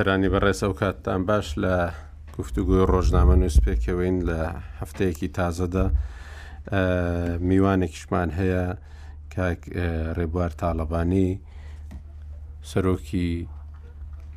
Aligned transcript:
سەرانی 0.00 0.32
بەڕێز 0.34 0.60
ئەو 0.64 0.74
کاتتان 0.80 1.20
باش 1.28 1.46
لە 1.62 1.74
گفتوگوی 2.36 2.88
ڕۆژنامە 2.92 3.36
نووسپێکەوەین 3.42 4.16
لە 4.28 4.38
هەفتەیەکی 4.80 5.28
تازەدا 5.36 5.86
میوانێکیشمان 7.48 8.28
هەیە 8.38 8.62
کاک 9.34 9.60
ڕێبوار 10.18 10.52
تاالبانی 10.60 11.28
سەرۆکی 12.70 13.28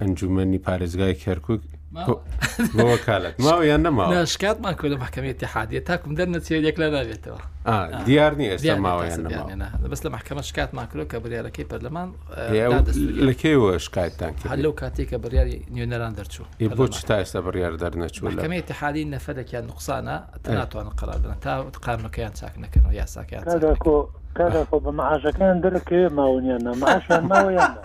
ئەنجومنی 0.01 0.59
پارێزگای 0.67 1.19
کەرکک 1.23 1.61
وەکالت 1.91 3.35
ماوەیان 3.45 3.81
نەما 3.85 4.03
شکاتمان 4.33 4.73
کو 4.79 4.87
لە 4.91 4.97
محکمێتی 5.03 5.45
حادیە 5.53 5.81
تاکم 5.87 6.15
دەر 6.19 6.27
نەچێت 6.33 6.63
یەک 6.69 6.77
لە 6.81 6.87
نابێتەوە 6.93 7.39
دیار 8.07 8.33
نیە 8.39 8.49
ئێستا 8.53 8.75
ماوەیان 8.85 9.21
بەس 9.91 10.01
لە 10.05 10.09
محکەمە 10.15 10.41
شکات 10.49 10.69
ماکرۆ 10.75 11.03
کە 11.11 11.17
بریارەکەی 11.23 11.65
پەرلەمان 11.71 12.09
لە 13.27 13.33
کێوە 13.41 13.71
شکایتان 13.85 14.33
هەل 14.51 14.59
لەو 14.65 14.73
کاتێککە 14.81 15.17
بریاری 15.23 15.57
نوێنەران 15.73 16.13
دەرچوو 16.17 16.45
بۆچ 16.79 16.93
تا 17.07 17.15
ئێستا 17.21 17.39
بڕیار 17.45 17.73
دەرنەچوو 17.81 18.29
لەمەتی 18.37 18.73
حالی 18.79 19.03
نەفەدەکیان 19.15 19.63
نقصانە 19.71 20.15
تەناتوانە 20.45 20.91
قەرار 20.99 21.17
بدەن 21.23 21.39
تا 21.45 21.53
قامەکەیان 21.85 22.33
چاک 22.39 22.53
نەکەنەوە 22.63 22.93
یاساکەیان 22.99 23.43
كذا 24.35 24.67
ما 24.85 25.03
عادش 25.03 25.27
كان 25.27 25.61
درك 25.61 25.93
ما 25.93 26.39
ما 26.59 26.89
عادش 26.89 27.09
ما 27.11 27.41
ويانا 27.43 27.77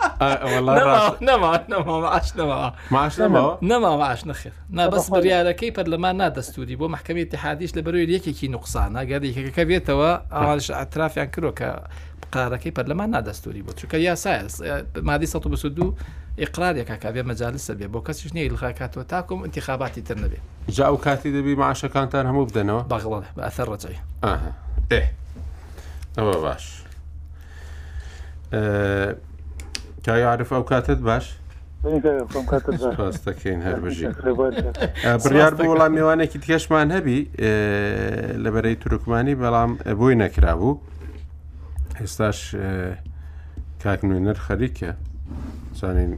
والله 0.55 0.75
نما 1.21 1.65
نما 1.69 1.69
نما 1.69 2.01
ما 2.01 2.09
عادش 2.09 2.37
نما 2.37 2.75
ما 2.91 2.99
عادش 2.99 3.21
نما 3.21 3.59
نما 3.63 3.97
ما 3.97 4.05
عادش 4.05 4.27
نخير 4.27 4.53
نا 4.71 4.87
بس 4.87 5.09
بريالا 5.09 5.53
كي 5.53 5.71
برلمان 5.71 6.17
نادا 6.17 6.41
ستودي 6.41 6.77
بو 6.77 6.89
محكمة 6.89 7.21
اتحاديش 7.21 7.77
لبروي 7.77 8.19
كي 8.19 8.49
نقصانا 8.49 8.99
قال 8.99 9.23
لي 9.23 9.51
كبيتوا 9.51 10.17
اعتراف 10.75 11.17
يعني 11.17 11.31
كرو 11.31 11.55
قارەکەی 12.37 12.73
پەرلەمان 12.79 13.09
نادەستوری 13.15 13.61
بۆ 13.67 13.71
چونکە 13.81 13.95
یاسایە 13.95 14.45
مادی 15.11 15.25
1992 15.25 15.95
ئقرارێکە 16.45 16.97
کابێ 17.05 17.23
مەجالسە 17.31 17.71
بێ 17.79 17.87
بۆ 17.95 18.01
کەسیش 18.11 18.31
نیە 18.37 18.53
لخاکاتەوە 18.53 19.07
تاکم 19.09 19.45
انتخاباتی 19.45 20.01
تر 20.03 20.17
نەبێ 20.17 20.41
جا 20.71 20.89
و 20.89 20.97
کاتی 20.97 21.31
دەبی 21.33 21.59
معشەکانتان 21.61 22.27
هەموو 22.29 22.47
بدەنەوە 22.51 22.85
بەغڵە 23.39 23.61
رجعي 23.61 23.97
اها 24.25 24.53
ايه 24.93 25.13
ئەوە 26.19 26.37
باش 26.45 26.65
کایعاعرف 30.07 30.49
ئەو 30.53 30.63
کاتت 30.71 31.01
باش 31.09 31.27
ڕاستەکەین 33.01 33.61
هەربژین 33.67 34.13
بڕیار 35.25 35.53
بۆ 35.57 35.65
وەڵام 35.73 35.93
میوانێکی 35.97 36.39
تێشمان 36.45 36.89
هەبی 36.97 37.21
لەبەرەی 38.45 38.77
تورکمانی 38.83 39.35
بەڵام 39.43 39.71
بۆی 40.01 40.15
نەکرابوو 40.23 40.73
ئێستاش 42.01 42.39
کاک 43.83 44.01
نوێنەر 44.09 44.39
خەریکە 44.47 44.91
زانین 45.81 46.13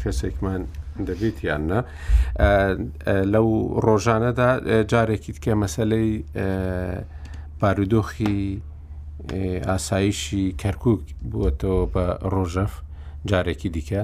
کەسێکمان 0.00 0.62
دەبیت 1.08 1.38
یاننا 1.48 1.80
لەو 3.32 3.48
ڕۆژانەدا 3.86 4.50
جارێکی 4.92 5.32
تکە 5.36 5.52
مەسلەی 5.62 6.10
بارودۆخی 7.60 8.62
ئاسایشی 9.68 10.44
کەرکک 10.62 11.00
بووەتەوە 11.32 11.84
بە 11.94 12.04
ڕۆژەف 12.34 12.72
جارێکی 13.30 13.68
دیکە 13.76 14.02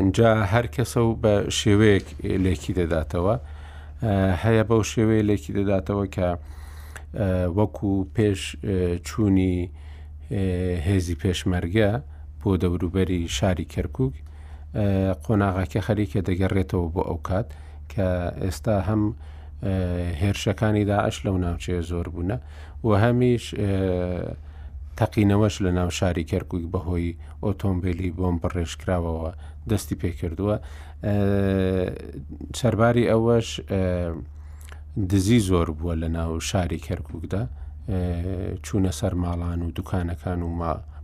اینجا 0.00 0.30
هەر 0.52 0.66
کەسە 0.74 1.00
و 1.04 1.12
بە 1.22 1.34
شێوەیەک 1.58 2.06
لێکی 2.44 2.72
دەداتەوە 2.78 3.36
هەیە 4.42 4.62
بەو 4.68 4.82
شێوەیە 4.92 5.22
لێکی 5.28 5.52
دەداتەوە 5.58 6.04
کە 6.14 6.28
وەکو 7.58 7.92
پێش 8.16 8.40
چوونی 9.06 9.56
هێزی 10.86 11.16
پێشمەرگە 11.22 11.90
بۆ 12.40 12.50
دەوروبەری 12.62 13.22
شاری 13.36 13.66
کەرکک 13.74 14.14
قۆناغاکە 15.24 15.80
خەریکە 15.86 16.18
دەگەڕێتەوە 16.28 16.88
بۆ 16.94 17.02
ئەو 17.08 17.18
کات 17.28 17.46
کە 17.92 18.08
ئێستا 18.44 18.76
هەم 18.88 19.02
هێرشەکانی 20.20 20.84
داعش 20.90 21.16
لەو 21.26 21.36
ناوچەیە 21.44 21.82
زۆر 21.90 22.06
بوونە 22.14 22.38
و 22.84 22.90
هەمیش 23.04 23.54
تەقینەوەش 24.98 25.56
لە 25.66 25.70
ناو 25.78 25.90
شاری 25.98 26.24
کەرکک 26.30 26.62
بەهۆی 26.74 27.16
ئۆتۆمبیلی 27.44 28.10
بۆم 28.18 28.36
بڕێژکراوەوە 28.42 29.32
دەستی 29.70 29.96
پێکردووە 30.02 30.56
سەرباری 32.60 33.04
ئەوەش 33.10 33.48
دزی 35.10 35.40
زۆر 35.50 35.68
بووە 35.78 35.94
لە 36.02 36.08
ناو 36.18 36.40
شاری 36.50 36.78
کەرککدا 36.86 37.42
چوونە 38.64 38.92
سەر 39.00 39.14
ماڵان 39.22 39.60
و 39.62 39.70
دوکانەکان 39.78 40.40
و 40.42 40.48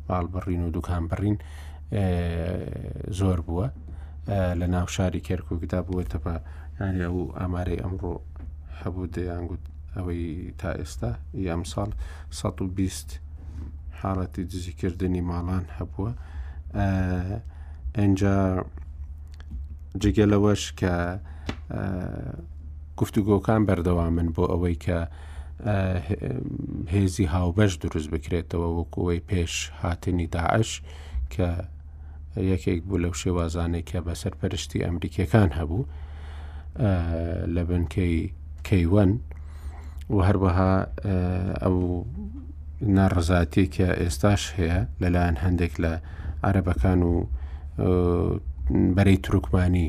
ماڵ 0.09 0.25
بڕین 0.35 0.63
و 0.67 0.71
دوکان 0.77 1.03
بڕین 1.11 1.37
زۆر 3.21 3.39
بووە 3.47 3.67
لە 4.61 4.67
ناو 4.75 4.87
شاری 4.97 5.21
کەرککدا 5.29 5.79
بووە 5.87 6.05
تەپە 6.13 6.35
ئەو 6.81 7.17
ئامارەی 7.39 7.83
ئەمڕۆ 7.85 8.13
هەبوو 8.83 9.07
دەیانگووت 9.17 9.65
ئەوەی 9.97 10.55
تا 10.61 10.71
ئێستا 10.81 11.13
ئەم 11.51 11.63
ساڵ 11.73 11.91
120 12.31 13.21
حاڵەتی 14.03 14.43
دزیکردنی 14.51 15.23
ماڵان 15.31 15.65
هەبووە 15.79 16.11
ئەجا 17.99 18.37
جگەلەوەش 20.03 20.63
کە 20.81 20.95
گفتوگۆکان 22.99 23.61
بەردەوامن 23.69 24.29
بۆ 24.35 24.45
ئەوەی 24.53 24.77
کە 24.85 24.99
هێزی 26.95 27.27
هاوبەش 27.35 27.73
دروست 27.85 28.09
بکرێتەوە 28.15 28.69
وەکوەی 28.79 29.23
پێش 29.31 29.53
هاتنی 29.83 30.27
داعش 30.35 30.71
کە 31.35 31.49
یەکێک 32.51 32.81
بوو 32.89 33.03
لەو 33.05 33.15
شێوازانەی 33.23 33.85
کە 33.91 33.99
بەسەر 34.07 34.33
پەرشتی 34.41 34.85
ئەمریکیەکان 34.87 35.51
هەبوو 35.59 35.89
لە 37.55 37.63
بنکەی 37.69 38.17
کەیوەن 38.69 39.13
و 40.11 40.19
هەروەها 40.29 40.73
ئەو 41.65 41.79
ناڕزاتی 42.97 43.67
کە 43.75 43.89
ئێستاش 44.03 44.43
هەیە 44.59 44.79
لەلایەن 45.03 45.37
هەندێک 45.45 45.73
لە 45.85 45.93
عربەکان 46.49 47.01
و 47.11 47.13
بەرەی 48.97 49.19
تروکمانی 49.25 49.89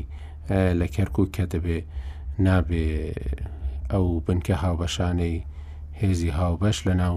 لە 0.80 0.86
کەرکک 0.96 1.28
کە 1.36 1.44
دەبێ 1.54 1.78
نابێ 2.46 2.86
ئەو 3.92 4.06
بنکە 4.26 4.54
هاوبەشانەی 4.64 5.36
هێزی 6.00 6.30
هاوبەش 6.38 6.78
لە 6.88 6.94
ناو 7.02 7.16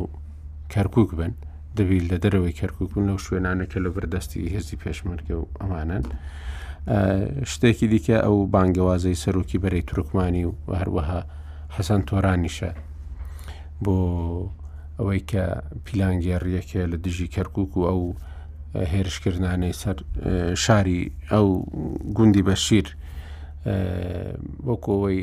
کەرکک 0.73 1.09
بن 1.19 1.33
دەبیل 1.77 2.05
لە 2.11 2.17
دەرەوەی 2.23 2.57
کەرکک 2.59 2.89
بن 2.93 3.03
لەو 3.09 3.17
شوێنانە 3.25 3.65
کە 3.71 3.79
لە 3.85 3.89
بەردەستی 3.95 4.51
هێزی 4.55 4.77
پێشمەرگە 4.83 5.35
و 5.41 5.45
ئەمانن 5.61 6.03
شتێکی 7.51 7.87
دیکە 7.91 8.17
ئەو 8.25 8.37
بانگەوازەی 8.53 9.19
سەرۆکی 9.23 9.61
بەرەی 9.63 9.85
تروکمانی 9.89 10.45
و 10.45 10.51
هەروەها 10.81 11.21
حەسەن 11.75 12.01
تۆرانیشە 12.09 12.71
بۆ 13.85 13.99
ئەوەی 14.99 15.19
کە 15.31 15.43
پیلانگەڕیەکە 15.85 16.81
لە 16.91 16.97
دژی 17.05 17.27
کەرکک 17.35 17.71
و 17.77 17.83
ئەو 17.89 18.01
هێرشکردانەی 18.91 19.73
سەر 19.81 19.97
شاری 20.63 21.01
ئەو 21.31 21.47
گوندی 22.17 22.43
بەشیر 22.49 22.87
وەکەوەی 24.69 25.21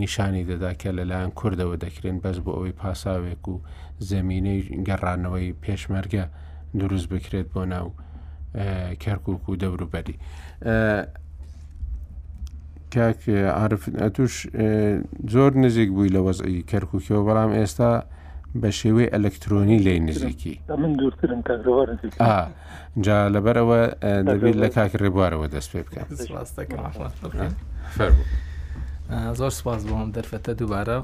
نیشانی 0.00 0.44
دەداکە 0.50 0.88
لەلایەن 0.98 1.30
کوردەوە 1.38 1.76
دەکرێن 1.84 2.16
بەس 2.24 2.36
بۆ 2.44 2.50
ئەوەی 2.56 2.76
پاساوێک 2.80 3.44
و 3.52 3.54
زمینەی 4.10 4.60
گەڕانەوەی 4.88 5.50
پێشمەرگە 5.64 6.24
دروست 6.80 7.06
بکرێت 7.12 7.46
بۆ 7.54 7.62
ناو 7.74 7.88
کەرکک 9.02 9.42
و 9.48 9.56
دەوروبەری 9.62 10.16
کاک 12.94 13.28
عرف 13.30 13.88
ئەتوش 13.96 14.46
زۆر 15.32 15.56
نزیک 15.62 15.90
بووی 15.90 16.10
لە 16.14 16.20
وەزعی 16.26 16.62
کەرکوکیەوە 16.70 17.22
بەڵام 17.28 17.50
ئێستا 17.58 17.92
بە 18.60 18.70
شێوەی 18.78 19.10
ئەلەکترۆنی 19.14 19.78
لی 19.86 20.00
نزیکی 20.00 20.60
جا 23.06 23.18
لەبەرەوە 23.34 23.80
دەبێت 24.30 24.56
لە 24.62 24.68
کاک 24.76 24.92
ڕێبوارەوە 25.02 25.46
دەست 25.54 25.70
پێ 25.72 25.80
بکەن 25.86 26.06
زۆر 29.38 29.50
سپاس 29.58 29.82
بۆم 29.88 30.10
دەرفەتە 30.16 30.52
دووبارە 30.58 30.96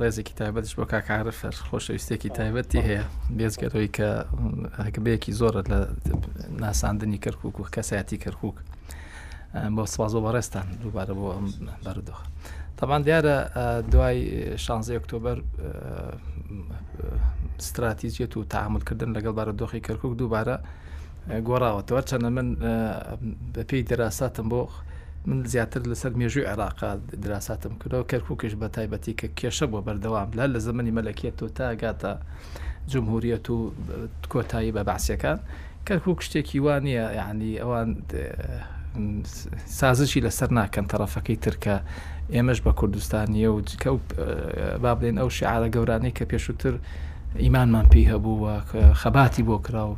ڕێزێکی 0.00 0.34
تایبەتش 0.40 0.72
بۆ 0.78 0.84
کاکارفەر 0.92 1.54
خۆشەویستێکی 1.68 2.30
تایبەتی 2.38 2.80
هەیە 2.88 3.02
بێزگەتەوەی 3.38 3.90
کە 3.96 4.08
هەکبەیەکی 4.86 5.32
زۆرە 5.40 5.60
لە 5.70 5.78
ناساندنی 6.62 7.18
کەرکک 7.24 7.54
و 7.60 7.64
کەسایەتی 7.76 8.16
کەرکک. 8.24 8.56
بۆ 9.76 9.84
سواز 9.94 10.12
بۆ 10.16 10.20
بەڕێستان 10.26 10.66
دووبارە 10.80 11.12
بۆ 11.20 11.26
ئەم 11.36 11.46
بەردۆخ. 11.84 12.20
تاوان 12.78 13.00
دیارە 13.06 13.36
دوای 13.92 14.18
16 14.64 14.94
ئۆکتۆبەر 14.98 15.36
استراتیژیەت 17.60 18.32
و 18.36 18.40
تعاملکردن 18.54 19.10
لەگەڵ 19.16 19.32
بارە 19.38 19.52
دۆخی 19.60 19.80
کەرکک 19.86 20.12
دووبارە 20.20 20.56
گۆڕاوەتەوە 21.48 22.00
چەندە 22.10 22.30
من 22.36 22.48
بە 23.54 23.62
پێی 23.68 23.82
دەراساتم 23.90 24.48
بۆ 24.52 24.62
من 25.28 25.44
زیاتر 25.52 25.80
لەسەر 25.90 26.12
مێژوی 26.20 26.48
عێراقا 26.50 26.88
دراساتم 27.24 27.72
کردەوە 27.80 28.04
کەرککش 28.10 28.52
بە 28.60 28.66
تایبەتی 28.76 29.12
کە 29.20 29.28
کێشە 29.38 29.66
بۆ 29.72 29.78
بەردەوام 29.86 30.28
لە 30.38 30.44
لە 30.54 30.58
زمانی 30.66 30.92
مەلەکیێت 30.98 31.38
و 31.42 31.48
تاگاتە 31.58 32.12
جمهوریەت 32.92 33.46
و 33.54 33.56
کۆتایی 34.32 34.72
بە 34.76 34.82
باسیەکان 34.90 35.38
کەرکک 35.86 36.18
شتێکی 36.26 36.56
وان 36.64 36.82
نیە 36.88 37.04
یعنی 37.20 37.50
ئەوان 37.62 37.88
سازشی 39.66 40.20
لەسەر 40.28 40.50
ناکەن 40.52 40.86
تەرەفەکەی 40.92 41.38
ترکە 41.46 41.74
ئێمەش 42.34 42.58
بە 42.66 42.72
کوردستانیە 42.78 43.48
و 43.54 43.58
جکە 43.68 43.90
با 44.82 44.92
بڵێن 44.98 45.16
ئەو 45.20 45.28
شعارە 45.38 45.68
گەورانەی 45.74 46.12
کە 46.18 46.24
پێشووتر 46.32 46.74
ئیمانمان 47.44 47.86
پێی 47.92 48.06
هەبووە 48.12 48.52
خەباتی 49.00 49.44
بۆ 49.48 49.56
کرا 49.64 49.84
و 49.92 49.96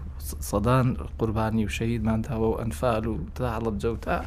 سەدان 0.51 0.87
قوربانی 1.19 1.65
و 1.67 1.71
شەیدمان 1.79 2.21
داوە 2.27 2.47
و 2.53 2.59
ئەنفال 2.61 3.05
و 3.07 3.15
تاڵب 3.37 3.77
جەوتا 3.83 4.19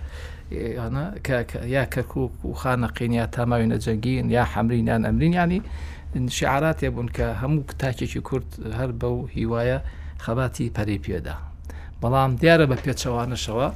یا 1.76 1.86
کەکوک 1.94 2.34
و 2.46 2.52
خانەقین 2.62 3.12
یا 3.20 3.26
تاماوی 3.36 3.68
نەجەنگین 3.74 4.26
یا 4.36 4.44
حەمرینیان 4.54 5.02
ئەمرین 5.08 5.34
ینی 6.16 6.30
شعاراتێ 6.40 6.90
بوون 6.94 7.08
کە 7.18 7.28
هەموو 7.42 7.74
تاکێکی 7.84 8.22
کورد 8.28 8.50
هەر 8.80 8.92
بەو 9.02 9.16
هیوایە 9.38 9.80
خەباتی 10.26 10.66
پەری 10.76 10.98
پێدا 11.06 11.36
بەڵام 12.02 12.32
دیارە 12.42 12.66
بە 12.72 12.78
پێچەوانەشەوە 12.86 13.68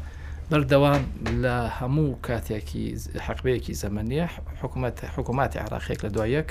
بەردەوام 0.51 1.03
لە 1.44 1.56
هەموو 1.77 2.09
کاتێکی 2.27 2.83
حقبەیەکی 3.25 3.74
زەمەنیە 3.83 4.25
حکوومەت 4.62 4.95
حکوومەتی 5.15 5.57
عراقیێک 5.65 6.00
لە 6.06 6.09
دوایەک 6.15 6.48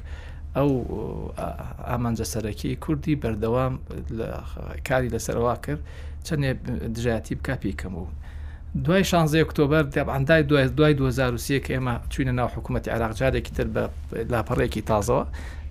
ئەو 0.56 0.70
ئامانجە 1.90 2.26
سەرەکی 2.32 2.70
کوردی 2.84 3.14
بەردەوام 3.22 3.72
کاری 4.88 5.10
لەسەروا 5.14 5.56
کرد 5.64 5.82
چەندێ 6.26 6.50
دژاتی 6.94 7.34
بکپی 7.38 7.72
کەم 7.80 7.92
بوو. 7.96 8.10
دوای 8.84 9.04
16 9.04 9.38
ئۆکتۆبر 9.44 9.84
دەبعندای 9.96 10.42
دوای 10.50 10.94
2023 10.94 11.60
کە 11.64 11.70
ئێمە 11.74 12.12
چوینە 12.12 12.32
ناو 12.40 12.48
حکوومەتتی 12.48 12.90
عراقجارێکی 12.90 13.52
تر 13.56 13.66
بە 13.74 13.80
لاپەڕێکی 14.32 14.82
تازەوە 14.90 15.24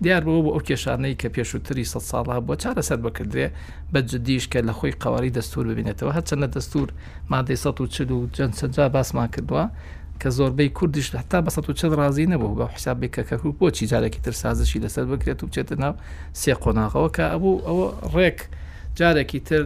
دیار 0.04 0.22
بەوە 0.24 0.42
بۆ 0.46 0.50
ئەو 0.56 0.62
کێشانەی 0.68 1.16
کە 1.22 1.28
پێشووتری 1.36 1.86
سە 1.92 2.00
ساڵا 2.12 2.38
بۆ 2.48 2.54
چارە 2.64 2.82
سەر 2.90 3.00
بکردێ 3.06 3.48
بە 3.94 4.00
جدیش 4.12 4.46
کە 4.52 4.60
لە 4.68 4.74
خۆی 4.78 4.92
قواری 5.04 5.32
دەستور 5.38 5.64
ببینێتەوە 5.70 6.12
هەچەندە 6.18 6.48
دەستور 6.56 6.88
مادەی 7.32 7.56
140 7.56 8.12
و 8.12 8.28
جەنسەجا 8.38 8.80
باسمان 8.94 9.28
کردووە 9.36 9.64
کە 10.22 10.30
زۆربەی 10.38 10.70
کوردیش 10.78 11.08
هەتا 11.16 11.40
بە 11.46 11.50
140 11.50 11.96
رازی 11.96 12.26
نەبوو 12.28 12.56
بە 12.60 12.68
حسابێک 12.76 13.12
کە 13.20 13.24
کەکو 13.30 13.52
بۆچی 13.60 13.88
جارێکی 13.92 14.20
تر 14.24 14.32
سازشی 14.32 14.80
لەسەر 14.80 15.06
بکرێت 15.12 15.44
و 15.44 15.48
بچێتە 15.48 15.80
ناو 15.80 15.94
سێ 16.42 16.54
قۆناغەوە 16.64 17.10
کە 17.16 17.24
ئەبوو 17.32 17.62
ئەوە 17.68 17.88
ڕێک. 18.16 18.40
جارێکی 19.00 19.40
تر 19.48 19.64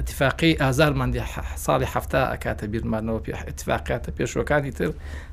اتفاقی 0.00 0.52
ئازارماندی 0.62 1.20
ساڵی 1.64 1.86
هەفتا 1.94 2.20
ئەکاتە 2.34 2.64
بیرمانەوە 2.72 3.20
اتفاقاتە 3.52 4.10
پێشوەکانی 4.18 4.70
تر 4.78 4.90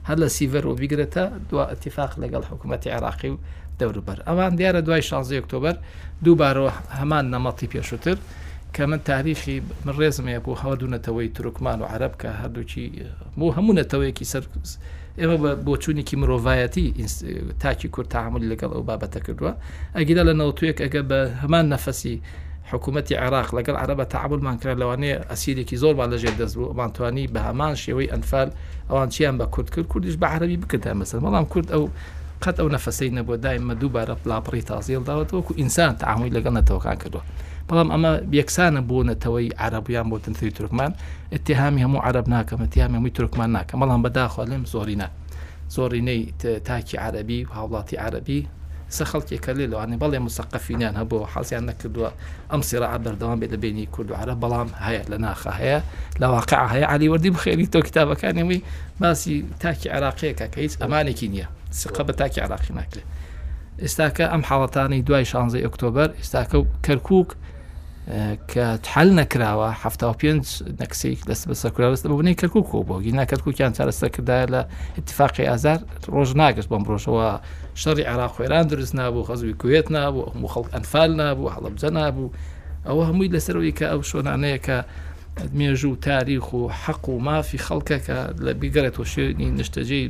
هەر 0.07 0.17
لە 0.23 0.27
سیڤەر 0.35 0.63
و 0.65 0.75
بیگرێتە 0.81 1.19
دو 1.49 1.57
اتفاق 1.73 2.11
لەگەڵ 2.21 2.43
حکوومەتتی 2.51 2.87
عراقی 2.97 3.29
و 3.33 3.37
دەوروبەر 3.83 4.17
ئەوان 4.29 4.51
دیارە 4.59 4.79
دوای 4.87 5.01
16 5.01 5.41
ئۆکتۆبر 5.41 5.75
دووبارەوە 6.25 6.71
هەمان 6.99 7.25
نەمەڵی 7.33 7.67
پێشووتر 7.73 8.17
کە 8.75 8.81
من 8.89 8.99
تاریخی 9.11 9.57
من 9.85 9.93
ڕێزمەیە 9.99 10.39
بۆ 10.45 10.51
هەوە 10.61 10.75
دوونەتەوەی 10.81 11.29
تورکمان 11.35 11.79
و 11.81 11.85
عرب 11.93 12.13
کە 12.21 12.29
هەردووچی 12.41 12.85
بۆ 13.39 13.47
هەمونەتەوەیەکی 13.57 14.25
سەر 14.31 14.43
ئێمە 15.21 15.37
بۆ 15.65 15.73
چوونێکی 15.83 16.15
مرۆڤایەتی 16.21 16.85
تاکی 17.63 17.87
کورد 17.93 18.07
تاعمل 18.13 18.43
لەگەڵ 18.51 18.69
ئەو 18.75 18.83
بابەتە 18.89 19.19
کردووە 19.25 19.53
ئەگیدا 19.97 20.23
لە 20.29 20.33
نەوتویەک 20.41 20.77
ئەگە 20.85 21.01
بە 21.09 21.19
هەمان 21.43 21.65
نەفەسی 21.73 22.15
حکوومەتتی 22.71 23.15
عراق 23.25 23.47
لەگەڵ 23.57 23.75
عربە 23.83 24.05
تعبولمان 24.13 24.57
کرا 24.61 24.73
لەوانەیە 24.81 25.15
ئەسیرێکی 25.31 25.75
زۆرمان 25.83 26.09
لەژێر 26.13 26.35
دەستبوو 26.41 26.71
ئەمانتوانی 26.71 27.25
بە 27.33 27.39
هەمان 27.47 27.73
شێوەی 27.83 28.11
ئەنفال 28.13 28.49
ئەوان 28.89 29.09
چیان 29.13 29.35
بە 29.41 29.45
کورد 29.53 29.69
کرد 29.73 29.87
کوردیش 29.91 30.15
بە 30.21 30.27
عربی 30.35 30.57
بکرد 30.63 30.83
مەسەر 31.01 31.19
مەڵام 31.25 31.45
کورد 31.53 31.67
ئەو 31.75 31.83
قەت 32.43 32.57
ئەو 32.61 32.67
نەفەسەی 32.75 33.11
نەبووە 33.17 33.37
دائمە 33.45 33.73
دووبارە 33.81 34.15
پلاپڕی 34.23 34.63
تازیل 34.69 35.03
داوەت 35.09 35.29
وەکو 35.35 35.51
ئینسان 35.61 35.93
تاعامی 36.01 36.29
لەگەڵ 36.35 36.53
نەتەوەکان 36.59 36.97
کردووە 37.03 37.23
اما 37.71 37.91
ئەمە 37.95 38.11
یەکسانە 38.39 38.81
بوونەتەوەی 38.89 39.47
عربیان 39.65 40.05
بۆ 40.11 40.17
تنتری 40.23 40.51
تورکمان 40.57 40.91
ئتیهامی 41.35 41.81
هەموو 41.85 42.01
عرب 42.07 42.25
ناکەم 42.33 42.59
ئەتیامی 42.65 42.95
هەمووی 42.97 43.13
تورکمان 43.17 43.49
ناکەم 43.57 43.77
بەڵام 43.81 44.01
بەداخوا 44.05 44.43
لێم 44.51 44.63
زۆرینە 44.73 45.07
زۆرینەی 45.75 46.21
تاکی 46.67 46.97
عربی 47.05 47.39
و 47.45 47.49
هاوڵاتی 47.57 47.97
عربی 48.05 48.39
سە 48.95 49.03
خەڵکێکە 49.11 49.51
لێ 49.57 49.65
لەوانی 49.71 49.97
بەڵێ 50.03 50.17
مسەقەفینیان 50.27 50.93
هەبوو 51.01 51.27
حەزیان 51.33 51.63
نەکردووە 51.69 52.09
ئەم 52.51 52.61
سێرا 52.69 52.87
بەردەوام 53.05 53.37
بێت 53.41 53.51
لە 53.55 53.59
بینی 53.63 53.85
کورد 53.93 54.09
و 54.11 54.15
عرە 54.21 54.35
بەڵام 54.43 54.69
هەیە 54.85 55.01
لە 55.11 55.17
ناخە 55.25 55.51
هەیە 55.61 55.79
لە 56.21 56.27
واقع 56.35 56.59
هەیە 56.73 56.87
علیوەردی 56.93 57.29
تو 57.31 57.67
تۆ 57.79 57.81
کتابەکانیەوەی 57.87 58.59
باسی 59.01 59.35
تاکی 59.61 59.89
عراقیەکە 59.95 60.45
کە 60.53 60.57
هیچ 60.65 60.73
ئەمانێکی 60.81 61.29
نییە 61.35 61.49
سقە 61.71 62.03
بە 62.07 62.13
تاکی 62.15 62.39
عراقی 62.41 62.73
ناکرێت 62.79 63.07
ئێستاکە 63.83 64.25
ئەم 64.31 64.43
حاڵەتانی 64.49 64.99
دوای 65.07 65.25
16 65.25 65.57
ئۆکتۆبر 65.67 66.09
ئێستاکە 66.19 66.55
و 66.57 66.65
کەرکک 66.85 67.27
کە 68.51 68.63
حل 68.93 69.09
نەکراوە 69.19 69.69
ه 69.81 69.89
پێ 70.19 70.31
نەکسێک 70.81 71.19
دەست 71.29 71.43
بە 71.49 71.55
سەکوراست 71.63 72.03
ببنەی 72.11 72.35
کەرکک 72.41 72.67
بۆگی 72.89 73.11
ناکەرککیان 73.19 73.71
چارەسەکردایە 73.77 74.47
لە 74.53 74.61
اتفاقی 74.99 75.45
ئازار 75.51 75.79
ڕۆژ 76.13 76.29
ناگەشت 76.41 76.67
بۆم 76.71 76.83
ڕۆژەوە 76.89 77.27
شەڕی 77.81 78.05
عراق 78.11 78.31
خێران 78.37 78.65
دروست 78.71 78.95
نابوو 78.95 79.23
خەزوی 79.29 79.55
کوێت 79.61 79.87
نابوو 79.95 80.27
هەموو 80.33 80.49
خەڵک 80.53 80.69
ئەنفال 80.75 81.09
نابوو 81.21 81.51
هەڵبجە 81.55 81.89
نابوو 81.99 82.33
ئەوە 82.87 83.03
هەمووی 83.09 83.29
لەسەرەوەی 83.35 83.73
کە 83.79 83.85
ئەو 83.91 84.01
شۆنانەیە 84.11 84.59
کە 84.65 84.77
مێژ 85.51 85.83
و 85.85 85.95
تاریخ 85.95 86.53
و 86.53 86.69
حەق 86.85 87.09
و 87.09 87.19
مافی 87.19 87.57
خەڵکەکە 87.57 88.17
لە 88.45 88.51
بیگەرێتەوە 88.61 89.05
شوێنی 89.11 89.47
نشتەجێی 89.59 90.09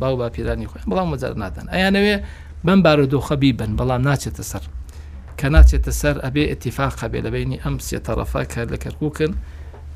باو 0.00 0.14
با 0.20 0.28
پێدانی 0.36 0.66
خۆیان 0.70 0.88
بەڵام 0.90 1.08
مەجار 1.12 1.34
نادەن 1.42 1.66
ئەیانەوێ 1.74 2.16
بم 2.66 2.80
بارە 2.86 3.06
دۆخەبی 3.12 3.52
بن 3.60 3.72
بەڵام 3.78 4.02
ناچێتە 4.10 4.42
سەر 4.50 4.62
کە 5.38 5.46
ناچێتە 5.54 5.92
سەر 6.00 6.16
ئەبێ 6.24 6.44
ئەتیفاق 6.50 6.94
هەبێ 7.02 7.18
لە 7.26 7.30
بینی 7.34 7.58
ئەم 7.64 7.76
سێتەڕەفا 7.88 8.42
کە 8.52 8.60
لە 8.72 8.78
کەرکووکن 8.84 9.32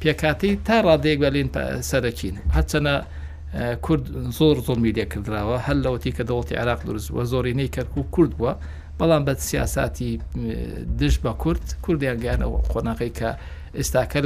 پێکاتی 0.01 0.53
تا 0.67 0.77
ڕادێک 0.87 1.19
بەلین 1.25 1.49
سەرەکین 1.91 2.35
هەرچەنە 2.57 2.95
کورد 3.87 4.05
زۆر 4.39 4.57
زۆر 4.67 4.79
میلیە 4.85 5.07
کردراوە 5.13 5.57
هەر 5.67 5.77
لەوەتی 5.85 6.13
کە 6.17 6.23
دەوڵی 6.31 6.55
عراق 6.63 6.81
دروست 6.89 7.09
وە 7.17 7.23
زۆرینەی 7.33 7.69
کەرکوو 7.77 8.05
کورد 8.15 8.33
بووە 8.39 8.53
بەڵام 8.99 9.23
بە 9.27 9.33
سیاستی 9.49 10.11
دش 11.01 11.15
بە 11.25 11.31
کورد 11.43 11.65
کوردیان 11.85 12.19
گیانەوە 12.25 12.59
قۆناغی 12.73 13.13
کە 13.19 13.31
ئێستاکە 13.79 14.19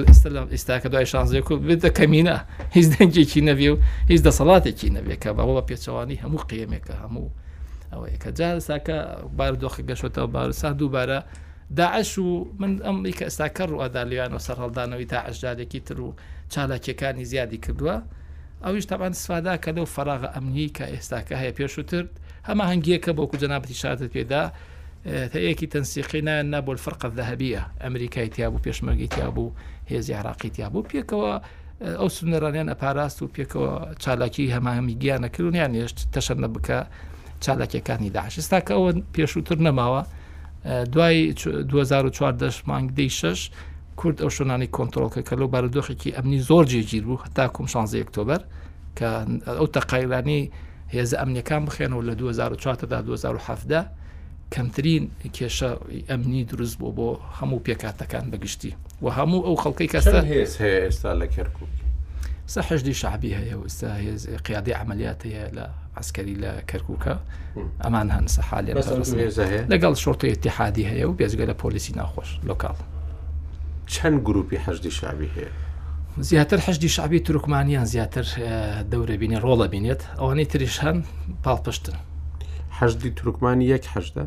ئێستاکە 0.55 0.89
دوای 0.93 1.07
شانزێک 1.13 1.51
و 1.51 1.57
بدە 1.69 1.91
کەمینە 1.99 2.37
هیچ 2.77 2.87
دەنجێکی 2.93 3.41
نەبێ 3.49 3.69
و 3.75 3.77
هیچ 4.11 4.21
دەسەڵاتێکی 4.27 4.89
نەبێت 4.97 5.19
کە 5.23 5.31
بەەوە 5.37 5.63
پێچەوانی 5.69 6.17
هەموو 6.25 6.43
قیمێکە 6.51 6.95
هەموو 7.03 7.29
ئەوەیە 7.93 8.19
کە 8.23 8.31
جارساکە 8.39 8.99
باردۆخی 9.39 9.83
گەشتەوە 9.89 10.29
بارسا 10.35 10.71
دووبارە 10.81 11.19
داعش 11.79 12.13
و 12.25 12.29
من 12.61 12.71
ئەمریکە 12.87 13.23
ئێستاکە 13.29 13.63
ڕووادا 13.71 14.03
لێوانەوە 14.11 14.43
سەر 14.47 14.57
هەڵدانەوەی 14.63 15.07
تا 15.13 15.19
عشدارێکی 15.31 15.81
تر 15.87 16.01
و 16.01 16.09
چالاکیەکانی 16.53 17.25
زیادی 17.33 17.59
کردووە 17.65 17.97
ئەویش 18.65 18.87
تاوان 18.91 19.13
سوادا 19.25 19.55
کە 19.65 19.71
لەو 19.77 19.87
فراغ 19.97 20.23
ئەمنی 20.35 20.69
کە 20.77 20.85
ئێستاکە 20.95 21.35
هەیە 21.43 21.53
پێشووتر 21.59 22.05
هەمە 22.49 22.65
هەنگیەکە 22.71 23.11
بۆ 23.17 23.25
کوجەنابەتی 23.31 23.77
شارت 23.83 24.01
پێدا 24.15 24.43
هەیەکی 25.07 25.67
تەنسیقینا 25.73 26.43
نابۆ 26.43 26.75
فرقت 26.77 27.13
دەهبیە 27.19 27.61
ئەمریکای 27.83 28.29
تیا 28.29 28.51
بوو 28.51 28.59
پێشمەرگی 28.67 29.09
تیا 29.09 29.31
بوو 29.31 29.53
هێزی 29.91 30.11
عراقی 30.11 30.49
تیا 30.51 30.69
بوو 30.73 30.89
پێکەوە 30.93 31.33
ئەو 32.01 32.09
سنەرانیان 32.17 32.69
ئەپاراست 32.73 33.19
و 33.23 33.29
پێکەوە 33.37 33.97
چالاکی 34.03 34.53
هەماهمی 34.57 34.95
گیانە 35.03 35.29
کردونیان 35.35 35.73
هێشت 35.77 35.99
تەشەنە 36.15 36.49
بکە 36.55 36.79
چالاکیەکانی 37.45 38.11
داعشستا 38.17 38.59
کە 38.67 38.73
ئەوە 38.79 38.91
پێشووتر 39.15 39.59
نەماوە 39.67 40.03
دوای 40.95 41.33
2004 41.33 42.63
مانگ 42.71 42.89
دەی 42.97 43.11
شش 43.11 43.51
کورد 43.97 44.19
ئەو 44.23 44.31
شوۆنانی 44.37 44.69
کۆنتترۆلکە 44.77 45.23
کە 45.29 45.35
لەو 45.41 45.49
بارودۆخێکی 45.55 46.11
ئەمنی 46.17 46.39
زۆر 46.49 46.65
جێگیر 46.73 47.05
بوو 47.09 47.19
هەتا 47.25 47.47
کوم 47.55 47.67
16 47.67 48.01
ئۆکتۆبر 48.05 48.41
کە 48.99 49.09
ئەو 49.59 49.67
تەقایلانی 49.77 50.41
هێز 50.95 51.11
ئەمنیەکان 51.21 51.63
بخێنەوە 51.69 52.03
لە 52.09 52.15
2004 52.21 52.75
تا 52.75 53.01
2010 53.03 53.89
کەمترین 54.53 55.05
کێشە 55.33 55.71
ئەمنی 56.09 56.45
دروست 56.45 56.79
بۆ 56.81 56.89
بۆ 56.97 57.09
هەموو 57.39 57.65
پێکاتەکان 57.67 58.25
بەگشتی 58.33 58.73
و 59.03 59.07
هەموو 59.17 59.47
ئەو 59.47 59.57
خەڵکی 59.63 59.89
کەستا 59.93 60.21
ئێستا 60.61 61.11
لە 61.21 61.27
کەرکک 61.35 61.71
سەحشدی 62.55 62.95
شعبی 63.01 63.31
هەیە 63.39 63.55
وستا 63.65 63.91
قیادی 64.47 64.73
عملیات 64.81 65.21
هەیە 65.27 65.47
لە 65.57 65.65
عسکەری 66.01 66.35
لە 66.43 66.53
کەرکووکە 66.71 67.15
ئەمان 67.85 68.09
هەن 68.15 68.27
سەحالی 68.35 68.75
لەگەڵ 69.73 69.95
شۆرتی 70.05 70.29
اتحادی 70.35 70.85
هەیە 70.91 71.05
و 71.09 71.17
بێزگە 71.19 71.45
لە 71.51 71.55
پۆلیسی 71.63 71.93
ناخۆش 71.99 72.31
لۆکال 72.49 72.77
چەند 73.95 74.19
گروپی 74.29 74.57
حەشدی 74.65 74.91
شعبی 74.99 75.29
هەیە 75.37 75.51
زیاتر 76.19 76.59
حەشدی 76.67 76.89
شعبی 76.89 77.21
تورکمانیان 77.21 77.85
زیاتر 77.85 78.27
دەورە 78.91 79.17
بینی 79.23 79.39
ڕۆڵە 79.45 79.67
بینێت 79.75 80.03
ئەوانەی 80.19 80.45
تریش 80.53 80.77
هەن 80.83 80.99
پاڵپشتن 81.45 81.97
حەشتی 82.81 83.11
تورکمانی 83.21 83.65
یەک 83.77 83.85
حەشدە 83.95 84.25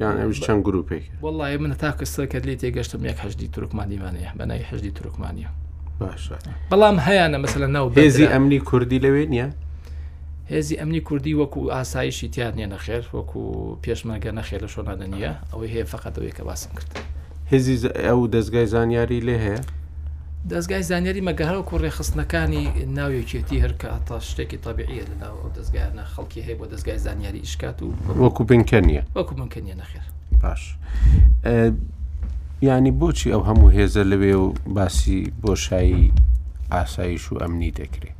یان 0.00 0.14
ئەوش 0.22 0.38
چەند 0.46 0.60
گروپێک 0.66 1.02
وڵی 1.26 1.56
منە 1.62 1.76
تا 1.82 1.90
کەسە 1.98 2.22
کە 2.32 2.38
لێ 2.46 2.54
تێگەشتم 2.60 3.00
یەک 3.10 3.18
هەشتی 3.24 3.48
تورکمانیمانەیە 3.54 4.30
بەنای 4.38 4.62
هەشتی 4.70 4.90
تورکمانیە 4.98 5.50
باش 6.00 6.24
بەڵام 6.70 6.96
هەیەە 7.06 7.36
مەسلە 7.44 7.66
ناو 7.76 7.86
هێزی 8.00 8.26
ئەمنی 8.32 8.60
کوردی 8.68 8.98
لەوێ 9.04 9.24
نییە 9.32 9.48
هێزی 10.52 10.74
ئەمنی 10.80 11.00
کوردی 11.08 11.34
وەکو 11.40 11.60
ئاسایشی 11.74 12.28
تیان 12.34 12.54
نیە 12.58 12.68
نەخێر 12.74 13.04
وەکو 13.16 13.42
پێشمەگە 13.84 14.30
نەخێر 14.38 14.60
لە 14.66 14.70
شۆنادە 14.74 15.06
نیە 15.14 15.32
ئەوەی 15.52 15.70
هەیە 15.74 15.86
فقط 15.94 16.12
ئەوەیە 16.16 16.34
کە 16.38 16.42
باسم 16.48 16.70
کرد 16.78 16.90
هێزی 17.52 17.76
ئەو 18.06 18.20
دەستگای 18.34 18.66
زانیاری 18.74 19.20
لێ 19.28 19.36
هەیە 19.46 19.62
دەستگای 20.48 20.82
زانیاری 20.82 21.20
مەگەهرە 21.28 21.58
و 21.60 21.66
کوڕێخستنەکانی 21.70 22.64
ناوێکێتی 22.96 23.58
هەر 23.64 23.72
کە 23.80 23.88
تا 24.06 24.16
شتێکی 24.28 24.56
تابیعە 24.66 25.04
لەناوە 25.10 25.48
دەستگایانە 25.56 26.04
خەڵکی 26.14 26.40
هەیە 26.46 26.56
بۆ 26.58 26.64
دەستگای 26.72 26.98
زانیاری 27.06 27.38
ئیشکات 27.44 27.82
و 27.82 27.88
وەکو 28.22 28.42
بنکەنیە 28.50 29.02
وەکو 29.16 29.34
منکەنیە 29.40 29.74
نەخێر 29.82 30.04
باش 30.42 30.62
ینی 32.68 32.90
بۆچی 33.00 33.30
ئەو 33.34 33.40
هەموو 33.48 33.70
هێزە 33.76 34.02
لەوێ 34.10 34.34
و 34.42 34.46
باسی 34.76 35.20
بۆشایی 35.42 36.12
ئاسایش 36.74 37.24
و 37.32 37.38
ئەمنی 37.42 37.72
دەکرێت 37.80 38.16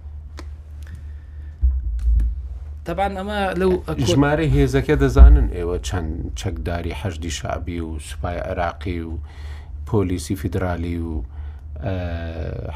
تەبان 2.87 3.13
ئەمە 3.19 3.41
لەو 3.61 3.73
ژمارە 4.09 4.47
هێزەکە 4.57 4.95
دەزانن 5.03 5.49
ئێوە 5.57 5.77
چەند 5.89 6.11
چەکداری 6.41 6.93
حەشدی 7.01 7.31
شعبی 7.39 7.79
و 7.87 7.91
سوپای 7.99 8.39
عراقی 8.49 9.01
و 9.01 9.13
پۆلیسی 9.87 10.35
فیدرالی 10.41 10.99
و 11.09 11.15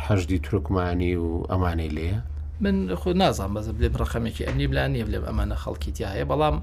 حەشدی 0.05 0.39
ترکمانی 0.39 1.15
و 1.17 1.43
ئەمانەی 1.51 1.91
لێە 1.97 2.17
من 2.61 2.95
خۆ 3.01 3.13
نازان 3.21 3.51
بەز 3.55 3.67
لێ 3.83 3.89
ڕقەمێکی 4.03 4.43
ئەنی 4.49 4.67
بلان 4.71 4.89
نیە 4.95 5.05
لێ 5.13 5.19
ئەمانە 5.29 5.57
خەڵکی 5.63 5.93
تایە 5.97 6.25
بەڵام 6.31 6.57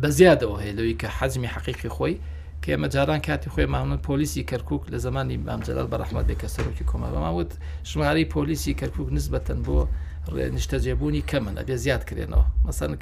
بە 0.00 0.08
زیادەوە 0.18 0.56
هەیە 0.62 0.74
لەوەی 0.78 0.96
کە 1.00 1.08
حەزمی 1.18 1.48
حقیقی 1.54 1.90
خۆی 1.96 2.16
کە 2.62 2.68
ئێمە 2.72 2.88
جاران 2.94 3.20
کاتی 3.28 3.48
خۆی 3.52 3.66
ماون 3.74 3.92
پۆلیسی 4.08 4.42
کەرکک 4.50 4.82
لە 4.92 4.96
زمانی 5.06 5.36
بامجلال 5.46 5.86
بەڕحمەت 5.92 6.26
بێکە 6.30 6.48
سەرۆکی 6.54 6.84
کۆمە 6.90 7.08
بەماوت 7.14 7.50
ژماری 7.90 8.24
پۆلیسی 8.34 8.72
کەرکک 8.80 9.08
نسبەتەن 9.18 9.58
بۆ 9.66 9.78
نیشتەجێبوونی 10.56 11.22
کەمن 11.30 11.54
ئەبێ 11.60 11.76
زیاد 11.84 12.02
کرێنەوە 12.08 12.44
مەسەن 12.66 12.92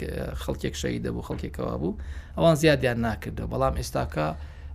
خەڵکێک 0.43 0.75
شەی 0.81 0.99
دەبوو 1.05 1.27
خەڵکێکەوە 1.29 1.75
بوو 1.81 1.99
ئەوان 2.37 2.55
زیادیان 2.63 2.99
ناکردەوە 3.07 3.51
بەڵام 3.53 3.75
ئێستاکە 3.81 4.27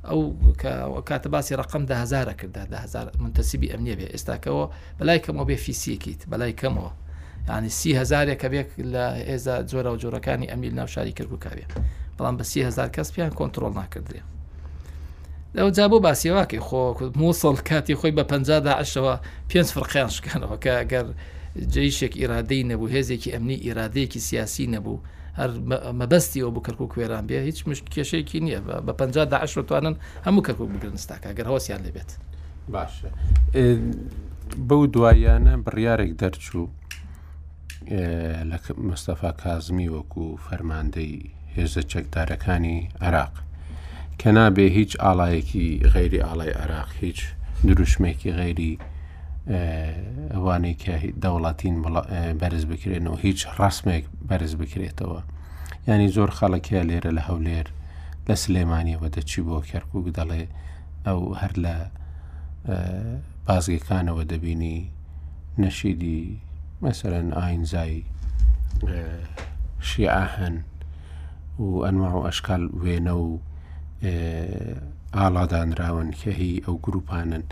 ئەو 0.03 1.03
کاتە 1.10 1.27
باسی 1.29 1.55
ڕقم 1.55 1.86
دههزارە 1.86 2.34
کردا 2.34 2.65
دههزار 2.65 3.12
منتەسیبی 3.22 3.72
ئەمنیە 3.74 3.96
بێ 4.00 4.08
ئێستاکەەوە 4.13 4.65
بەلای 5.00 5.20
کەمەوە 5.25 5.46
بێ 5.50 5.55
فیسیەکییت 5.65 6.22
بەلای 6.29 6.53
کەمەوە 6.62 6.91
ینی 7.51 7.70
سی 7.70 7.91
هزارێک 8.01 8.38
کە 8.41 8.48
بێک 8.53 8.70
لە 8.93 9.05
ئێزا 9.29 9.55
جۆرە 9.72 9.89
و 9.93 9.98
جۆرەکانی 10.01 10.48
ئەمیل 10.51 10.74
ناوشاری 10.79 11.13
کرد 11.17 11.31
و 11.34 11.38
کاوێ 11.43 11.65
بەڵام 12.17 12.36
بە 12.39 12.43
سی 12.51 12.62
هزار 12.70 12.89
کەس 12.96 13.08
پیان 13.13 13.31
کۆنتترۆل 13.39 13.74
ناکردێ 13.81 14.22
لەو 15.55 15.67
جابۆ 15.77 15.98
باسیێواکی 16.05 16.60
خۆ 16.67 16.81
مووسڵ 17.20 17.58
کاتی 17.70 17.96
خۆی 18.00 18.12
بە 18.17 18.24
پدا 18.31 18.74
عشەوە 18.81 19.15
پێنج 19.50 19.67
فرقیان 19.75 20.10
شکانەوە 20.15 20.58
کە 20.63 20.72
ئەگەر 20.81 21.08
جیشێک 21.74 22.13
ئیرادەی 22.22 22.63
نەبوو 22.72 22.91
هێزێکی 22.96 23.34
ئەمنی 23.36 23.58
ئیرادەیەکی 23.65 24.20
سیاسی 24.27 24.65
نەبوو 24.74 24.98
هەر 25.39 25.50
مەبەستی 26.00 26.39
ئەو 26.43 26.51
بکەرک 26.57 26.79
و 26.81 26.91
کوێران 26.93 27.23
بێ 27.29 27.38
هیچ 27.50 27.59
مشک 27.69 27.85
کێشەیەکی 27.95 28.39
نییە 28.45 28.59
بە 28.85 28.93
پ 29.00 29.01
داعشتوانن 29.33 29.95
هەموو 30.25 30.45
کەرک 30.47 30.59
و 30.61 30.71
بگرنستاکە 30.73 31.29
گەر 31.38 31.47
هەوسیان 31.51 31.81
لێبێت 31.85 32.09
باشە 32.73 33.09
بەو 34.67 34.81
دواییانە 34.93 35.53
بڕیارێک 35.65 36.11
دەرچوو 36.21 36.65
لە 38.50 38.57
مستەفا 38.89 39.31
کازمی 39.43 39.89
وەکو 39.95 40.25
فەرماندەی 40.47 41.13
هێزە 41.55 41.81
چەکدارەکانی 41.91 42.77
عراق 43.05 43.33
کە 44.19 44.29
نابێ 44.38 44.67
هیچ 44.77 44.91
ئاڵایەکی 45.03 45.65
غیری 45.93 46.19
ئاڵای 46.25 46.53
عراق 46.63 46.89
هیچ 47.03 47.19
دروشمێکی 47.67 48.31
غیری 48.39 48.73
ئەوانەی 50.33 50.75
کە 50.81 50.93
دەوڵاتین 51.24 51.75
بەرز 52.41 52.63
بکرێنەوە 52.71 53.17
هیچ 53.25 53.39
ڕسمێک 53.60 54.05
بەرز 54.29 54.53
بکرێتەوە 54.62 55.19
ینی 55.88 56.07
زۆر 56.15 56.29
خەڵکیە 56.38 56.81
لێرە 56.89 57.12
لە 57.17 57.21
هەولێر 57.29 57.67
لە 58.27 58.36
سلێمانیەوە 58.43 59.07
دەچی 59.15 59.41
بۆ 59.48 59.57
کەرکک 59.69 60.05
دەڵێ 60.17 60.43
ئەو 61.07 61.19
هەر 61.41 61.53
لە 61.65 61.75
بازگەکانەوە 63.45 64.24
دەبینی 64.31 64.79
نەشیدی 65.62 66.21
مەسەرەن 66.83 67.29
ئاینزایی 67.39 68.03
شیعاهن 69.89 70.55
و 71.63 71.65
ئەنوا 71.86 72.12
و 72.17 72.25
ئەشکال 72.27 72.63
وێنە 72.81 73.13
و 73.25 73.27
ئالادانراون 75.17 76.10
کە 76.19 76.29
هی 76.39 76.53
ئەو 76.65 76.75
گروپانن 76.86 77.45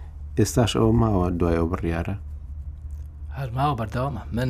او 0.76 0.92
ما 0.92 1.08
ماوە 1.08 1.32
دوای 1.38 1.56
ئەو 1.58 1.66
بڕیاە 1.74 2.16
هەرماوە 3.38 3.76
بەردەوامە 3.82 4.22
من 4.38 4.50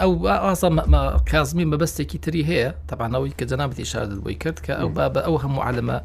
ئەو 0.00 0.12
ما 0.92 1.02
کازمی 1.30 1.66
مەبەستێکی 1.72 2.18
تری 2.24 2.42
هەیە 2.48 2.68
تەبانەوەی 2.92 3.34
کە 3.38 3.44
جەنابەتی 3.50 3.84
شاردت 3.92 4.20
بۆی 4.24 4.36
کرد 4.42 4.58
کە 4.66 4.72
ئەو 4.80 4.88
بابە 4.96 5.20
ئەو 5.26 5.36
هەموو 5.44 5.62
عالمە 5.68 5.98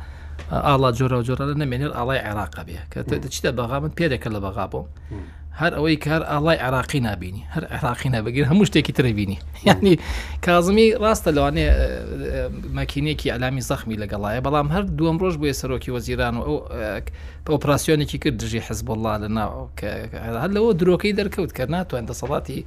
آه، 0.51 0.61
ئاڵا 0.67 0.89
جۆرە 0.99 1.15
و 1.17 1.21
جورا 1.27 1.53
نامێنێت 1.53 1.93
ئاڵای 1.97 2.19
الله 2.31 2.49
بێ 2.67 2.77
کە 2.93 2.99
چیتە 3.33 3.51
بەغا 3.57 3.77
من 3.83 3.91
پێدەکە 3.99 4.27
لە 4.35 4.39
بەغا 4.45 4.65
هەر 5.59 5.73
ئەوەی 5.75 5.95
کار 6.05 6.21
ئاڵای 6.31 6.59
عراقی 6.67 6.99
نبینی 6.99 7.43
هەر 7.55 7.63
عراقی 7.65 8.09
نبگیر 8.09 8.45
هەموو 8.47 8.65
شتێکی 8.69 8.91
تربینی 8.97 9.39
یعنی 9.65 9.99
کازمی 10.45 10.95
ڕاستە 11.03 11.27
لەوانێ 11.37 11.65
مەکینێکی 12.79 13.31
ئەلامی 13.33 13.61
زەخمی 13.69 13.97
لەگەڵایە 14.03 14.41
بەڵام 14.45 14.67
هەر 14.75 14.83
دووەم 14.97 15.17
ڕۆژ 15.23 15.35
بۆیە 15.41 15.55
سەرۆکی 15.61 15.89
وەزیران 15.95 16.35
و 16.37 16.41
ئەو 16.47 16.57
ئۆپراسسیۆنێکی 17.53 18.17
کرد 18.23 18.37
دژی 18.43 18.59
حزبله 18.67 19.11
لە 19.23 19.27
ناو 19.37 19.69
هەر 20.43 20.51
لەوە 20.55 20.71
درۆکەی 20.81 21.13
دەرکەوت 21.19 21.51
کە 21.57 21.63
ناتوان 21.73 22.05
دەسەڵاتی 22.11 22.59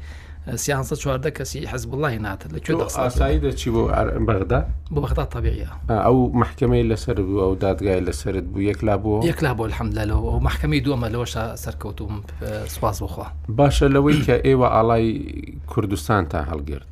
کسی 0.47 0.73
سیانسە 0.73 0.95
چواردە 0.95 1.31
کەسی 1.39 1.67
حەز 1.73 1.87
بڵی 1.91 2.19
ناتە 2.19 2.49
لە 2.69 2.71
ئاسایی 2.71 3.39
بو 3.39 3.87
بغداد 3.87 4.25
بەغدا 4.27 4.65
بۆ 4.91 4.99
بەغدا 4.99 5.25
طبیعە 5.25 5.69
ئەو 5.89 6.31
محکمەی 6.35 6.97
بو 7.17 7.41
او 7.41 7.55
دادگاه 7.55 8.01
دادگای 8.01 8.05
لەسرت 8.13 8.43
بوو 8.53 8.63
یەکلا 8.73 8.97
بوو 9.03 9.23
یەکلا 9.25 9.55
بۆ 9.57 9.63
الحمدلە 9.71 10.05
لەەوە 10.05 10.43
محکمه 10.45 10.81
دوم 10.81 11.07
لەوەشە 11.09 11.55
سرکوتوم 11.57 12.21
سواز 12.67 13.03
بخوا 13.03 13.27
باشه 13.49 13.89
لوی 13.89 14.21
که 14.21 14.41
ای 14.45 14.55
و 14.55 14.69
ئاڵای 14.69 15.33
کردستان 15.77 16.27
تا 16.29 16.45
هەڵگرت 16.45 16.85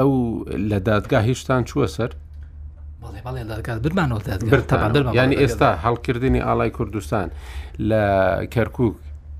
ئەو 0.00 0.44
لە 0.50 0.74
دادگا 0.82 1.18
هیچتان 1.20 1.64
چووە 1.66 1.86
سەر؟ 1.88 2.10
برمانەوە 3.02 5.16
ینی 5.16 5.36
ئێستا 5.36 5.62
يعني 5.62 5.80
هەڵکردنی 5.84 6.40
ئاڵای 6.42 6.70
کوردستان 6.70 7.30
لە 7.78 8.12
کەرکک 8.54 8.94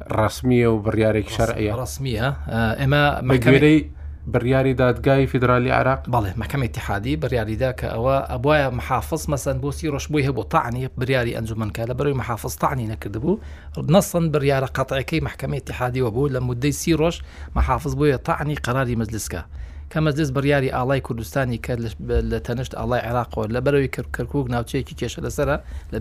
رسميه 0.09 0.69
و 0.69 0.91
شرعيه 1.29 1.75
رسميه 1.75 2.23
آه، 2.29 2.85
اما 2.85 3.21
محكمه 3.21 3.35
برياري 3.51 3.89
بڕیاری 4.35 4.75
دادگای 4.79 5.27
فيدرالي 5.27 5.71
عراق 5.71 6.11
بله 6.11 6.35
محكمة 6.37 6.65
اتحادی 6.65 7.17
برياري 7.17 7.59
کە 7.73 7.85
او 7.85 8.21
ئەبواە 8.23 8.75
محافظ 8.75 9.31
مثلا 9.31 9.55
مەسەن 9.55 9.63
روش 9.63 9.87
ڕۆژبووی 10.07 10.29
بو 10.31 10.43
طعني 10.43 10.89
بریاری 10.99 11.37
ئەنجومنکە 11.41 11.87
لە 11.91 11.95
بەرەوەی 11.99 12.17
محافظ 12.17 12.55
طعني 12.57 12.87
نكدبو 12.87 13.39
نەسن 13.79 14.33
بڕیاە 14.33 14.71
قطعي 14.75 15.03
كي 15.05 15.21
محكمة 15.21 15.57
اتحادي 15.57 16.01
لە 16.11 16.41
مدەی 16.41 16.71
سی 16.71 16.93
روش 16.95 17.23
محافظ 17.57 17.95
بووە 17.95 18.17
طعني 18.17 18.55
قراری 18.55 18.97
مجلس 18.97 19.29
کە 19.33 19.97
مەجلس 19.99 20.31
بڕیاری 20.31 20.73
ئاڵای 20.73 21.01
کوردستانی 21.03 21.61
کە 21.67 21.81
لە 22.09 22.39
تەنشت 22.49 22.73
ئاڵای 22.77 23.01
عێراقۆ 23.03 23.47
لە 23.47 23.61
بەرەوەی 23.61 23.89
کردکەرکک 23.97 24.49
ناوچەیەکی 24.51 24.95
کێشە 25.03 25.21
لەسرە 25.25 25.61
لە 25.93 25.99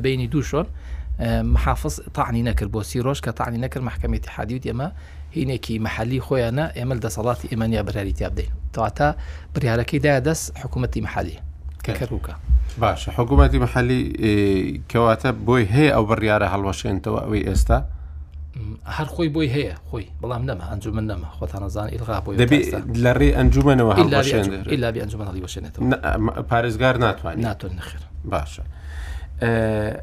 محافظ 1.21 1.99
طعني 2.13 2.41
نكر 2.43 2.67
بوسي 2.67 2.99
روش 2.99 3.21
كطعني 3.21 3.57
نكر 3.57 3.81
محكمة 3.81 4.17
اتحادي 4.17 4.55
وديما 4.55 4.91
هنا 5.38 5.55
كي 5.55 5.79
محلي 5.79 6.19
خويا 6.19 6.49
انا 6.49 6.67
خوينا 6.67 6.81
يمل 6.81 6.99
دصالات 6.99 7.45
إيمانية 7.45 7.81
براري 7.81 8.11
تابدي 8.11 8.49
تواتا 8.73 9.15
كي 9.81 9.97
دادس 9.97 10.51
حكومتي 10.55 11.01
محلي 11.01 11.33
ككروكا 11.83 12.35
باش 12.81 13.09
حكومتي 13.09 13.59
محلي 13.59 14.01
إيه، 14.01 14.81
كواتا 14.91 15.31
بوي 15.31 15.65
هي 15.69 15.93
أو 15.93 16.05
بريارة 16.05 16.45
هالوشين 16.45 17.01
توا 17.01 17.21
وي 17.25 17.51
استا 17.51 17.85
هر 18.85 19.05
خوي 19.05 19.27
بوي 19.29 19.49
هي 19.51 19.75
خوي 19.91 20.05
بلا 20.23 20.38
منما 20.38 20.73
أنجو 20.73 20.91
منما 20.91 21.25
خوات 21.25 21.55
أنا 21.55 21.67
زان 21.67 21.88
إلغا 21.89 22.19
بوي 22.19 22.35
دبي 22.35 22.71
لري 23.01 23.39
أنجو 23.41 23.61
منو 23.61 23.91
هالوشين 23.91 24.39
إلا 24.53 24.89
بي 24.89 25.03
أنجو 25.03 25.17
منو 25.17 25.27
هالوشين 25.31 25.63
باريزغار 26.51 26.97
ناتواني 26.97 27.41
ناتو 27.41 27.67
النخير 27.67 27.99
باشا 28.25 28.63
أه 29.41 30.01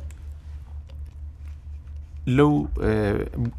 لەو 2.26 2.68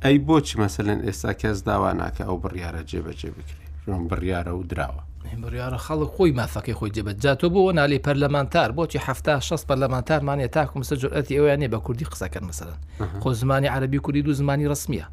ئەی 0.04 0.18
بۆچی 0.28 0.60
مەسەلەن 0.64 1.00
ئێستا 1.08 1.34
کەس 1.42 1.58
داوا 1.64 1.92
ناکە 2.00 2.24
ئەو 2.28 2.38
بڕیاە 2.44 2.82
جێبەجێ 2.90 3.30
بکرێت 3.38 3.74
ڕۆم 3.88 4.04
بڕیاە 4.10 4.52
و 4.60 4.64
دراوە 4.72 5.04
بڕیاە 5.44 5.78
خەڵک 5.86 6.10
خۆی 6.16 6.34
مافەکەی 6.40 6.76
خۆی 6.80 6.92
جێبەجاتۆ 6.96 7.48
بۆ 7.54 7.62
نالی 7.78 8.00
پەرلەمانتار 8.06 8.70
بۆچی 8.78 9.00
ه 9.06 9.10
6 9.40 9.64
پەرلەمانتارمانە 9.70 10.48
تاکم 10.56 10.82
سە 10.90 10.96
جورئەتی 11.02 11.38
ئەویانێ 11.38 11.68
بە 11.74 11.78
کوردی 11.86 12.06
قسەکەن 12.12 12.44
مەسەرن 12.50 12.80
خۆ 13.22 13.30
زمانی 13.42 13.68
عربی 13.68 13.98
کوردی 14.06 14.22
دوو 14.22 14.34
زمانی 14.42 14.68
ڕسمیە 14.72 15.08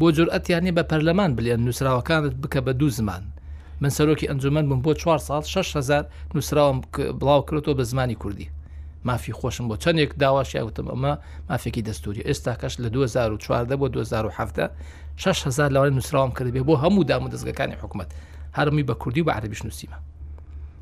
بۆ 0.00 0.08
جورئەتیانێ 0.16 0.72
بە 0.78 0.82
پەرلەمان 0.90 1.30
بلێن 1.38 1.60
نووسراوەکانت 1.66 2.34
بکە 2.42 2.58
بە 2.66 2.70
دوو 2.80 2.88
زمان 2.98 3.22
من 3.82 3.90
سەرۆکی 3.96 4.28
ئەنجومەن 4.30 4.66
بم 4.70 4.80
بۆ 4.86 4.92
4 4.94 5.18
سال 5.18 5.42
6 5.42 5.76
هزار 5.76 6.04
نووسراوم 6.34 6.80
بڵاو 7.20 7.42
کرێتەوە 7.50 7.74
بە 7.78 7.82
زمانی 7.82 8.14
کوردی 8.14 8.48
مافی 9.04 9.32
خۆشم 9.32 9.66
بۆ 9.70 9.76
چەندێک 9.82 10.14
داواشی 10.18 10.58
وتم 10.58 10.86
ئەمە 10.90 11.12
مافێکی 11.50 11.82
دەستوری 11.88 12.22
ئێستا 12.28 12.54
کەش 12.60 12.74
لە 12.82 12.88
2014 12.90 13.76
بۆ 13.76 13.88
2017 13.88 14.70
6هزار 15.18 15.70
لەوانە 15.70 15.92
نووسراوم 15.92 16.30
کردێ 16.30 16.62
بۆ 16.66 16.74
هەموو 16.76 17.04
دام 17.04 17.24
و 17.24 17.28
دەستگەکانی 17.30 17.76
حکوومەت 17.82 18.10
هەرمی 18.54 18.82
بە 18.84 18.94
کوردی 18.94 19.20
و 19.22 19.30
بە 19.30 19.34
عربیش 19.36 19.62
نووسیمە 19.62 19.94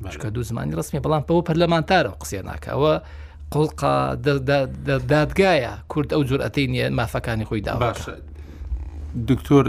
باشکە 0.03 0.25
دوو 0.25 0.43
زمانی 0.43 0.75
ڕستمی 0.75 0.99
بەڵام 1.05 1.23
بەەوە 1.27 1.43
پەرلەمانتارە 1.47 2.11
قسیە 2.21 2.41
ناکەەوە 2.41 2.99
قڵقا 3.53 4.15
دادگایە 5.13 5.73
کورد 5.87 6.09
ئەو 6.13 6.23
جورئەتی 6.23 6.67
نیە 6.67 6.89
مافەکانی 6.99 7.45
خۆی 7.49 7.61
دا 7.65 7.93
دکتۆر 9.29 9.65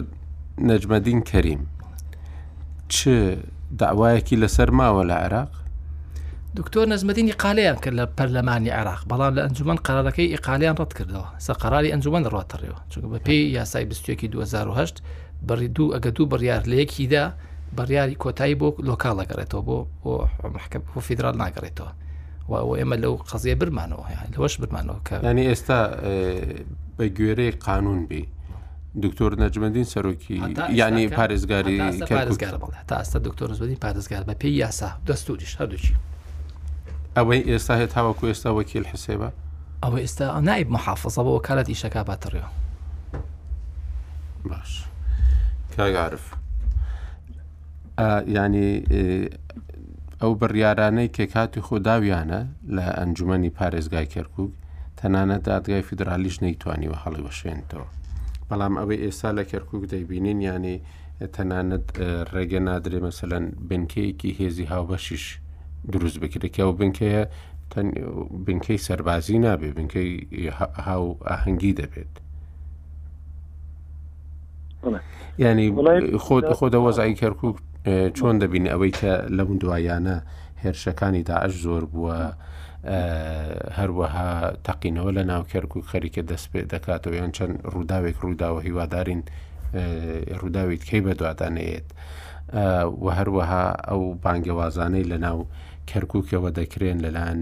نەجمەدین 0.69 1.21
کەریم 1.31 1.61
چ 2.95 2.99
داوایەکی 3.81 4.37
لەسەر 4.43 4.71
ماوە 4.79 5.03
لە 5.11 5.17
عێراق 5.25 5.51
دکتۆر 6.57 6.87
نەزمەدینی 6.97 7.33
قالەیان 7.43 7.77
کرد 7.85 7.97
لە 8.01 8.07
پەرلەمانی 8.19 8.69
عراق 8.73 8.99
قال 9.09 9.37
لە 9.37 9.39
رد 9.39 9.83
كردو 9.83 10.11
ئیقالیان 10.23 10.75
ڕەت 10.77 10.95
کردەوە 10.99 11.39
سەقراری 11.39 11.93
ئەنجومەن 11.93 12.29
بي 13.25 13.53
يا 13.53 13.65
ساي 13.65 13.85
پێی 13.85 14.17
كي 14.17 14.29
2008 14.29 15.03
2010 15.49 16.01
بڕی 16.23 16.27
بريار 16.27 16.63
ليك 16.67 16.91
دوو 17.01 17.33
بڕیار 17.77 18.15
كوتاي 18.19 18.55
بو 18.55 18.75
لوكالا 18.79 19.23
غريتو 19.25 19.61
بو 19.63 19.87
لۆکالەگەڕێتەوە 20.03 20.47
محكم 20.55 20.79
بو 20.95 21.01
فيدرال 21.01 21.37
نا 21.37 21.51
غريتو 21.59 21.85
و 22.49 22.55
ئەو 22.77 22.83
اما 22.83 22.95
لو 22.97 23.17
قضيه 23.17 23.55
برمانو 23.55 24.05
يعني 24.11 24.37
برمانەوە 24.37 25.09
کە 25.09 25.13
ینی 25.13 25.23
يعني 25.27 25.53
استا 25.53 25.75
اه، 25.75 26.43
بغيري 26.99 27.51
قانون 27.51 28.07
بی 28.07 28.29
دکتۆر 29.03 29.35
نەجمەندین 29.43 29.85
سەرۆکی 29.91 30.59
آه، 30.59 30.71
ینی 30.73 31.09
پارێزگاری 31.09 32.07
تا 32.09 32.25
نجم 32.25 32.31
الدين 32.47 33.51
نزبدین 33.51 33.77
پارێزگار 33.77 34.25
بە 34.29 34.35
پێی 34.43 34.63
دستوريش 35.07 35.57
دەستوریش 35.57 35.87
شي 35.87 35.95
ئەوەی 37.19 37.43
ئێستا 37.51 37.75
هێت 37.81 37.93
هاوەکو 37.99 38.25
ئێستا 38.31 38.51
وەکیل 38.59 38.85
حسێبە 38.93 39.31
ئەوە 39.85 39.99
ئێستا 40.05 40.27
نایب 40.49 40.69
محافظە 40.77 41.21
بەەوە 41.27 41.41
کارەت 41.47 41.69
ئیشەکە 41.73 42.01
باتڕێەوە 42.09 42.51
باش 44.51 44.71
کاگعاعرف 45.77 46.25
ینی 48.37 48.71
ئەو 50.21 50.33
بڕیارانەی 50.41 51.09
کێکاتی 51.17 51.61
خۆداویانە 51.67 52.41
لە 52.77 52.85
ئەنجومی 52.99 53.51
پارێزگای 53.59 54.11
کەرکک 54.15 54.51
تەنانەت 54.99 55.43
دادگای 55.51 55.87
فیدرالیش 55.89 56.37
نەیتوانیوە 56.47 56.97
هەڵی 57.03 57.23
بەشێنتەوە 57.27 57.89
بەڵام 58.49 58.75
ئەوەی 58.81 59.03
ئێستا 59.05 59.31
لە 59.39 59.45
کەرکک 59.51 59.83
دەیبینین 59.93 60.41
ینی 60.51 60.77
تەنانەت 61.37 61.87
ڕێگە 62.33 62.61
نادرێ 62.69 62.99
مەسەەن 63.07 63.45
بنکەیەکی 63.69 64.31
هێزی 64.41 64.67
هاوبەشیش 64.73 65.27
دروست 65.93 66.19
بکرێکی 66.25 66.61
و 66.63 66.73
بنکەیە 66.79 67.27
بنکەی 68.47 68.79
سەربازی 68.87 69.39
نابێ 69.45 69.71
بنکەی 69.77 70.13
هاو 70.87 71.07
ئاهەنگی 71.29 71.75
دەبێت 71.81 72.13
ینی 75.39 75.69
خۆت 76.25 76.45
خۆدە 76.59 76.79
وەزایی 76.87 77.15
کەرکک 77.21 77.57
چۆن 78.17 78.35
دەبین 78.43 78.67
ئەوەی 78.73 78.93
کە 79.01 79.13
لەم 79.39 79.51
دوایانە 79.63 80.17
هێرشەکانی 80.63 81.23
داعش 81.31 81.55
زۆر 81.65 81.85
بووە 81.93 82.19
هەروەها 83.79 84.29
تەقینەوە 84.67 85.11
لە 85.19 85.23
ناو 85.31 85.43
کەرکک 85.53 85.85
خەریکە 85.93 86.23
دەست 86.31 86.47
پێ 86.53 86.61
دەکاتەوە 86.73 87.15
یان 87.21 87.31
چەند 87.37 87.55
ڕووداوێک 87.73 88.17
ڕووداوە 88.23 88.61
هیوادارین 88.69 89.23
ڕووداویت 90.41 90.83
کەی 90.89 91.01
بەدواتانەیەت. 91.07 91.89
و 93.01 93.07
هەروەها 93.19 93.65
ئەو 93.89 94.03
بانگەوازانەی 94.25 95.05
لە 95.13 95.19
ناو 95.27 95.39
کەرککەوە 95.91 96.51
دەکرێن 96.61 96.99
لەلاەن 97.05 97.39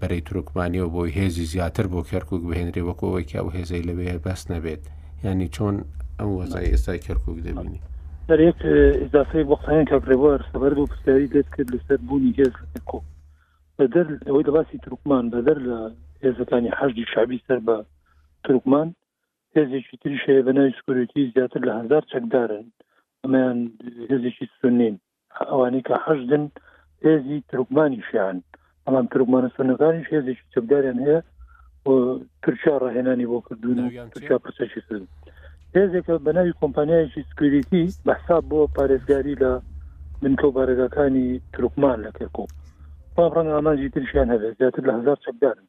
بەرەی 0.00 0.20
ترکمانیەوە 0.28 0.88
بۆی 0.94 1.14
هێزی 1.18 1.44
زیاتر 1.52 1.86
بۆ 1.92 2.00
کەرکک 2.10 2.42
بهێنری 2.50 2.86
وەکەوەیکە 2.88 3.36
ئەو 3.40 3.48
هێزەی 3.56 3.86
لەوێ 3.88 4.14
بەس 4.26 4.42
نەبێت 4.52 4.82
ینی 5.24 5.48
چۆن 5.54 5.76
ئەم 6.20 6.30
وەزای 6.38 6.70
ئێستای 6.72 7.00
کەرکک 7.06 7.36
دەبینی 7.46 7.80
دەرێک 8.30 8.58
ئزافەی 9.04 9.44
وەختیان 9.50 9.84
کاپێوار 9.92 10.40
سەبەر 10.52 10.72
بۆ 10.78 10.84
پرسیاری 10.90 11.28
دەست 11.34 11.50
کرد 11.54 11.68
لەسەر 11.74 11.98
بوونی 12.08 12.32
هێز 12.38 12.52
کۆ 12.90 12.98
بەدەر 13.78 14.08
ئەوەی 14.26 14.44
دەباسی 14.48 14.78
ترکمان 14.86 15.24
بەدەر 15.34 15.58
لە 15.68 15.76
هێزەکانی 16.24 16.70
حەشی 16.78 17.04
شعبی 17.12 17.40
سەر 17.46 17.58
بە 17.66 17.76
ترکمان 18.44 18.88
هێزێکی 19.56 19.96
تریشەیە 20.02 20.42
بە 20.46 20.52
ناوی 20.56 20.72
سکوورەتی 20.78 21.30
زیاتر 21.34 21.60
لە 21.68 21.72
هزار 21.82 22.02
چەکدارن 22.12 22.66
ئەمیان 23.24 23.58
هێزیشی 24.10 24.46
سنین 24.60 24.94
ئەوانەی 25.50 25.84
کە 25.88 25.94
حەشدن 26.04 26.44
هێزی 27.06 27.38
ترکمانی 27.50 28.00
شیان 28.08 28.36
ئەڵام 28.86 29.06
ترکمانە 29.12 29.48
سنەکانی 29.56 30.08
هێزیشی 30.12 30.50
چەبداریان 30.54 30.98
هەیە 31.04 31.18
ترچا 32.42 32.74
ڕاهێنانی 32.82 33.28
بۆ 33.30 33.38
کردوون 33.46 33.78
ترچا 34.14 34.36
پرسەشی 34.44 34.80
سن 34.88 35.02
هێزێکە 35.76 36.14
بەناوی 36.26 36.56
کۆمپانیایکی 36.62 37.26
سکریتی 37.30 37.84
بەحساب 38.06 38.42
بۆ 38.50 38.60
پارێزگاری 38.76 39.38
لە 39.42 39.52
منکە 40.22 40.48
بارگەکانی 40.56 41.28
ترکمان 41.54 41.98
لە 42.06 42.10
کێکۆ 42.18 42.44
ڕەنگ 43.36 43.50
ئامانجی 43.54 43.92
ترشیان 43.94 44.28
هەبێت 44.34 44.54
زیاتر 44.60 44.82
لە 44.88 44.92
هزار 44.98 45.18
چەکدارن 45.26 45.66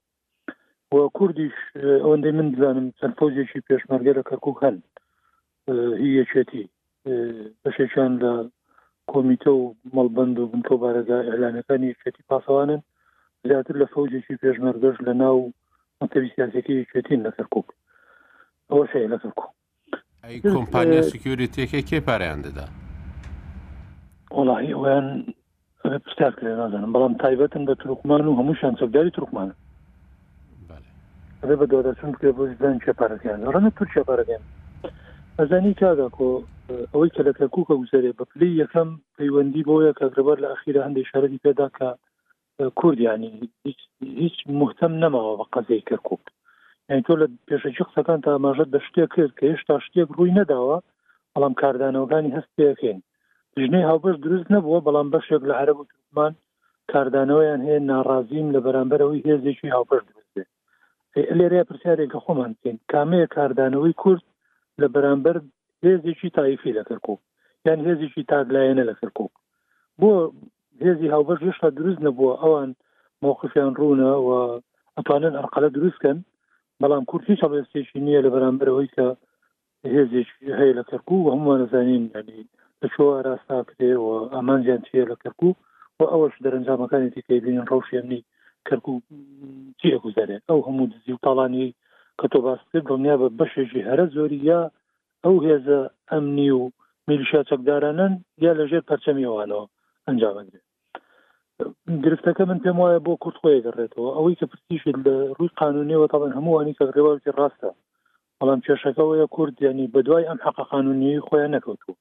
و 0.93 0.97
کوردیش 1.17 1.55
ئەوەندەی 2.03 2.33
من 2.37 2.47
بزانم 2.53 2.87
چەند 2.99 3.13
فۆزیێکی 3.19 3.65
پێشمەرگە 3.67 4.13
لە 4.19 4.23
کەرکک 4.29 4.57
هەن 4.63 4.77
هیەچێتی 6.03 6.63
بەشێکیان 7.63 8.11
لە 8.23 8.31
کۆمیتە 9.11 9.51
و 9.59 9.75
مەڵبند 9.95 10.35
و 10.39 10.49
بنکۆ 10.51 10.75
بارەدا 10.83 11.17
ئەلانەکانی 11.29 11.97
شێتی 12.01 12.23
پاسەوانن 12.29 12.81
زیاتر 13.47 13.75
لە 13.81 13.87
فەوجێکی 13.93 14.39
پێشمەرگەش 14.43 14.95
لە 15.07 15.13
ناو 15.21 15.37
مەکتبی 16.01 16.29
سیاسەکەی 16.35 16.87
شێتین 16.91 17.19
لەسەر 17.27 17.45
کوک 17.53 17.67
ئەوە 18.71 18.85
شەیە 18.91 19.07
لەسەر 19.13 19.31
کوک 19.39 19.49
کۆمپانیا 20.53 21.01
سکیوریتێکی 21.11 21.81
کێ 21.89 21.99
پاریان 22.07 22.39
دەدا 22.47 22.65
وڵی 24.39 24.69
ئەویان 24.75 25.07
پستار 26.05 26.31
کرێ 26.37 26.51
نازانم 26.61 26.91
بەڵام 26.95 27.13
تایبەتن 27.23 27.63
بە 27.69 27.73
تروکمان 27.81 28.21
و 28.27 28.37
هەمووشان 28.39 28.73
سەبداری 28.81 29.11
تروکمانە 29.17 29.55
بە 31.61 31.65
دۆدەچون 31.71 32.11
کرێ 32.17 32.31
بۆ 32.37 32.43
زدان 32.53 32.79
چێپارەکەیان 32.83 33.39
ڕەنە 33.53 33.69
تور 33.77 33.87
چێپارەکەیان 33.95 34.43
ئەزانی 35.39 35.69
کاگا 35.79 36.05
کۆ 36.17 36.25
ئەوەی 36.93 37.11
کە 37.15 37.21
لەکە 37.27 37.45
کوکە 37.55 37.75
وزەرێ 37.81 38.11
بە 38.19 38.25
پلی 38.31 38.49
یەکەم 38.61 38.89
پەیوەندی 39.17 39.65
بۆیە 39.69 39.91
کە 39.99 40.05
گربەر 40.13 40.37
لە 40.43 40.47
ئەخیرە 40.53 40.81
هەندێک 40.87 41.05
شارەتی 41.11 41.43
پێدا 41.45 41.67
کە 41.77 41.89
کوردیانی 42.79 43.31
هیچ 44.23 44.35
محتم 44.61 44.93
نەماوە 45.03 45.33
بە 45.39 45.45
قەزەی 45.53 45.85
کەرکک 45.89 46.23
یعنی 46.89 47.03
تۆ 47.07 47.13
لە 47.21 47.27
پێشەکی 47.47 47.87
قسەکان 47.87 48.19
تا 48.25 48.29
ئاماژەت 48.35 48.69
بە 48.73 48.79
شتێک 48.87 49.09
کرد 49.15 49.33
کە 49.39 49.43
هێشتا 49.51 49.73
شتێک 49.85 50.09
ڕووی 50.17 50.35
نەداوە 50.39 50.77
بەڵام 51.33 51.53
کاردانەوەگانی 51.61 52.35
هەستەکەین 52.37 52.99
ژنەی 53.61 53.87
هاوبەش 53.89 54.15
دروست 54.25 54.47
نەبووە 54.55 54.79
بەڵام 54.87 55.07
بەشێک 55.13 55.41
لە 55.49 55.53
عرب 55.61 55.77
و 55.79 55.85
تورکمان 55.89 56.33
کاردانەوەیان 56.91 57.61
هەیە 57.67 57.79
ناڕازیم 57.91 58.47
لە 58.55 58.59
بەرامبەرەوەی 58.65 59.25
هێزێکی 59.27 59.73
هاوبەش 59.75 60.01
دروستێ 60.09 60.43
لێرەیە 61.37 61.67
پرسیارێکە 61.69 62.19
خۆمان 62.25 62.51
بکەین 62.55 62.77
کامەیە 62.91 63.27
کاردانەوەی 63.35 63.95
کورد 64.03 64.23
لە 64.81 64.87
بەرامبەر 64.95 65.37
هێزیی 65.85 66.33
تایفی 66.37 66.75
لەکرد 66.77 67.01
کۆ 67.07 67.13
یان 67.67 67.79
هێزیی 67.87 68.27
تاگلایەنە 68.31 68.83
لەکرد 68.89 69.11
کۆ 69.17 69.25
بۆ 69.99 70.11
هێزی 70.87 71.11
هاوبەر 71.13 71.37
هێشتا 71.45 71.69
دروست 71.79 71.99
نەبووە 72.07 72.33
ئەوان 72.43 72.71
مووقفیان 73.21 73.71
ڕوونە 73.79 74.11
و 74.27 74.29
ئەتوانن 74.97 75.33
ئەرقەلە 75.39 75.69
دروستکەن 75.77 76.17
بەڵام 76.81 77.03
کورتی 77.11 77.39
چاڵێستێکی 77.41 77.99
نییە 78.07 78.19
لە 78.25 78.29
بەرامبەرەوەی 78.35 78.89
کە 78.95 79.07
هێزیش 79.95 80.27
هەیە 80.59 80.73
لە 80.79 80.83
کەرکو 80.89 81.15
و 81.21 81.31
هەمووان 81.33 81.59
نزانین 81.63 82.03
ینی 82.17 82.41
لە 82.81 82.87
شۆ 82.93 83.03
ئاراستا 83.13 83.57
کرێ 83.69 83.91
و 84.05 84.07
ئامانجیان 84.35 84.81
چیە 84.87 85.03
لە 85.11 85.15
کەرکو 85.23 85.49
و 85.97 86.01
ئەوەش 86.11 86.35
دەرەنجامەکانی 86.45 87.13
تکەبین 87.15 87.57
ڕەوشێنی 87.69 88.21
کەرکو 88.67 88.93
چی 89.79 89.87
ئەگوزارێ 89.95 90.37
ئەو 90.49 90.59
هەموو 90.67 90.87
دزی 90.91 91.11
و 91.13 91.19
تاڵانی 91.25 91.67
کە 92.21 92.27
تۆ 92.33 92.39
باسکرد 92.47 92.87
دڵنیا 92.89 93.15
بە 93.21 93.27
بەشێکی 93.39 93.87
هەرە 93.89 94.05
زۆری 94.15 94.39
یا 94.51 94.61
ئەو 95.23 95.35
هێزە 95.45 95.79
ئەمنی 96.11 96.49
و 96.59 96.61
میلیشیا 97.07 97.41
چەکدارانن 97.49 98.13
یا 98.45 98.51
لەژێر 98.59 98.83
پەرچەمیوانەوە 98.89 99.65
ئەنجامەگرێت 100.07 100.65
گرفتەکە 102.05 102.43
من 102.49 102.59
پێم 102.63 102.77
وایە 102.81 102.99
بۆ 103.05 103.13
کورت 103.23 103.37
خۆی 103.41 103.63
گەڕێتەوە 103.65 104.09
ئەوەی 104.17 104.35
کە 104.39 104.45
پرتیشت 104.51 104.85
لە 105.07 105.15
ڕووی 105.37 105.51
قانونیەوە 105.61 106.07
تاڵن 106.11 106.33
هەمووانی 106.37 106.75
کە 106.77 106.83
ڕێواوتی 106.95 107.35
ڕاستە 107.39 107.69
بەڵام 108.39 108.59
کێشەکەەوەە 108.65 109.25
کورد 109.35 109.55
ینی 109.69 109.87
بەدوای 109.93 110.27
ئەم 110.29 110.39
حق 110.45 110.57
قانونی 110.71 111.13
خۆیان 111.27 111.51
نەکەوتو 111.55 111.93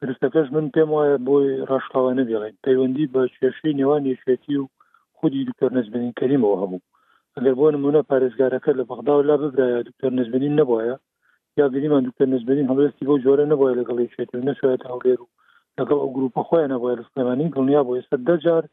گرفتەکەش 0.00 0.48
من 0.56 0.66
پێم 0.74 0.90
وایە 0.94 1.16
بۆی 1.28 1.48
ڕاشقاوانە 1.70 2.24
بێڵێن 2.28 2.54
پەیوەندی 2.64 3.10
بە 3.14 3.22
کێشەی 3.40 3.76
نێوان 3.80 4.02
یشێتی 4.12 4.56
و 4.62 4.68
خودی 5.18 5.44
دکتۆر 5.48 5.70
نزبنین 5.78 6.12
کەریمەوە 6.20 6.56
هەبوو 6.62 6.80
لێ 7.42 7.52
بۆ 7.58 7.66
نمونە 7.74 8.00
پارێزگارەکە 8.10 8.70
لە 8.78 8.84
بەغدا 8.90 9.14
و 9.16 9.26
لا 9.28 9.36
ببرایە 9.42 9.80
دکتۆر 9.88 10.12
نزبنین 10.18 10.54
نبواە 10.60 10.84
یا 11.58 11.64
بینیمان 11.74 12.02
دکتۆر 12.04 12.28
نزبنین 12.34 12.66
هەڵستی 12.72 13.06
بۆ 13.08 13.14
جۆرە 13.24 13.44
نبواە 13.52 13.72
لەگەڵی 13.80 14.12
شێت 14.14 14.30
نەشێت 14.48 14.80
هەولێر 14.90 15.18
و 15.22 15.30
لەگەڵ 15.78 15.98
ئەو 16.02 16.10
گروپە 16.16 16.40
خۆیان 16.48 16.72
نبواە 16.74 16.92
لە 17.00 17.04
سلمانی 17.12 17.52
دڵنیا 17.54 17.80
بۆ 17.86 17.92
ئێستا 17.96 18.16
دەجار 18.28 18.64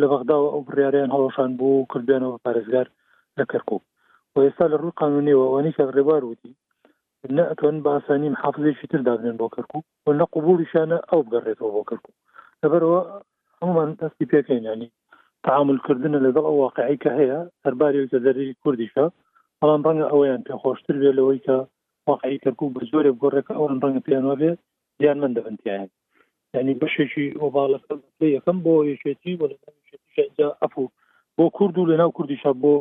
لە 0.00 0.06
بەغدا 0.12 0.36
و 0.40 0.50
ئەو 0.52 0.60
بریاریان 0.68 1.10
هەڵۆشان 1.14 1.50
بوو 1.58 1.88
کردیانەوە 1.92 2.38
پارێزگار 2.44 2.86
لە 3.38 3.44
کەرکوب 3.50 3.82
و 4.32 4.36
ئێستا 4.44 4.64
لە 4.72 4.76
ڕوو 4.80 4.96
قانونیەوەوانی 5.00 5.72
کە 5.76 5.82
ڕێبار 5.96 6.22
وتی 6.24 6.52
نەتوان 7.36 7.76
باسانی 7.86 8.28
حافزێکی 8.42 8.86
تر 8.92 9.00
دابنێن 9.08 9.36
بۆ 9.40 9.46
کەرکوب 9.54 9.84
و 10.04 10.08
نە 10.18 10.24
قوبولیشانە 10.34 10.98
ئەو 11.10 11.20
بگەڕێتەوە 11.26 11.70
بۆ 11.74 11.82
کەرکوب 11.90 12.14
لەبەرەوە 12.62 13.00
هەمومان 13.60 13.90
دەستی 14.00 14.26
پێکەین 14.30 14.62
ینی 14.72 14.88
تعاملکردن 15.46 16.14
لەگەڵ 16.26 16.44
ئەو 16.48 16.56
واقعی 16.64 16.98
کە 17.02 17.10
هەیە 17.18 17.38
هەربارێکە 17.66 18.18
دەری 18.26 18.56
کوردیشە 18.62 19.04
بەڵام 19.60 19.82
ڕەنگە 19.86 20.06
ئەویان 20.12 20.42
پێ 20.46 20.54
خۆشتر 20.62 20.94
بێ 21.02 21.10
لەوەی 21.18 21.40
کە 21.46 21.56
واقعی 22.08 22.42
کەرکوو 22.44 22.74
بە 22.74 22.82
زۆرێ 22.90 23.10
گۆڕێکەکە 23.22 23.54
ئەوان 23.56 23.76
ڕەنگە 23.82 24.00
پیانوا 24.06 24.34
بێ 24.40 24.50
زیان 25.00 25.18
من 25.22 25.32
دەبنتیان 25.36 25.88
ینی 26.54 26.74
بەشێکی 26.80 27.26
ئۆباڵەکە 27.42 27.94
یەکەم 28.36 28.58
بۆ 28.66 28.74
یشێتی 28.92 29.32
ئەفو 30.62 30.84
بۆ 31.36 31.44
کورد 31.56 31.74
و 31.78 31.88
لەناو 31.90 32.10
کوردیشە 32.16 32.52
بۆ 32.62 32.74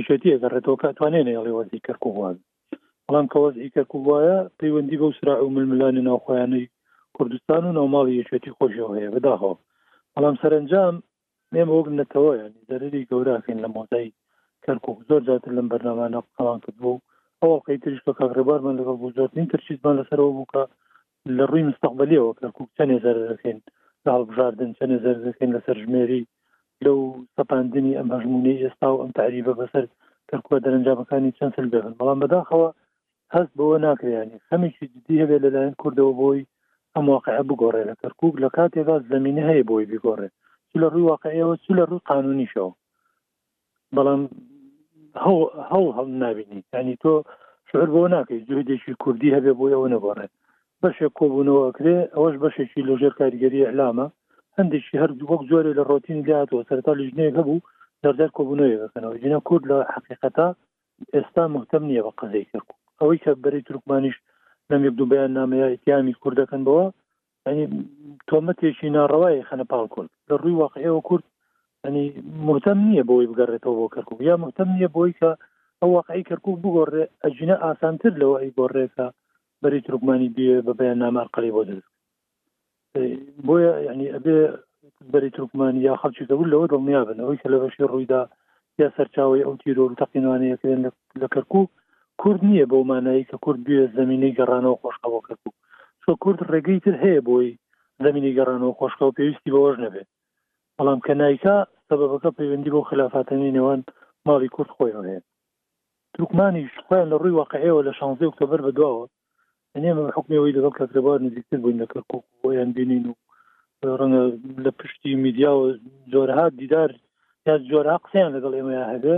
یشێتی 0.00 0.32
ئەگەڕێتەوە 0.34 0.76
کاتوانێنە 0.82 1.32
یاڵێوەزی 1.36 1.84
کەرکوواز 1.86 2.36
بەڵام 3.06 3.26
کەوەزی 3.32 3.72
کەرکوواە 3.76 4.36
پەیوەندی 4.58 5.00
بەو 5.00 5.12
سرا 5.18 5.34
و 5.44 5.50
ململانی 5.56 6.02
ناوخۆیانەی 6.08 6.70
کوردستان 7.16 7.62
و 7.64 7.76
ناوماڵی 7.78 8.18
یەکێتی 8.20 8.54
خۆشەوە 8.58 8.92
هەیە 8.98 9.10
بەداهەوە 9.14 9.54
بەڵام 10.14 10.36
سەرنجام 10.42 10.94
مێم 11.54 11.68
وەک 11.74 11.86
نەتەوە 12.00 12.32
ینی 12.40 12.66
دەرری 12.70 13.08
گەوراکەین 13.10 13.58
لە 13.64 13.68
مۆدای 13.76 14.14
کەرک 14.64 14.84
و 14.88 15.02
زۆر 15.08 15.20
زیاتر 15.26 15.52
لەم 15.58 15.66
بەرنامانە 15.72 16.20
قڵان 16.36 16.58
کرد 16.64 16.78
بوو 16.82 17.04
ئەوە 17.40 17.56
قەیتریش 17.66 18.00
بە 18.06 18.12
کاغربار 18.20 18.58
من 18.66 18.74
لەگەڵ 18.80 18.96
بوو 19.00 19.14
زۆرترین 19.18 19.50
ترشیزمان 19.52 19.94
لەسەرەوە 20.00 20.32
بووکە 20.36 20.62
لە 21.36 21.44
ڕووی 21.50 21.66
مستقبلیەوە 21.70 22.36
کەرکک 22.38 22.68
چەندێ 22.76 22.98
زەر 23.04 23.16
دەکەین 23.32 23.58
هەڵبژاردن 24.14 24.70
چەندێ 24.78 24.98
زەر 25.04 25.16
دەکەین 25.26 25.50
لەسەر 25.56 25.76
ژمێری 25.84 26.22
لەو 26.84 26.98
سەپاندنی 27.36 27.96
ئەم 27.98 28.08
هەژمونەی 28.14 28.60
ئێستا 28.64 28.88
و 28.92 29.00
ئەم 29.02 29.10
تعریبە 29.18 29.52
بەسەر 29.60 29.84
کەرکوە 30.30 30.56
دەرەنجامەکانی 30.64 31.34
چەند 31.38 31.52
سل 31.56 31.66
بێن 31.72 31.94
بەڵام 31.98 32.18
بەداخەوە 32.22 32.70
هەست 33.34 33.52
بەوە 33.58 33.76
ناکرێنی 33.86 34.42
خەمیشی 34.48 34.86
جدی 34.92 35.20
هەبێت 35.22 35.40
لەلایەن 35.44 35.78
کوردەوە 35.82 36.12
بۆی 36.20 36.42
ئەم 36.94 37.04
واقعە 37.12 37.42
بگۆڕێ 37.48 37.82
لە 37.90 37.94
کەرکک 38.00 38.34
لە 38.42 38.48
کاتێدا 38.56 38.96
زمینە 39.12 39.42
هەیە 39.50 39.64
بۆی 39.70 39.88
بگۆڕێت 39.92 40.34
چ 40.76 40.78
لە 40.84 40.88
ڕووی 40.92 41.04
واقعەوە 41.12 41.52
چ 41.64 41.66
لە 41.78 41.84
ڕوو 41.90 42.00
قانونیشەوە 42.12 42.70
بەڵام 43.96 44.22
هەڵ 45.72 45.84
هەڵ 45.96 46.06
نبینی 46.22 46.60
ینی 46.78 46.96
تۆ 47.04 47.12
شعر 47.70 47.88
بۆ 47.94 48.02
ناکەی 48.14 48.44
جوێدێکی 48.48 48.94
کوردی 49.02 49.34
هەبێ 49.36 49.52
بۆیەوە 49.60 49.86
نەبڕێت 49.94 50.32
بەشێک 50.82 51.12
کۆبوونەوەکرێ 51.20 51.96
ئەوەش 52.14 52.34
بەشێکی 52.44 52.86
لەژێر 52.88 53.12
کاریگەری 53.20 53.66
ئەلامە 53.68 54.06
هەندێکی 54.58 55.00
هەر 55.02 55.10
وەک 55.30 55.42
زۆرێ 55.50 55.72
لە 55.78 55.82
ڕۆتین 55.90 56.18
لاتەوە 56.28 56.62
سەرتا 56.68 56.92
لژنەیە 57.00 57.32
هەبوو 57.38 57.64
دەردار 58.04 58.30
کۆبوونەوەەکەنەوە 58.38 59.16
جینە 59.22 59.40
کورد 59.48 59.64
لە 59.70 59.78
حقیقەتا 59.94 60.48
ئێستا 61.14 61.44
مختم 61.56 61.82
نییە 61.88 62.02
بە 62.06 62.12
قەزەی 62.20 62.46
کرد 62.50 62.68
ئەوەی 63.00 63.18
کە 63.24 63.30
بەری 63.42 63.60
ترکمانیش 63.68 64.16
لەم 64.70 64.80
یەک 64.86 64.94
دوو 64.98 65.10
بەیان 65.12 65.32
نامەیە 65.38 65.66
ئیتیامی 65.72 66.16
کوردەکەن 66.22 66.62
بەوە 66.66 66.84
تۆمەتێکی 68.30 68.88
ناڕەوای 68.98 69.46
خەنە 69.48 69.64
پاڵکۆن 69.72 70.06
لە 70.28 70.34
ڕووی 70.40 70.58
واقعەوە 70.64 71.00
کورد 71.08 71.24
ئەنی 71.84 72.04
مرتم 72.46 72.78
نییە 72.88 73.04
بۆی 73.10 73.28
بگەڕێتەوە 73.30 73.76
بۆ 73.80 73.86
کەرکوب 73.94 74.18
یا 74.28 74.34
مرتم 74.42 74.68
نییە 74.76 74.88
بۆی 74.96 75.12
کە 75.18 75.30
ئەو 75.80 75.90
واقعی 75.96 76.26
کەرکوب 76.30 76.54
بگۆڕێ 76.64 77.04
ئەجینە 77.24 77.56
ئاسانتر 77.64 78.12
لەوە 78.22 78.36
ئەی 78.40 78.50
گۆڕێکە 78.58 79.06
بەری 79.62 79.80
ترکمانی 79.86 80.32
بێ 80.36 80.54
بەبیان 80.66 80.98
نامار 81.02 81.28
قەڵی 81.34 81.52
بۆ 81.56 81.62
دەست 81.68 81.88
بۆیە 83.46 83.72
یعنی 83.86 84.06
ئەبێ 84.14 84.36
بەری 85.12 85.30
ترکمانی 85.36 85.80
یا 85.88 85.94
خەڵکی 86.00 86.28
دەبول 86.30 86.48
لەوە 86.54 86.66
دڵنیا 86.72 87.00
بن 87.08 87.18
ئەوەی 87.22 87.40
کە 87.42 87.48
لە 87.52 87.58
بەشی 87.62 87.88
ڕوویدا 87.92 88.22
یا 88.80 88.88
سەرچاوی 88.96 89.44
ئەو 89.46 89.54
تیرۆ 89.62 89.82
و 89.84 89.96
تەقینوانەیەکردن 90.00 90.80
لە 91.22 91.26
کەرکوب 91.34 91.68
کورد 92.20 92.40
نییە 92.48 92.66
بەو 92.70 92.82
مانایی 92.90 93.28
کە 93.30 93.36
کورد 93.44 93.60
بێ 93.66 93.78
زمینەی 93.98 94.36
گەڕانەوە 94.38 94.76
خۆشقا 94.82 95.06
بۆ 95.12 95.20
کەرکوب 95.28 95.54
چۆ 96.08 96.14
کورد 96.22 96.40
ڕێگەی 96.52 96.80
تر 96.84 96.94
هەیە 97.04 97.20
بۆی 97.28 97.48
زمینی 98.04 98.34
گەڕانەوە 98.38 98.76
خۆشکە 98.78 99.04
و 99.06 99.14
پێویستی 99.16 99.52
بەوەش 99.54 99.76
نەبێت 99.84 100.08
بەڵام 100.76 101.00
کە 101.06 101.12
نیکا 101.20 101.56
سەبەکە 101.88 102.30
پەیوەندی 102.38 102.72
بۆ 102.74 102.80
خلافاتەنی 102.90 103.54
نێوان 103.56 103.80
ماڵی 104.26 104.52
کورد 104.54 104.70
خۆیان 104.76 105.04
هەیە 105.10 105.22
ترکمانیش 106.14 106.72
خۆیان 106.86 107.08
لە 107.12 107.16
ڕووی 107.20 107.36
واقعەوە 107.40 107.80
لە 107.88 107.92
شانزە 107.98 108.24
ئۆکتۆبەر 108.28 108.60
بەدواوە 108.66 109.04
ئەنێمە 109.74 110.02
حکمەوەی 110.16 110.56
لەگەڵ 110.56 110.74
کەسەبار 110.78 111.18
نزیکتر 111.26 111.58
بووین 111.62 111.78
لە 111.82 111.86
کەرکک 111.92 112.24
بۆیان 112.42 112.70
بینین 112.76 113.04
و 113.10 113.12
ڕەنگە 114.00 114.22
لە 114.64 114.70
پشتی 114.78 115.12
میدیاوە 115.24 115.68
جۆرەها 116.12 116.46
دیدار 116.60 116.90
یا 117.46 117.54
جۆرە 117.70 117.96
قسەیان 118.02 118.32
لەگەڵ 118.36 118.52
ئێمە 118.58 118.74
هەبێ 118.92 119.16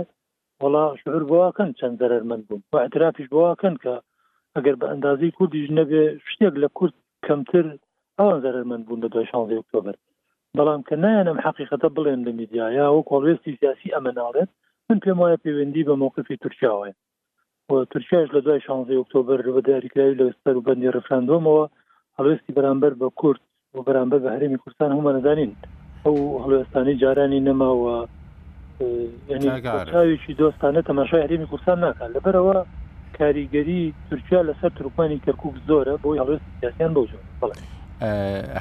وڵا 0.61 0.85
شعور 1.01 1.23
بواکەن 1.31 1.69
چەند 1.79 1.95
زەرمەند 2.01 2.43
بوون 2.47 2.61
بە 2.71 2.77
اعترافیش 2.83 3.27
بواکەن 3.33 3.75
کە 3.83 3.93
ئەگەر 4.57 4.75
بە 4.81 4.85
ئەندازی 4.91 5.29
کوردیش 5.37 5.67
نەبێ 5.79 6.01
شتێک 6.31 6.53
لە 6.63 6.69
کورد 6.77 6.93
کەمتر 7.25 7.65
ئەوان 8.17 8.37
زەرمەند 8.45 8.83
بوون 8.87 8.99
لە 9.03 9.09
دوای 9.13 9.29
شانزی 9.31 9.59
ئۆکتۆبر 9.59 9.95
بەڵام 10.57 10.81
کە 10.87 10.95
نایەنم 11.03 11.37
حقیقەتە 11.45 11.87
بڵێن 11.95 12.19
لە 12.27 12.31
میدیایە 12.39 12.85
و 12.91 13.05
کۆڵێستی 13.11 13.57
سیاسی 13.59 13.93
ئەمەناڵێت 13.95 14.49
من 14.89 14.97
پێم 15.03 15.17
وایە 15.21 15.41
پەیوەندی 15.45 15.85
بە 15.89 15.93
مووقفی 16.01 16.39
تورکیاوەیە 16.43 16.93
تورکیاش 17.91 18.27
لە 18.35 18.39
دوای 18.45 18.61
شانزی 18.67 18.99
ئۆکتۆبر 18.99 19.39
بە 19.55 19.61
داریکراوی 19.67 20.17
لە 20.19 20.25
سەر 20.43 20.55
و 20.57 20.65
بەندی 20.67 20.93
ڕفراندۆمەوە 20.95 21.65
هەڵێستی 22.17 22.55
بەرامبەر 22.57 22.93
بە 23.01 23.07
کورد 23.21 23.41
و 23.75 23.79
بەرامبەر 23.87 24.19
بە 24.23 24.29
هەرمی 24.35 24.59
کوردستان 24.61 24.89
هەمە 24.97 25.11
نەزانین 25.17 25.51
ئەو 26.05 26.15
هەڵێستانی 26.43 26.97
جارانی 27.01 27.45
نەماوە 27.47 27.95
ینیویی 29.31 30.37
دۆستانە 30.39 30.79
تەماشای 30.89 31.23
هەرمی 31.25 31.47
کوردستان 31.51 31.77
ناکات 31.83 32.11
لەبەرەوە 32.15 32.55
کاریگەری 33.19 33.93
تورکیا 34.09 34.41
لەسەر 34.49 34.71
تروپانی 34.77 35.17
کەرکک 35.25 35.53
زۆرە 35.69 35.93
بۆی 36.03 36.19
هەڵێ 36.21 36.35
سیاسیان 36.59 36.91
بۆ 36.95 37.03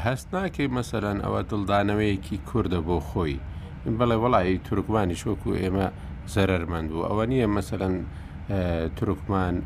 هەست 0.06 0.26
ناکەی 0.36 0.68
مەسەرەن 0.78 1.18
ئەوە 1.24 1.40
دڵدانەوەیەکی 1.50 2.36
کووردە 2.48 2.80
بۆ 2.88 2.98
خۆی 3.08 3.34
بڵێ 3.98 4.16
وڵی 4.24 4.56
تورکمانی 4.66 5.16
شوکو 5.22 5.50
ئێمە 5.62 5.86
زەرمەند 6.34 6.88
بوو 6.92 7.06
ئەوە 7.08 7.24
نییە 7.30 7.46
مەسەرەن 7.56 7.94
تورکمان 8.98 9.56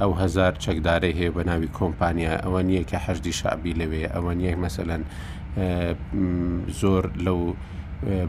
ئەو 0.00 0.12
هزار 0.22 0.52
چەکدارەی 0.64 1.14
هەیە 1.18 1.30
بە 1.36 1.42
ناوی 1.50 1.70
کۆمپانیا 1.78 2.34
ئەوە 2.44 2.60
نییە 2.68 2.82
کە 2.90 2.96
هەشتی 3.06 3.32
شعبی 3.40 3.72
لەوێ 3.80 4.04
ئەوە 4.14 4.32
نیەک 4.40 4.56
مەسەەن 4.64 5.02
زۆر 6.80 7.04
لەو 7.26 7.40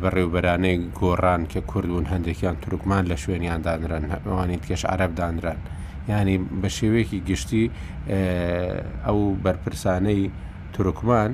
بەڕێوبەرانەی 0.01 0.75
گۆڕان 0.99 1.41
کە 1.51 1.59
کوردبوون 1.71 2.05
هەندێکیان 2.13 2.55
تورکمان 2.63 3.03
لە 3.11 3.15
شوێنیان 3.23 3.59
دانرن 3.67 4.03
ئەوانی 4.27 4.57
تکەش 4.63 4.81
عرب 4.93 5.11
دانران 5.19 5.59
ینی 6.11 6.37
بە 6.61 6.69
شێوەیەکی 6.77 7.19
گشتی 7.29 7.65
ئەو 9.05 9.19
بەرپرسانەی 9.45 10.21
تورکمان 10.75 11.29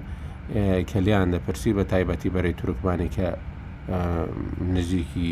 کەلیان 0.92 1.28
دەپرسی 1.36 1.72
بە 1.78 1.84
تایبەتی 1.92 2.30
بەرەی 2.36 2.56
تورکمانی 2.62 3.10
کە 3.16 3.28
نزیکی 4.76 5.32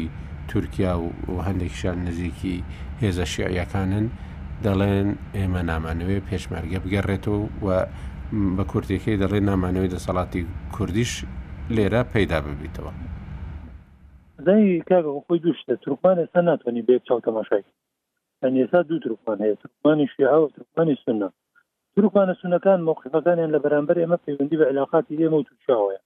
تورکیا 0.52 0.94
و 1.34 1.36
هەندێکیشان 1.48 1.96
نزیکی 2.08 2.56
هێزە 3.02 3.26
شیعیەکانن 3.34 4.06
دەڵێن 4.66 5.10
ئێمە 5.38 5.62
نامانوێ 5.70 6.18
پێشمەرگە 6.28 6.78
بگەڕێتەوە 6.84 7.40
و 7.66 7.68
بە 8.56 8.64
کورتێکی 8.72 9.20
دەڵێن 9.22 9.46
نامانەوەی 9.52 9.90
دەسەڵاتی 9.96 10.42
کوردیش 10.76 11.14
لێرە 11.76 12.02
پەیدا 12.14 12.40
ببیتەوە 12.46 12.92
خۆی 15.26 15.40
دوشتە 15.46 15.74
تروکمان 15.84 16.18
ئێستا 16.22 16.42
ناتوانانی 16.50 16.84
بێ 16.88 16.96
چاو 17.08 17.20
تەماشای 17.28 17.64
ئێستا 18.44 18.80
دوو 18.88 19.00
تروکمان 19.04 19.38
هەیە 19.44 19.56
تروکمانی 19.62 20.08
شیها 20.16 20.38
و 20.42 20.50
تروکمانی 20.54 20.96
سنە 21.06 21.28
تروکمانە 21.96 22.34
سونەکان 22.42 22.80
مووقفەکانیان 22.88 23.50
لە 23.56 23.60
بەرامبەر 23.64 23.96
ئێمە 24.02 24.18
پەیوەندی 24.26 24.58
بە 24.60 24.66
علااقاتی 24.72 25.20
ئێمە 25.22 25.36
و 25.38 25.44
توشاوەیە 25.48 26.02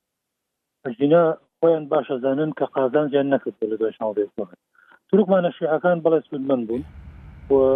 ئەژینا 0.85 1.23
خۆیان 1.59 1.83
باشەزانن 1.93 2.49
کە 2.57 2.65
قازان 2.75 3.05
جیان 3.11 3.27
نەکرد 3.33 3.55
لە 3.71 3.75
دوشان 3.81 4.11
بێت 4.15 4.31
تروکمانە 5.09 5.49
شیعەکان 5.57 5.97
بەڵێ 6.03 6.19
سودمەند 6.29 6.63
بوون 6.67 6.83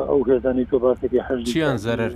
ئەو 0.09 0.19
هێزانی 0.29 0.65
تۆ 0.71 0.77
باسێکی 0.83 1.21
حەژیان 1.27 1.77
زەرەر 1.85 2.11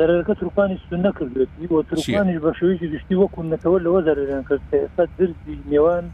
دەرەکە 0.00 0.34
تروپانی 0.40 0.76
سون 0.88 1.00
نەکردێت 1.08 1.50
بۆ 1.70 1.78
تروپانیش 1.90 2.38
بە 2.44 2.50
شوویی 2.58 2.80
گشتی 2.92 3.18
وەکو 3.22 3.40
نەتەوە 3.52 3.78
لەوە 3.86 4.00
دەرەیان 4.08 4.44
کرد 4.48 4.62
ئێستا 4.82 5.04
درزی 5.18 5.56
نێوان 5.72 6.04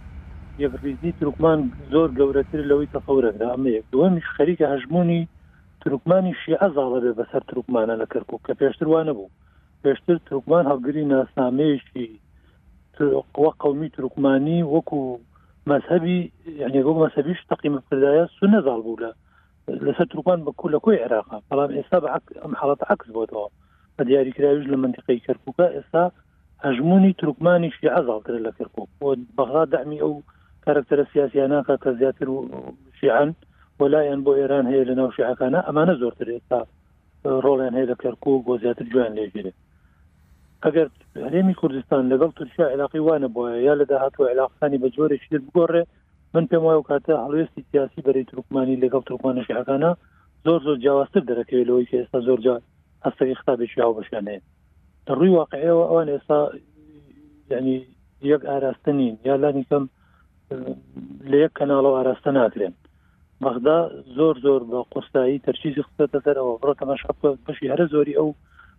یەکریزی 0.64 1.12
تروکمان 1.18 1.58
زۆر 1.92 2.08
گەورەتر 2.18 2.60
لەوەی 2.70 2.90
تەفەورەدا 2.96 3.46
ئەمەیە 3.52 3.80
دووەمیش 3.92 4.26
خەریکە 4.36 4.66
هەژمونی 4.74 5.20
تروکمانی 5.82 6.32
شی 6.42 6.56
ئەزاڵە 6.62 6.98
بێ 7.04 7.12
بەسەر 7.20 7.42
تروکمانە 7.50 7.94
لە 8.02 8.06
کەرکک 8.12 8.40
کە 8.46 8.52
پێشتر 8.60 8.86
وانە 8.92 9.12
بوو 9.16 9.30
پێشتر 9.84 10.16
تروکمان 10.26 10.64
هەڵگری 10.72 11.04
ناسنامەیەشی 11.12 12.08
قوە 13.36 13.50
قومی 13.62 13.88
تروکمانی 13.96 14.58
وەکو 14.74 15.00
مەذهبی 15.70 16.18
یعنی 16.60 16.80
گۆ 16.86 16.92
مەسەبیش 17.04 17.40
تەقی 17.50 17.70
مەکردایە 17.76 18.24
سو 18.36 18.44
نەزاڵ 18.54 18.80
بوو 18.86 18.98
لە 19.04 19.10
لەسەر 19.86 20.06
تروکان 20.12 20.38
بە 20.46 20.52
کوول 20.58 20.72
لە 20.74 20.80
کوی 20.84 20.98
عێراقا 21.04 21.38
بەڵام 21.50 21.70
ئێستا 21.78 21.98
بە 22.02 22.08
ئەم 22.42 22.52
حڵەت 22.60 22.80
عکس 22.92 23.08
بۆتەوە 23.16 23.48
بە 23.98 24.02
دیاریکراویش 24.08 24.66
لە 24.72 24.76
منطقی 24.84 25.18
کەرککە 25.26 25.66
ئێستا 25.76 26.04
هەژمونی 26.66 27.12
ترکمانیشی 27.20 27.88
ئازاڵتر 27.94 28.34
لە 28.46 28.50
کەرکک 28.58 28.88
بۆ 29.00 29.08
بەغا 29.38 29.62
دامی 29.74 30.02
ئەو 30.04 30.14
کارکتەرە 30.64 31.04
سیاسیانەکە 31.12 31.74
کە 31.82 31.90
زیاتر 32.00 32.28
و 32.30 32.36
شیعان 32.98 33.30
وەلایەن 33.82 34.20
بۆ 34.26 34.32
ئێران 34.40 34.64
هەیە 34.70 34.84
لە 34.88 34.94
ناو 35.00 35.08
شیعەکانە 35.16 35.60
ئەمانە 35.68 35.94
زۆرتر 36.02 36.28
ئێستا 36.34 36.60
ڕۆڵیان 37.44 37.74
هەیە 37.78 37.86
لە 37.92 37.96
کەرکک 38.02 38.24
بۆ 38.46 38.52
زیاتر 38.62 38.84
جویان 38.92 39.12
لێگیرێ 39.18 39.52
ئەگەر 40.64 40.88
هەرێمی 41.24 41.54
کوردستان 41.60 42.02
لەگەڵ 42.12 42.30
تورکیا 42.38 42.66
عێراقی 42.72 43.02
وانە 43.06 43.28
بۆە 43.34 43.50
یا 43.68 43.74
لە 43.80 43.84
داهاتوە 43.90 44.26
عێراقستانی 44.30 44.78
بە 44.82 44.88
جۆرە 44.94 45.16
شتر 45.24 45.40
بگۆڕێ 45.46 45.82
من 46.34 46.44
پێم 46.50 46.62
وایە 46.64 46.78
و 46.80 46.88
کاتە 46.90 47.12
هەڵوێستی 47.24 47.66
سیاسی 47.70 48.04
بەری 48.06 48.24
ترکمانی 48.30 48.80
لەگەڵ 48.84 49.02
ترکمانە 49.08 49.42
شیعەکانە 49.48 49.90
زۆر 50.44 50.60
زۆر 50.66 50.76
جیاوازتر 50.82 51.22
دەرەکەوێت 51.30 51.66
لەوەی 51.68 51.88
کە 51.90 51.96
ئێستا 52.00 52.20
زۆر 52.28 52.38
جار 52.46 52.60
هەستەی 53.06 53.38
ختابێکی 53.40 53.82
ئاو 53.82 53.96
بەشێنێ 53.98 54.36
ڕووی 55.16 55.34
واقعەوە 55.38 55.84
ئەوان 55.90 56.08
ئێستا 56.14 56.40
ینی 57.52 57.78
یەک 58.32 58.42
ئاراستە 58.50 58.92
نین 58.98 59.14
یا 59.28 59.34
لانیکەم 59.42 59.84
لە 61.30 61.36
یەک 61.44 61.52
کەناڵەوە 61.58 61.96
ئاراستە 61.98 62.30
ناکرێن 62.38 62.74
بەغدا 63.42 63.78
زۆر 64.16 64.34
زۆر 64.44 64.62
بە 64.70 64.78
قستایی 64.92 65.42
تەرچیزی 65.46 65.84
خستە 65.86 66.18
دەرەوە 66.26 66.52
بڕەکەمەش 66.62 67.02
بەشی 67.46 67.70
هەرە 67.72 67.86
زۆری 67.94 68.18
ئەو 68.18 68.28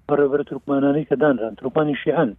بەڕێبەر 0.08 0.42
ترکمانانەی 0.50 1.08
کە 1.10 1.16
دانران 1.22 1.54
تروپانی 1.60 1.96
شیعن 2.04 2.30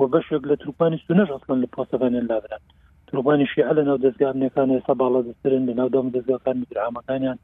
و 0.00 0.02
بەشێک 0.14 0.42
لە 0.50 0.54
تروپانی 0.62 1.02
سونەش 1.06 1.28
ئەسڵن 1.34 1.58
لە 1.62 1.68
پۆستەبانێن 1.74 2.26
لابران 2.30 2.62
تروپانی 3.08 3.46
شیع 3.52 3.68
لە 3.78 3.82
ناو 3.88 3.98
دەستگامنەکان 4.04 4.68
ێستا 4.78 4.94
باڵا 5.00 5.20
دەسترن 5.28 5.62
لە 5.68 5.74
ناو 5.80 5.88
دام 5.94 6.06
دەستگاکان 6.16 6.56
میگرامەکانیان 6.62 7.38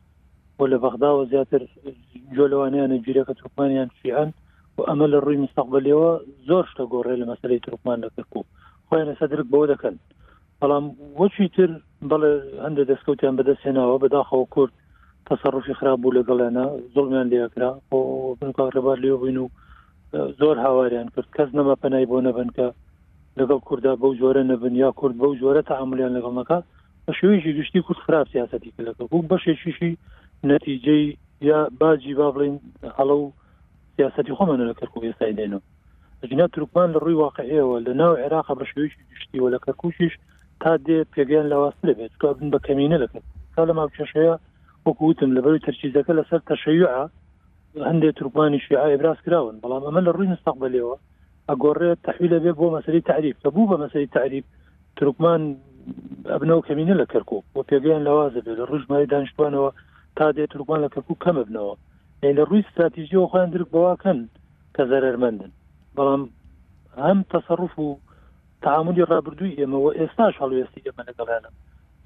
بۆ 0.60 0.64
لە 0.72 0.78
بەغداوە 0.84 1.24
زیاتر 1.32 1.62
جۆلەوانیانە 2.38 2.96
گیرەکە 3.06 3.32
تروپانیان 3.40 3.88
شیان 4.00 4.30
و 4.76 4.80
ئەمە 4.88 5.06
لە 5.12 5.18
ڕووی 5.24 5.40
مستقبلەوە 5.44 6.10
زۆر 6.48 6.64
شتە 6.72 6.84
گۆڕێ 6.92 7.14
لە 7.20 7.24
مەسلەی 7.30 7.58
تروپمان 7.64 7.98
دەکرد 8.04 8.30
و 8.36 8.42
خۆیانە 8.88 9.14
سەدرک 9.20 9.46
بۆ 9.52 9.60
دەکەن 9.72 9.96
بەڵام 10.60 10.84
وەچی 11.20 11.48
تر 11.56 11.70
بەڵێ 12.10 12.30
هەندە 12.64 12.82
دەستکەوتیان 12.90 13.34
بەدەستێناوە 13.38 13.98
بەداخەوە 14.02 14.46
کورد 14.54 14.72
تەسەڕفی 15.28 15.74
خراپ 15.78 15.98
بوو 16.00 16.12
لەگەڵێنە 16.18 16.64
زڵمیان 16.94 17.26
لێکرا 17.32 17.70
بۆ 17.90 17.98
بنکڕێبار 18.40 18.98
لێ 19.04 19.12
بووین 19.16 19.38
و 19.44 19.48
زۆر 20.40 20.56
هاواریان 20.66 21.08
کرد 21.14 21.28
کەس 21.36 21.48
نەمە 21.58 21.74
پەنای 21.82 22.06
بۆ 22.10 22.16
نەبنکە 22.28 22.68
لەگەڵ 23.38 23.60
کووردا 23.66 23.92
بەو 24.02 24.14
جۆرە 24.20 24.42
نەبن 24.52 24.74
یا 24.82 24.90
کورد 24.98 25.14
بەو 25.22 25.34
جۆرە 25.40 25.62
تا 25.68 25.74
عملیان 25.84 26.12
لەگەڵ 26.16 26.34
نەکە 26.40 26.58
بە 27.06 27.12
شوویشی 27.18 27.52
گشتی 27.58 27.82
کورد 27.86 27.98
خراپ 28.06 28.26
سیاستی 28.32 28.72
لەکە 28.86 29.02
بوو 29.10 29.22
بەشێکیشی 29.30 29.92
نەتیجەی 30.44 31.16
یا 31.48 31.58
باجی 31.80 32.14
با 32.18 32.30
بڵین 32.34 32.58
هەڵە 32.98 33.14
و 33.20 33.30
سیاستی 33.96 34.34
خۆمانە 34.36 34.64
لە 34.70 34.74
کەرکوب 34.80 35.04
ئێستای 35.04 35.36
دێنەوە 35.38 35.62
ژنا 36.30 36.46
تروکمان 36.48 36.90
لە 36.94 36.98
ڕووی 37.02 37.20
واقعەوە 37.24 37.76
لە 37.86 37.92
ناو 38.00 38.14
عێراق 38.20 38.46
بە 38.58 38.64
شوێکی 38.70 39.02
گشتیوە 39.12 39.48
لە 39.54 39.58
کەرکوشیش 39.64 40.12
تا 40.60 40.70
دێ 40.86 40.98
پێگەیان 41.12 41.46
لەواست 41.52 41.80
لەبێت 41.88 42.12
بن 42.38 42.50
بە 42.52 42.58
کەمینە 42.66 42.98
لەکە 43.04 43.20
تا 43.56 43.62
لە 43.68 43.72
ماوچەشەیە 43.78 44.34
وەکووتتم 44.86 45.30
لەبەر 45.36 45.54
تەرچیزەکە 45.66 46.12
لەسەر 46.20 46.40
تەشەیوع 46.50 46.92
هەندێک 47.88 48.14
تروکمانی 48.18 48.58
شیع 48.66 48.80
ئێبراز 48.90 49.18
کراون 49.26 49.56
بەڵام 49.62 49.82
ئەمە 49.86 50.00
لە 50.06 50.10
ڕووی 50.14 50.30
مستقبلەوە 50.34 50.96
ئەگۆڕێت 51.50 51.98
تحویل 52.06 52.32
لەبێ 52.34 52.52
بۆ 52.58 52.66
مەسری 52.76 53.00
تعریف 53.10 53.36
لە 53.44 53.50
بوو 53.54 53.68
بە 53.70 53.76
مەسری 53.82 54.06
تعریف 54.16 54.44
تروکمان 54.96 55.42
ئەبنەوە 56.34 56.62
کەمینە 56.68 56.94
لە 57.00 57.06
کەرکۆ 57.12 57.38
بۆ 57.54 57.60
پێگەیان 57.70 58.02
لەوازە 58.08 58.40
بێت 58.46 58.56
لە 58.60 58.64
ڕژمای 58.72 59.06
دانیشتوانەوە 59.12 59.70
تا 60.16 60.26
دێتروبان 60.38 60.78
لە 60.84 60.88
کەپوو 60.94 61.20
کەمە 61.24 61.42
بنەوە 61.48 61.74
لە 62.36 62.42
ڕووی 62.48 62.64
استراتیژیەوە 62.66 63.30
خۆیان 63.30 63.50
درک 63.54 63.68
بواکەن 63.76 64.18
کە 64.74 64.82
زەرمەندن 64.90 65.52
بەڵام 65.96 66.22
هەم 67.06 67.18
تەسەڕف 67.32 67.72
و 67.78 67.88
تعاملی 68.64 69.08
ڕابردووی 69.10 69.56
ئێمەوە 69.60 69.90
ئێستا 69.98 70.26
شڵوێستی 70.36 70.84
ئێمە 70.86 71.02
لەگەڵێنە 71.08 71.50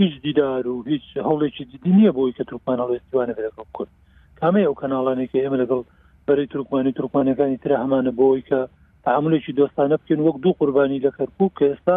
هیچ 0.01 0.15
دیدار 0.25 0.65
و 0.73 0.77
هیچ 0.93 1.03
هەوڵێکی 1.27 1.65
جدی 1.73 1.93
نییە 1.99 2.13
بۆی 2.19 2.33
کە 2.39 2.45
تروپان 2.49 2.79
هەڵێستیوانە 2.85 3.35
لەگەڵ 3.47 3.69
کرد 3.77 3.93
کامە 4.39 4.61
ئەو 4.67 4.75
کەناڵانێکی 4.81 5.43
ئێمە 5.45 5.57
لەگەڵ 5.63 5.83
بەری 6.29 6.47
تروکمانی 6.53 6.93
تروپانەکانی 6.99 7.59
ترە 7.63 7.77
هەمانە 7.85 8.13
بۆی 8.21 8.43
کە 8.49 8.59
تعاملێکی 9.07 9.53
دۆستانە 9.61 9.97
بکەن 10.01 10.21
وەک 10.27 10.37
دوو 10.43 10.59
قوربانی 10.59 11.03
لەکەرکوو 11.07 11.55
کە 11.57 11.65
ئێستا 11.71 11.97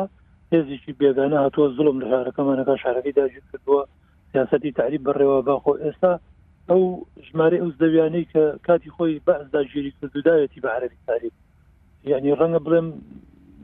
هێزیی 0.53 0.97
بێگانە 0.99 1.37
هاتووە 1.43 1.67
زلم 1.77 1.97
لە 2.03 2.07
شارەکەمانەکە 2.13 2.75
شارەکەی 2.83 3.15
داژ 3.17 3.31
کردووە 3.51 3.81
سیاستی 4.33 4.71
تعریب 4.77 5.01
بڕێوە 5.11 5.39
باخۆ 5.47 5.73
ئێستا 5.83 6.13
ئەو 6.69 6.81
ژمارە 7.27 7.57
ئەو 7.61 7.69
دەویانەی 7.81 8.25
کە 8.33 8.43
کاتی 8.65 8.91
خۆی 8.95 9.21
بەعزدا 9.27 9.61
ژێری 9.71 9.91
کردودایەتی 9.97 10.61
بە 10.63 10.69
عربی 10.77 10.99
تاریب 11.07 11.33
یعنی 12.11 12.35
ڕەنگە 12.39 12.59
بڵێم 12.65 12.87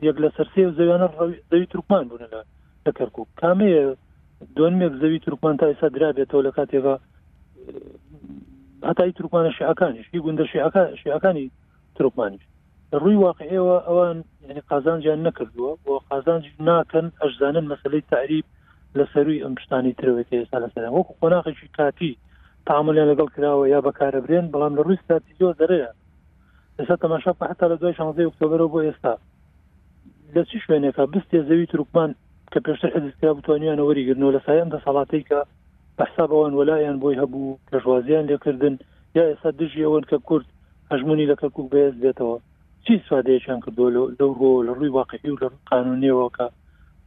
یەک 0.08 0.16
لە 0.22 0.28
سەرسی 0.36 0.66
و 0.66 0.74
زەویانە 0.78 1.06
زەوی 1.50 1.66
ترکمان 1.72 2.04
بوون 2.08 2.22
لە 2.32 2.40
لەکەرکو 2.86 3.22
کامەیە 3.40 3.84
دوێنمێک 4.56 4.92
زەوی 5.02 5.18
ترکمان 5.26 5.54
تا 5.60 5.66
ئێستا 5.70 5.88
درابێتەوە 5.96 6.42
لە 6.46 6.52
کاتێکە 6.58 6.94
هەتای 8.88 9.10
ترکمانە 9.18 9.50
شعەکانیش 9.58 10.06
هی 10.12 10.20
گوندە 10.24 10.44
شعەکانی 11.02 11.46
ترکمانیش 11.98 12.44
ڕووی 13.00 13.18
واقعەوە 13.26 13.76
ئەوان 13.88 14.18
یعنی 14.48 14.60
قازانجیان 14.70 15.20
نەکردووە 15.26 15.72
بۆ 15.84 15.92
قازانجی 16.10 16.52
ناکەن 16.68 17.06
ئەشزانن 17.22 17.66
مەسلەی 17.72 18.04
تعریب 18.12 18.44
لەسەروی 19.00 19.42
ئەم 19.44 19.54
شتانی 19.64 19.96
ترەوەکە 19.98 20.34
ئێستا 20.40 20.58
لەسەر 20.64 20.84
وەکو 20.96 21.16
قۆناقێکی 21.20 21.68
کاتی 21.76 22.12
تعاملیان 22.68 23.08
لەگەڵ 23.12 23.28
کراوە 23.34 23.64
یا 23.74 23.80
بەکارە 23.86 24.20
برێن 24.24 24.46
بەڵام 24.52 24.72
لە 24.78 24.82
ڕووی 24.86 25.02
ستاتیۆ 25.04 25.48
دەرەیە 25.60 25.90
ئێستا 26.78 26.96
تەماشا 27.04 27.32
حتا 27.50 27.66
لە 27.70 27.76
دوای 27.80 27.96
شانزەی 27.98 28.26
ئۆکتۆبرەوە 28.28 28.72
بۆ 28.72 28.78
ئێستا 28.86 29.14
لە 30.34 30.42
چی 30.48 30.56
شوێنێکە 30.64 31.02
بستێ 31.12 31.38
زەوی 31.48 31.66
تروکمان 31.72 32.10
کە 32.52 32.58
پێشتر 32.64 32.90
حزیسکرا 32.96 33.32
بتوانیان 33.38 33.78
وەریگرنەوە 33.82 34.32
لە 34.36 34.40
سایان 34.46 34.68
دە 34.74 34.78
ساڵاتێککە 34.86 35.40
بەحسابەوەن 35.98 36.52
وەلایەن 36.58 36.96
بۆی 37.02 37.20
هەبوو 37.22 37.58
کەژوازیان 37.70 38.24
لێکردن 38.30 38.74
یا 39.16 39.24
ئێستا 39.30 39.50
دژی 39.60 39.84
ئەوەن 39.86 40.04
کە 40.10 40.16
کورد 40.28 40.46
هەژمونی 40.92 41.28
لە 41.30 41.36
کەکوک 41.42 41.66
بەێز 41.72 41.94
بێتەوە 42.04 42.36
چی 42.84 42.94
سوادەیەیان 43.08 43.60
کردو 43.64 43.84
لەو 44.18 44.30
ڕۆ 44.40 44.50
لە 44.66 44.72
ڕووی 44.76 44.92
واقعی 44.98 45.30
و 45.32 45.38
لە 45.42 45.48
قانونیەوەکە 45.70 46.46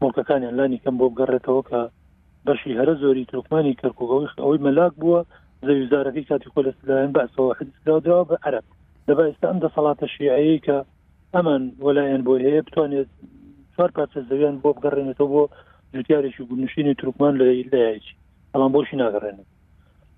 مڵکەکانیان 0.03 0.53
لانی 0.59 0.77
کەم 0.83 0.95
بۆ 0.99 1.05
بگەڕێتەوە 1.13 1.61
کە 1.69 1.81
بەشی 2.47 2.77
هەرە 2.79 2.93
زۆری 3.03 3.25
ترکمانی 3.31 3.77
کەرکۆگەوەی 3.81 4.33
ئەوەی 4.43 4.63
مەلاک 4.67 4.93
بووە 5.01 5.19
زەویزارەکەی 5.67 6.27
کاتی 6.29 6.51
خۆ 6.53 6.59
لەسلایەن 6.65 7.11
بەسەوە 7.15 7.53
حدراوە 7.59 8.23
بە 8.29 8.35
عرب 8.47 8.65
دەبا 9.07 9.23
ئێستا 9.27 9.47
ئەم 9.49 9.59
دەسەڵاتە 9.63 10.05
شیعەیە 10.13 10.57
کە 10.65 10.77
ئەمان 11.35 11.63
وەلایەن 11.85 12.21
بۆ 12.27 12.33
هەیە 12.45 12.61
بتوانێت 12.67 13.09
چوار 13.75 13.89
پارچە 13.95 14.19
زەویان 14.29 14.55
بۆ 14.63 14.69
بگەڕێنێتەوە 14.77 15.27
بۆ 15.33 15.43
جوتیارێکی 15.93 16.43
گونشینی 16.49 16.93
ترکمان 17.01 17.33
لە 17.39 17.43
لایەکی 17.71 18.17
ئەڵان 18.53 18.71
بۆشی 18.75 18.99
ناگەڕێنێت 19.03 19.49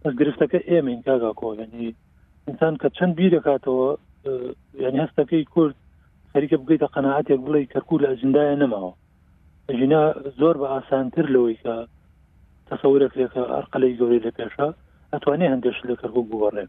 بەس 0.04 0.14
گرفتەکە 0.20 0.60
ئێمە 0.70 0.94
کاگا 1.08 1.32
کۆنی 1.42 1.90
انسان 2.50 2.74
کە 2.82 2.88
چەند 2.98 3.14
بیرەکاتەوە 3.18 3.88
یعنی 4.84 5.00
هەستەکەی 5.06 5.44
کورد 5.54 5.76
خەریکە 6.34 6.56
بگەیتە 6.64 6.88
قەنەعاتێک 6.94 7.40
بڵێ 7.46 7.62
کەرکوو 7.74 8.02
لە 8.04 8.08
ئەجندایە 8.12 8.56
نەماوە 8.64 8.92
ژنا 9.80 10.02
زۆر 10.40 10.56
بە 10.62 10.68
ئاسانتر 10.76 11.26
لەوەی 11.34 11.58
کە 11.64 11.76
تەسەورەکرێکە 12.68 13.44
ئەرقلەی 13.56 13.98
زۆری 14.00 14.24
لە 14.26 14.32
پێشە 14.38 14.68
ئەتوانێت 15.14 15.52
هەندێش 15.54 15.78
لە 15.90 15.96
کەرکو 16.02 16.22
گووەڕێ 16.30 16.66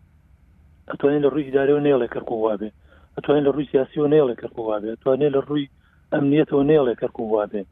ئەتوانێت 0.90 1.22
لە 1.24 1.30
ڕووی 1.32 1.54
دارێ 1.56 1.72
و 1.74 1.84
نێڵێ 1.86 2.06
کەرکو 2.14 2.34
وابێ 2.44 2.70
ئەتوانێت 3.16 3.44
لە 3.46 3.50
ڕووی 3.54 3.70
سیاسی 3.72 3.98
و 4.02 4.08
نێڵێ 4.14 4.34
کەرکو 4.42 4.60
وابێ 4.70 4.88
ئەتوانێت 4.94 5.32
لە 5.36 5.40
ڕووی 5.48 5.66
ئەمنیەتەوە 6.12 6.62
نێڵێ 6.70 6.94
کەرکو 7.00 7.22
وابێ 7.34 7.62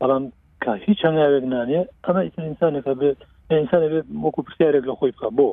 بەڵام 0.00 0.24
کا 0.62 0.72
هیچ 0.84 0.96
چەنگاوێک 1.02 1.44
نانێ 1.54 1.80
ئەمە 2.04 2.20
ئینسانێکە 2.48 2.92
بێت 3.00 3.18
ئینسانە 3.50 3.86
بێت 3.92 4.06
وەکو 4.24 4.40
پرسیارێک 4.46 4.84
لە 4.90 4.94
خۆی 4.98 5.12
بکە 5.16 5.28
بۆ 5.38 5.48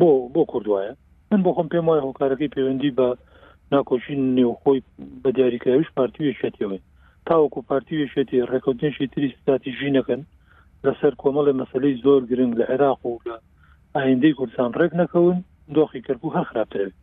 بۆ 0.00 0.08
بۆ 0.34 0.42
کردوایە 0.52 0.92
من 1.30 1.40
بۆ 1.44 1.50
خۆم 1.56 1.68
پێم 1.72 1.84
وایە 1.88 2.02
هۆکارەکەی 2.06 2.52
پەیوەندی 2.54 2.94
بە 2.98 3.08
ناکۆشین 3.72 4.20
نێوخۆی 4.36 4.80
بە 5.22 5.28
دیاریکەویش 5.36 5.88
پارتیوی 5.96 6.38
شێتەوەی 6.40 6.80
تاوەکو 7.28 7.60
پارتیویشێتی 7.70 8.46
ڕێکوتێنشی 8.50 9.06
تری 9.12 9.28
ستاتی 9.40 9.70
ژینەکەن 9.78 10.22
لەسەر 10.84 11.12
کۆمەڵی 11.22 11.52
مەسلەی 11.60 11.98
زۆر 12.04 12.20
گرنگ 12.30 12.52
لە 12.60 12.64
عێراق 12.72 13.00
و 13.06 13.18
لە 13.28 13.36
ئایندەی 13.96 14.32
کوردستان 14.38 14.70
ڕێک 14.80 14.92
نەکەون 15.00 15.36
دۆخی 15.76 16.00
کەرکوو 16.06 16.34
هە 16.36 16.42
خراپترێت 16.48 16.94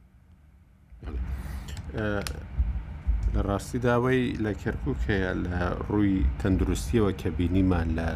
لە 3.36 3.42
ڕاستی 3.48 3.80
داوای 3.88 4.22
لە 4.46 4.52
کەرکووکەیە 4.62 5.32
لە 5.46 5.62
ڕووی 5.90 6.18
تەندروستیەوە 6.40 7.12
کە 7.22 7.28
بینیمان 7.38 7.88
لە 8.00 8.10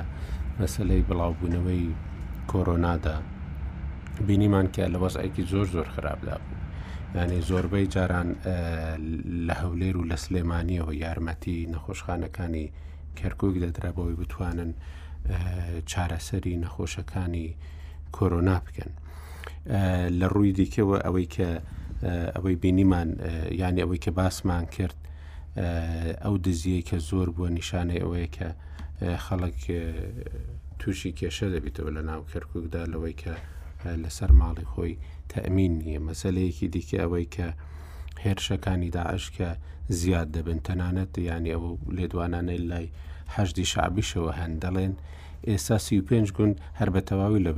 مەسلەی 0.60 1.06
بڵاوبوونەوەی 1.10 1.86
کۆرۆنادا 2.52 3.18
بینیمان 4.28 4.66
کە 4.76 4.84
لە 4.94 4.98
وەزایکی 5.04 5.44
زۆر 5.52 5.66
زۆر 5.74 5.88
خراپدا 5.96 6.38
ینی 7.16 7.42
زۆربەی 7.42 7.88
جاران 7.90 8.36
لە 9.48 9.56
هەولێر 9.62 9.96
و 9.98 10.04
لە 10.12 10.16
سلێمانیەوە 10.26 10.92
یارمەتی 11.04 11.68
نەخۆشخانەکانی 11.74 12.66
کەرکک 13.20 13.54
دەدرا 13.66 13.92
بەوەی 13.98 14.18
بتوانن 14.22 14.72
چارەسەری 15.92 16.58
نەخۆشەکانی 16.64 17.48
کۆرۆنا 18.16 18.58
بکەن 18.66 18.92
لە 20.20 20.28
ڕووی 20.34 20.52
دیکەوە 20.60 20.98
ئەوەی 21.06 21.28
کە 21.36 21.50
ئەوەی 22.36 22.56
بینیمان 22.64 23.10
یانی 23.62 23.82
ئەوەی 23.84 24.02
کە 24.06 24.12
باسمان 24.20 24.66
کرد 24.76 24.98
ئەو 26.24 26.36
دزیە 26.46 26.82
کە 26.90 26.98
زۆر 27.10 27.28
بووە 27.36 27.50
نیشانەی 27.60 28.02
ئەوەیە 28.04 28.30
کە 28.38 28.48
خەڵک 29.26 29.60
تووشی 30.80 31.12
کێشە 31.20 31.48
دەبیتەوە 31.54 31.92
لە 31.98 32.02
ناو 32.10 32.22
کەرککدا 32.32 32.84
لەوەی 32.94 33.16
کە 33.22 33.34
لەسەر 34.04 34.32
ماڵی 34.42 34.68
خۆی 34.74 34.96
تەمین 35.34 35.74
نییە 35.82 36.00
مەسلەیەکی 36.10 36.68
دیکە 36.74 36.98
ئەوەی 37.02 37.28
کە 37.36 37.48
هێرشەکانی 38.24 38.94
داعشکە 38.98 39.50
زیاد 40.00 40.28
دەبن 40.36 40.60
تەنانەت 40.68 41.12
یانی 41.30 41.52
ئەوە 41.56 41.72
لێدوانانە 41.98 42.56
لای 42.72 42.88
هەشدی 43.36 43.66
شعبیشەوە 43.72 44.32
هەند 44.40 44.56
دەڵێن 44.64 44.94
ئێستا 45.50 45.78
سی 45.86 46.02
پێنج 46.08 46.28
گوند 46.38 46.56
هەر 46.80 46.90
بە 46.96 47.02
تەواوی 47.10 47.44
لە 47.46 47.52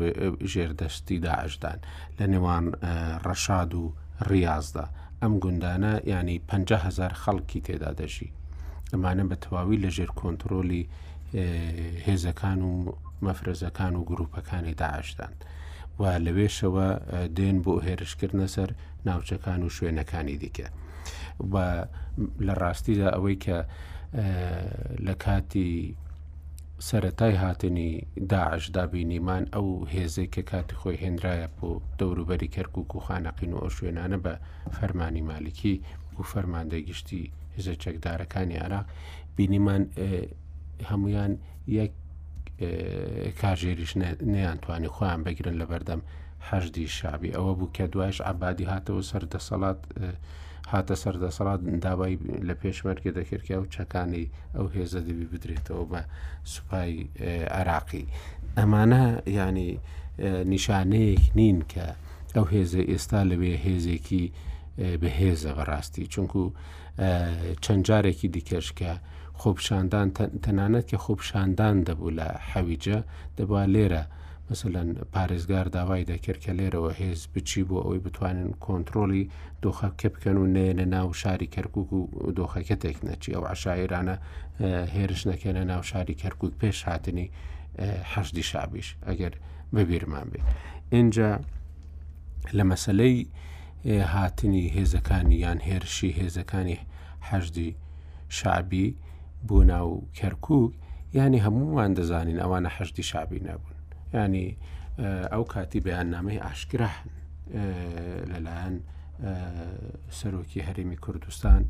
ژێردەشتی 0.52 1.18
داعشدان 1.26 1.80
لە 2.20 2.26
نێوان 2.32 2.66
ڕەشاد 3.26 3.72
و 3.82 3.86
ڕازدا 4.30 4.86
ئەم 5.22 5.34
گوندانە 5.44 5.94
ینی 6.14 6.38
500هزار 6.50 7.14
خەڵکی 7.24 7.62
تێدا 7.66 7.92
دەژی 8.00 8.30
ئەمانە 8.94 9.24
بە 9.32 9.36
تەواوی 9.44 9.82
لە 9.84 9.90
ژێر 9.96 10.12
کۆنتترۆلی 10.20 10.84
هێزەکان 12.06 12.60
و 12.70 12.74
مەفرزەکان 13.26 13.94
و 13.96 14.02
گروپەکانی 14.10 14.74
داعشدان. 14.82 15.34
و 16.02 16.04
لەوێشەوە 16.26 16.88
دێن 17.38 17.58
بۆ 17.66 17.74
هێرشکردنە 17.88 18.48
سەر 18.56 18.70
ناوچەکان 19.08 19.60
و 19.66 19.74
شوێنەکانی 19.76 20.38
دیکە 20.44 20.68
لە 22.48 22.54
ڕاستیدا 22.62 23.08
ئەوەی 23.16 23.38
کە 23.46 23.58
لە 25.08 25.14
کاتی 25.24 25.72
سەتای 26.90 27.36
هاتنی 27.44 27.92
داعش 28.32 28.64
دابینیمان 28.76 29.44
ئەو 29.56 29.68
هێزەی 29.94 30.30
کە 30.34 30.42
کاتی 30.52 30.76
خۆی 30.80 31.02
هێنرایە 31.04 31.48
بۆ 31.58 31.70
دەوروبەری 32.00 32.52
کەرک 32.56 32.76
و 32.78 32.88
کوخانەقین 32.92 33.52
و 33.54 33.60
ئەو 33.64 33.70
شوێنانە 33.78 34.18
بە 34.26 34.34
فەرمانی 34.78 35.24
مالکی 35.30 35.76
و 36.20 36.24
فەرماندەی 36.32 36.84
گشتی 36.90 37.24
هێزە 37.56 37.74
چەکدارەکانی 37.84 38.58
عراق 38.66 38.86
بینیمان 39.36 39.84
هەمویان 40.90 41.34
یەک 41.80 41.94
کاژێریش 43.42 43.92
نەیانتوانی 44.34 44.90
خۆیان 44.96 45.20
بگرن 45.28 45.56
لە 45.62 45.66
بەردەم 45.72 46.02
هەشدی 46.50 46.88
شابی 46.98 47.36
ئەوە 47.38 47.54
بوو 47.58 47.74
کە 47.76 47.84
دوایش 47.94 48.18
عبادی 48.32 48.66
هاتەوە 48.74 49.02
سەردەسەڵات 49.12 49.80
هاتە 50.74 50.96
سەردەسەڵات 51.04 51.60
داوای 51.86 52.16
لە 52.48 52.54
پێشمەرگە 52.62 53.12
دەکردکە 53.20 53.56
و 53.62 53.66
چەکانی 53.76 54.26
ئەو 54.56 54.66
هێزە 54.76 55.02
دەبی 55.08 55.28
بدرێتەوە 55.34 55.86
بە 55.92 56.02
سوپای 56.54 56.94
عراقی 57.58 58.06
ئەمانە 58.58 59.04
ینی 59.40 59.72
نیشانەیەک 60.54 61.24
نین 61.40 61.58
کە 61.74 61.88
ئەو 62.36 62.46
هێزە 62.54 62.82
ئێستا 62.92 63.22
لەوێ 63.32 63.54
هێزێکی 63.66 64.24
بەهێزە 65.02 65.52
بەڕاستی 65.58 66.06
چونکو 66.14 66.44
چەند 67.64 67.82
جارێکی 67.88 68.28
دیکەشکە 68.36 68.94
خۆپشاندان 69.42 70.08
تەنانەت 70.46 70.86
کە 70.92 70.98
خۆپشاندان 71.06 71.76
دەبوو 71.88 72.12
لە 72.18 72.28
حەویجە 72.54 72.98
دەبوا 73.38 73.62
لێرە 73.74 74.02
مثلەن 74.50 74.88
پارێزگار 75.14 75.66
داوای 75.76 76.04
دەکرد 76.12 76.40
کە 76.46 76.52
لێرەوە 76.60 76.92
هێز 77.00 77.22
بچی 77.36 77.64
بۆ 77.68 77.78
ئەوەی 77.84 78.00
بتوانن 78.06 78.50
کۆنتترۆلی 78.66 79.26
دۆخەکە 79.64 80.08
بکەن 80.14 80.38
و 80.42 80.46
نێنە 80.56 80.86
ناو 80.96 81.08
شاری 81.22 81.48
کەرکک 81.56 81.90
و 81.94 82.00
دۆخەکە 82.38 82.76
تێک 82.82 82.98
نەچی 83.06 83.34
ئەو 83.36 83.44
عشاعرانە 83.54 84.16
هێرش 84.96 85.22
نەکەنە 85.32 85.62
ناو 85.72 85.82
شاری 85.92 86.16
کەرکک 86.22 86.54
پێش 86.62 86.78
هاتنی 86.90 87.28
حەشدی 88.14 88.42
شابیش 88.52 88.90
ئەگەر 89.08 89.34
بەبییرمان 89.74 90.28
بێت 90.32 90.46
اینجا 90.98 91.30
لە 92.58 92.64
مەسلەی 92.70 93.18
هاتنی 94.14 94.64
هێزەکانی 94.76 95.36
یان 95.46 95.60
هێرشی 95.68 96.10
هێزەکانی 96.18 96.78
حەشدی 97.30 97.70
شعبی 98.38 98.88
بوو 99.44 99.64
ناو 99.64 100.04
کەرکک 100.16 100.72
ینی 101.14 101.42
هەمووان 101.42 101.96
دەزانین 102.00 102.40
ئەوانە 102.44 102.70
هەشتی 102.78 103.00
شابی 103.04 103.40
نەبوون 103.40 103.78
ینی 104.14 104.58
ئەو 105.34 105.44
کاتی 105.54 105.80
بەیاننامەی 105.88 106.42
ئاشکران 106.46 107.06
لەلایەن 108.34 108.76
سەرۆکی 110.20 110.62
هەرمی 110.68 110.96
کوردستان 111.04 111.62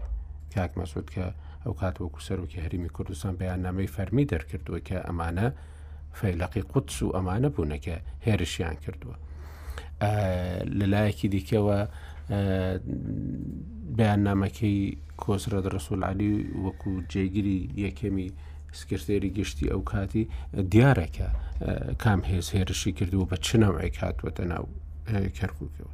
کاک 0.56 0.72
مەسود 0.80 1.08
کە 1.16 1.26
ئەو 1.66 1.74
کاتوەکو 1.82 2.20
سەرۆکی 2.28 2.60
هەرمی 2.66 2.90
کوردستان 2.96 3.34
بەیاننامەی 3.42 3.92
فەرمی 3.96 4.26
دەرکردووە 4.34 4.80
کە 4.88 4.98
ئەمانە 5.08 5.48
فەیلقی 6.20 6.62
قوتس 6.72 6.98
و 7.04 7.08
ئەمانە 7.16 7.50
بوونەکە 7.56 7.96
هێرشیان 8.28 8.76
کردووە 8.84 9.16
لەلایەکی 10.80 11.28
دیکەوە 11.34 11.80
بەیاننامەکەی 14.00 14.80
کۆسرە 15.26 15.60
دەرەسۆل 15.66 16.02
علی 16.12 16.32
وەکو 16.66 16.92
جێگیری 17.12 17.60
یەکەمی 17.86 18.28
سکرێری 18.80 19.30
گشتی 19.38 19.66
ئەو 19.74 19.82
کاتی 19.92 20.24
دیارەکە 20.74 21.28
کام 22.04 22.22
هێز 22.30 22.48
هێرشی 22.56 22.92
کردووە 22.98 23.26
بە 23.32 23.38
چنەوەی 23.48 23.92
کاتوەتە 24.00 24.44
ناو 24.54 24.66
کەرکووکەوە 25.38 25.92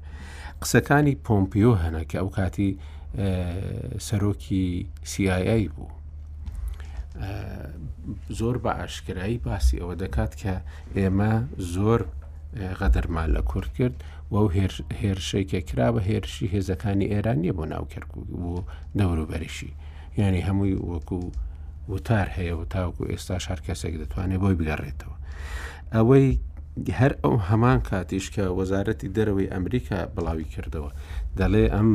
قسەکانی 0.62 1.16
پۆمپیۆ 1.26 1.72
هەنە 1.84 2.02
کە 2.10 2.18
ئەو 2.22 2.30
کاتی 2.40 2.70
سەرۆکی 4.08 4.66
سیایی 5.12 5.68
بوو 5.76 5.90
زۆر 8.40 8.56
بە 8.64 8.72
ئاشکرایی 8.80 9.38
باسی 9.46 9.78
ئەوە 9.82 9.96
دەکات 10.04 10.34
کە 10.42 10.54
ئێمە 10.98 11.32
زۆر 11.76 12.02
غەدەرمان 12.80 13.28
لە 13.38 13.42
کورد 13.52 13.72
کرد 13.78 13.96
و 14.32 14.36
هێرشێکێک 15.02 15.66
کرا 15.72 15.88
بە 15.94 16.02
هێرشی 16.10 16.46
هێزەکانی 16.54 17.08
ئێران 17.14 17.38
نیە 17.44 17.54
بۆ 17.58 17.64
ناوکەرک 17.74 18.10
بۆ 18.42 18.56
دەوروبەرشی 19.00 19.72
ینی 20.22 20.42
هەمووی 20.48 20.76
وەکو 20.92 21.20
وتار 21.94 22.28
هەیە 22.38 22.54
و 22.60 22.64
تاوکو 22.74 23.04
ئێستا 23.12 23.38
شار 23.46 23.60
کەسێک 23.68 23.94
دەتوانێت 24.02 24.40
بۆی 24.44 24.56
بگەڕێتەوە 24.60 25.16
ئەوەی 25.96 26.30
هەر 27.00 27.14
ئەو 27.24 27.36
هەمان 27.50 27.80
کاتیش 27.90 28.26
کە 28.36 28.44
وەزارەتی 28.60 29.14
دەرەوەی 29.16 29.52
ئەمریکا 29.54 30.00
بڵاوی 30.16 30.52
کردەوە 30.54 30.92
دەڵێ 31.40 31.66
ئەم 31.76 31.90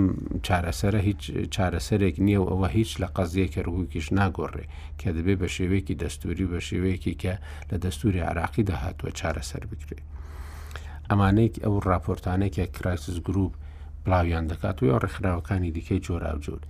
چارەسەرە 0.46 1.00
هیچ 1.08 1.22
چارەسەرێک 1.54 2.16
نییە 2.26 2.38
و 2.42 2.46
ئەوە 2.50 2.68
هیچ 2.76 2.90
لە 3.02 3.08
قەزیە 3.16 3.46
کەرگوکیش 3.54 4.06
ناگۆڕێ 4.18 4.64
کە 5.00 5.08
دەبێت 5.16 5.38
بە 5.42 5.48
شێوەیەکی 5.56 5.98
دەستوری 6.02 6.46
بە 6.52 6.58
شێوەیەکی 6.68 7.14
کە 7.22 7.34
لە 7.70 7.76
دەستوری 7.84 8.20
عراقی 8.30 8.62
داهاتوە 8.70 9.08
چارەسەر 9.20 9.64
بکرێت 9.70 10.04
ئەمانەیەک 11.10 11.54
ئەو 11.64 11.74
راپۆرتانێکە 11.92 12.64
کرایسس 12.76 13.18
گروپ 13.28 13.52
بڵاویان 14.04 14.44
دەکات 14.50 14.76
و 14.80 14.84
یا 14.90 14.96
ڕێکخراوەکانی 15.02 15.70
دیکەی 15.76 16.00
جۆراوجۆر 16.06 16.60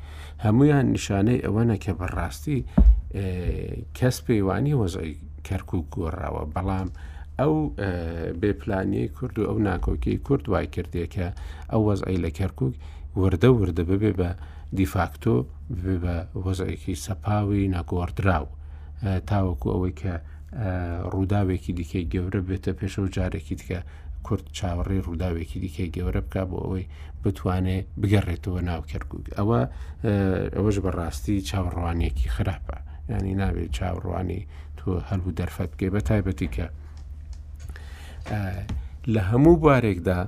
هەمویان 0.45 0.85
نیشانەی 0.97 1.43
ئەوەنە 1.47 1.77
کە 1.85 1.93
بەڕاستی 2.01 2.59
کەس 3.99 4.17
پێیوانی 4.27 4.79
وەزای 4.83 5.11
کەرک 5.47 5.69
و 5.75 5.87
گۆڕاوە 5.95 6.45
بەڵام 6.55 6.89
ئەو 7.41 7.55
بێپلانیەی 8.41 9.13
کورد 9.17 9.35
و 9.39 9.47
ئەو 9.49 9.59
ناکۆکی 9.69 10.17
کورد 10.27 10.45
وای 10.53 10.67
کردێکە 10.75 11.27
ئەو 11.71 11.83
وەزای 11.89 12.19
لە 12.25 12.31
کەرکک 12.39 12.61
وردە 13.23 13.51
وردە 13.61 13.85
ببێ 13.91 14.13
بە 14.21 14.31
دیفاکتۆ 14.79 15.37
ببێ 15.75 15.97
بە 16.05 16.17
وەزایکی 16.45 17.01
سەپاوی 17.05 17.71
ناگۆڕدراو 17.77 18.47
تاوەکو 19.29 19.69
ئەوەی 19.75 19.95
کە 20.01 20.15
ڕووداوێکی 21.13 21.73
دیکەی 21.79 22.09
گەورە 22.13 22.41
بێتە 22.49 22.73
پێشە 22.79 23.01
و 23.05 23.13
جارێکی 23.17 23.55
دیکە 23.61 23.81
کورد 24.27 24.43
چاوەڕێ 24.59 24.99
ڕووداوێکی 25.07 25.59
دیکەی 25.65 25.89
گەورە 25.97 26.21
بکە 26.27 26.43
بۆ 26.51 26.57
ئەوەی 26.65 26.87
بتوانێت 27.25 27.87
بگەڕێتەوە 28.01 28.61
ناو 28.71 28.81
کەرگک 28.91 29.25
ئەوە 29.39 29.61
ئەوەش 30.57 30.77
بەڕاستی 30.85 31.37
چاوەڕوانێکی 31.49 32.29
خراپە 32.35 32.77
ینی 33.11 33.35
ناوێت 33.43 33.71
چاوەڕوانی 33.77 34.43
تۆ 34.79 34.89
هەلو 35.09 35.29
دەرفەت 35.39 35.71
بکێ 35.75 35.89
بە 35.95 36.01
تایبەتی 36.09 36.49
کە 36.55 36.67
لە 39.15 39.21
هەموو 39.31 39.57
بوارێکدا 39.63 40.21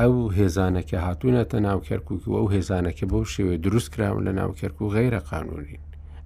ئەو 0.00 0.14
هێزانەکە 0.38 0.98
هاتوونەتە 1.06 1.58
ناو 1.68 1.78
کەرکک 1.88 2.22
و 2.28 2.34
ئەو 2.40 2.46
هێزانەکە 2.54 3.04
بەو 3.10 3.24
شێوێ 3.34 3.56
دروست 3.66 3.88
کراون 3.94 4.22
لە 4.28 4.32
ناو 4.40 4.50
کەرک 4.60 4.78
و 4.82 4.90
غیرە 4.96 5.20
قانونین 5.30 5.80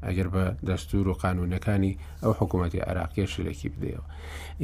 ئەگەر 0.06 0.28
بە 0.34 0.44
دەستور 0.68 1.06
و 1.10 1.14
قانونەکانی 1.24 1.94
ئەو 2.22 2.32
حکوومەتی 2.40 2.82
عراقیە 2.88 3.26
شلێکی 3.34 3.68
بدەیەوە 3.74 4.04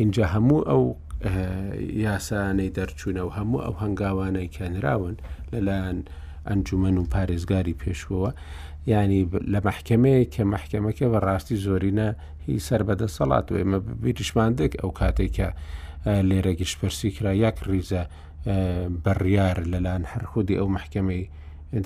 اینجا 0.01 0.25
هەموو 0.35 0.66
ئەو 0.70 0.83
یاسانەی 1.24 2.70
دەرچوونە 2.76 3.22
و 3.24 3.31
هەموو 3.38 3.62
ئەو 3.64 3.74
هەنگاوانەی 3.85 4.48
کێنراون 4.57 5.16
لەلایەن 5.52 5.98
ئەنجومەن 6.48 6.96
و 6.98 7.10
پارێزگاری 7.14 7.75
پێشوەوە 7.83 8.31
ینی 8.90 9.21
لە 9.52 9.60
مەحکمەیە 9.69 10.25
کە 10.35 10.42
مەحکمەکە 10.54 11.06
بەڕاستی 11.12 11.56
زۆرینە 11.64 12.08
هی 12.46 12.58
سەر 12.69 12.83
بەدە 12.88 13.08
سەڵات 13.17 13.46
و 13.50 13.58
ئێمە 13.60 13.79
بیریشماندێک 14.02 14.73
ئەو 14.81 14.90
کاتێک 15.00 15.33
کە 15.37 15.48
لێرە 16.29 16.52
گشتپەرسی 16.60 17.10
کرا 17.17 17.33
یەک 17.44 17.56
ریزە 17.71 18.02
بڕیار 19.04 19.58
لەلاەن 19.73 20.02
هەرخودی 20.12 20.58
ئەو 20.58 20.69
محکمەی 20.77 21.25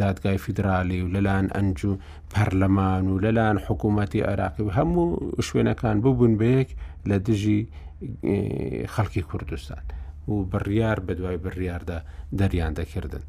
دادگای 0.02 0.38
فیدراالی 0.44 1.00
و 1.02 1.08
لەلاەن 1.14 1.46
ئەنج 1.56 1.78
و 1.88 1.92
پەرلەمان 2.32 3.04
و 3.12 3.18
لەلاەن 3.24 3.56
حکوومەتتی 3.66 4.20
عراقی 4.30 4.62
و 4.66 4.70
هەموو 4.78 5.06
شوێنەکان 5.48 5.96
ببوون 6.04 6.34
بەیەک 6.42 6.68
لە 7.10 7.16
دژی 7.28 7.62
خەڵکی 8.00 9.22
کوردستان 9.28 9.82
و 10.28 10.42
بڕیار 10.52 10.98
بە 11.06 11.12
دوای 11.20 11.36
بڕیاردا 11.44 11.98
دەریان 12.38 12.72
دەکردن 12.80 13.24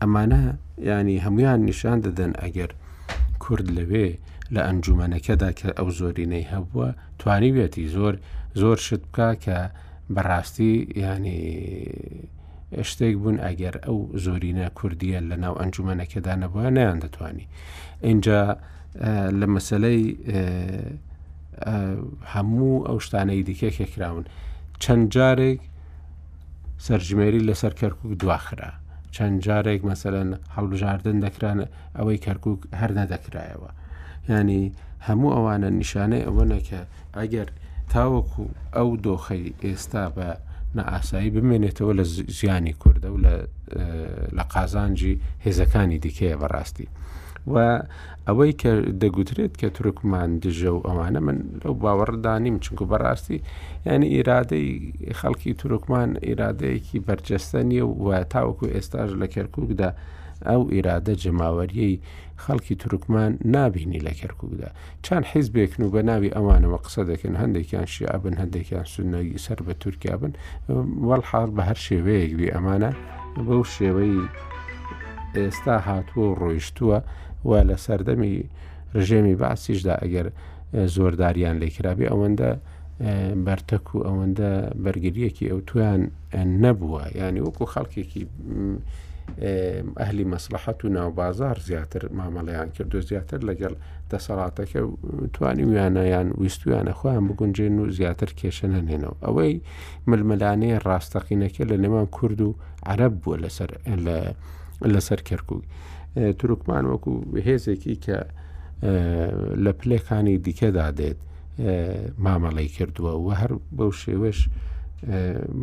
ئەمانە 0.00 0.42
ینی 0.86 1.18
هەمویان 1.26 1.60
نیشان 1.70 1.98
دەدەن 2.06 2.32
ئەگەر 2.42 2.70
کورد 3.42 3.66
لەوێ 3.76 4.06
لە 4.54 4.60
ئەنجومەنەکەدا 4.68 5.50
کە 5.58 5.68
ئەو 5.78 5.88
زۆرینەی 5.98 6.46
هەبووە 6.52 6.88
توانیوێتی 7.18 7.84
زۆر 7.96 8.14
زۆر 8.60 8.76
شت 8.86 9.04
بکە 9.14 9.28
کە 9.44 9.58
بەڕاستی 10.14 10.72
ینی 11.02 11.38
شتێک 12.88 13.14
بوون 13.20 13.36
ئەگەر 13.46 13.74
ئەو 13.86 13.98
زۆرینە 14.24 14.66
کوردیە 14.78 15.18
لە 15.30 15.36
ناو 15.44 15.54
ئەنجومەنەکەدا 15.60 16.34
نەبووە 16.42 16.68
نیان 16.76 16.98
دەتوانی 17.04 17.46
اینجا 18.08 18.42
لە 19.40 19.46
مەسلەی 19.54 20.02
هەموو 22.34 22.84
ئەو 22.88 22.98
شتانەی 23.06 23.42
دیکە 23.48 23.70
کێکراون 23.78 24.24
چەند 24.82 25.06
جارێک 25.14 25.60
سەرژمێری 26.86 27.46
لەسەر 27.48 27.72
کەرکک 27.80 28.10
دواخرا 28.20 28.70
چەند 29.14 29.36
جارێک 29.46 29.80
مەسەرەن 29.88 30.30
هەڵبژاردن 30.56 31.16
دەکران 31.26 31.58
ئەوەی 31.96 32.22
کەرکک 32.24 32.60
هەر 32.80 32.90
نەدەکرایەوە 32.98 33.70
ینی 34.30 34.62
هەموو 35.08 35.34
ئەوانە 35.36 35.68
نیشانەی 35.80 36.24
ئەوەنە 36.26 36.58
کە 36.68 36.80
ئەگەر 37.18 37.48
تاوەکو 37.92 38.44
ئەو 38.76 38.88
دۆخەی 39.06 39.52
ئێستا 39.64 40.04
بە 40.16 40.28
نەئاسایی 40.76 41.34
بمێنێتەوە 41.34 41.92
لە 41.98 42.04
زیانی 42.38 42.76
کووردە 42.80 43.08
و 43.14 43.18
لە 44.36 44.44
قازانجی 44.54 45.14
هێزەکانی 45.44 45.98
دیکەیە 46.04 46.36
بەڕاستی. 46.42 46.88
و 47.50 47.58
ئەوەی 48.28 48.52
کە 48.60 48.72
دەگوترێت 49.02 49.54
کە 49.60 49.68
تورکمان 49.76 50.30
دژە 50.42 50.70
و 50.74 50.80
ئەوانە 50.86 51.20
من 51.26 51.38
لەو 51.62 51.74
باوەڕدانیم 51.82 52.56
چونکو 52.64 52.84
بەڕاستی 52.92 53.38
ینی 53.86 54.08
ئیرادەی 54.14 54.68
خەڵکی 55.20 55.52
تورکمان 55.60 56.08
ئیرادەیەکی 56.26 56.98
بەرجەستە 57.06 57.58
نیە 57.68 57.84
و 58.04 58.08
تاوەکو 58.32 58.66
ئێستاژ 58.74 59.10
لە 59.22 59.26
کەرکووکدا 59.34 59.90
ئەو 60.48 60.62
ئیرادە 60.74 61.14
جماوەریەی 61.24 61.94
خەڵکی 62.44 62.74
تورکمان 62.82 63.32
نابینی 63.54 64.00
لە 64.06 64.12
کەرکوودا 64.20 64.68
چند 65.06 65.24
حیزبێکن 65.32 65.82
و 65.84 65.90
بە 65.94 66.00
ناوی 66.08 66.34
ئەوانەوە 66.36 66.78
قسە 66.84 67.02
دەکەن 67.10 67.34
هەندێکیان 67.42 67.86
شیعبن 67.94 68.34
هەندێکیان 68.42 68.84
سنەی 68.94 69.28
سەر 69.44 69.58
بە 69.66 69.74
تورکیا 69.82 70.16
بن 70.22 70.32
وەڵحاڵ 71.08 71.48
بە 71.56 71.62
هەر 71.68 71.78
شێوەیەک 71.86 72.32
بی 72.38 72.48
ئەمانە 72.54 72.90
بەو 73.46 73.62
شێوەی 73.74 74.16
ئێستا 75.38 75.76
هاتووە 75.86 76.28
ڕۆیشتووە 76.40 76.98
و 77.44 77.62
لە 77.68 77.76
سەردەمی 77.86 78.34
ڕژێمی 78.94 79.34
باسیشدا 79.42 79.94
ئەگەر 80.02 80.26
زۆرداریان 80.94 81.56
لێکرابی 81.62 82.06
ئەوەندە 82.12 82.50
بەرتەک 83.46 83.86
و 83.94 83.98
ئەوەندە 84.06 84.50
بەرگریەکی 84.84 85.50
ئەو 85.50 85.60
تویان 85.68 86.00
نەبووە 86.64 87.02
ینی 87.20 87.42
وەکو 87.46 87.64
خەڵکێکی 87.74 88.22
ئەهلی 90.00 90.24
مەسلحەت 90.32 90.78
و 90.84 90.88
ناوبازار 90.96 91.56
زیاتر 91.68 92.02
مامەڵیان 92.18 92.68
کردو 92.76 93.00
زیاتر 93.10 93.40
لەگەڵ 93.48 93.74
دەسەڵاتەکە 94.10 94.80
توانی 95.34 95.64
ویانەیان 95.70 96.28
ویستویانە 96.40 96.92
خۆیان 96.98 97.24
بگونجێن 97.28 97.74
و 97.80 97.84
زیاتر 97.98 98.30
کێشە 98.40 98.66
نەنێنەوە 98.74 99.16
ئەوەی 99.26 99.54
ململانەیە 100.10 100.78
ڕاستەقینەکە 100.86 101.62
لە 101.70 101.76
نێوان 101.84 102.06
کورد 102.16 102.40
و 102.46 102.54
عرب 102.90 103.12
بووە 103.22 103.36
لەسەر 103.44 103.70
لەسەر 104.94 105.20
کەرکک 105.28 105.62
تروکمان 106.16 106.84
وەکو 106.86 107.12
هێزێکی 107.48 107.94
کە 108.04 108.18
لە 109.64 109.72
پلەکانی 109.80 110.36
دیکەدا 110.46 110.86
دێت 110.98 111.18
مامەڵی 112.24 112.68
کردووە 112.76 113.12
و 113.14 113.28
هەر 113.40 113.52
بەو 113.76 113.90
شێوەش 114.02 114.38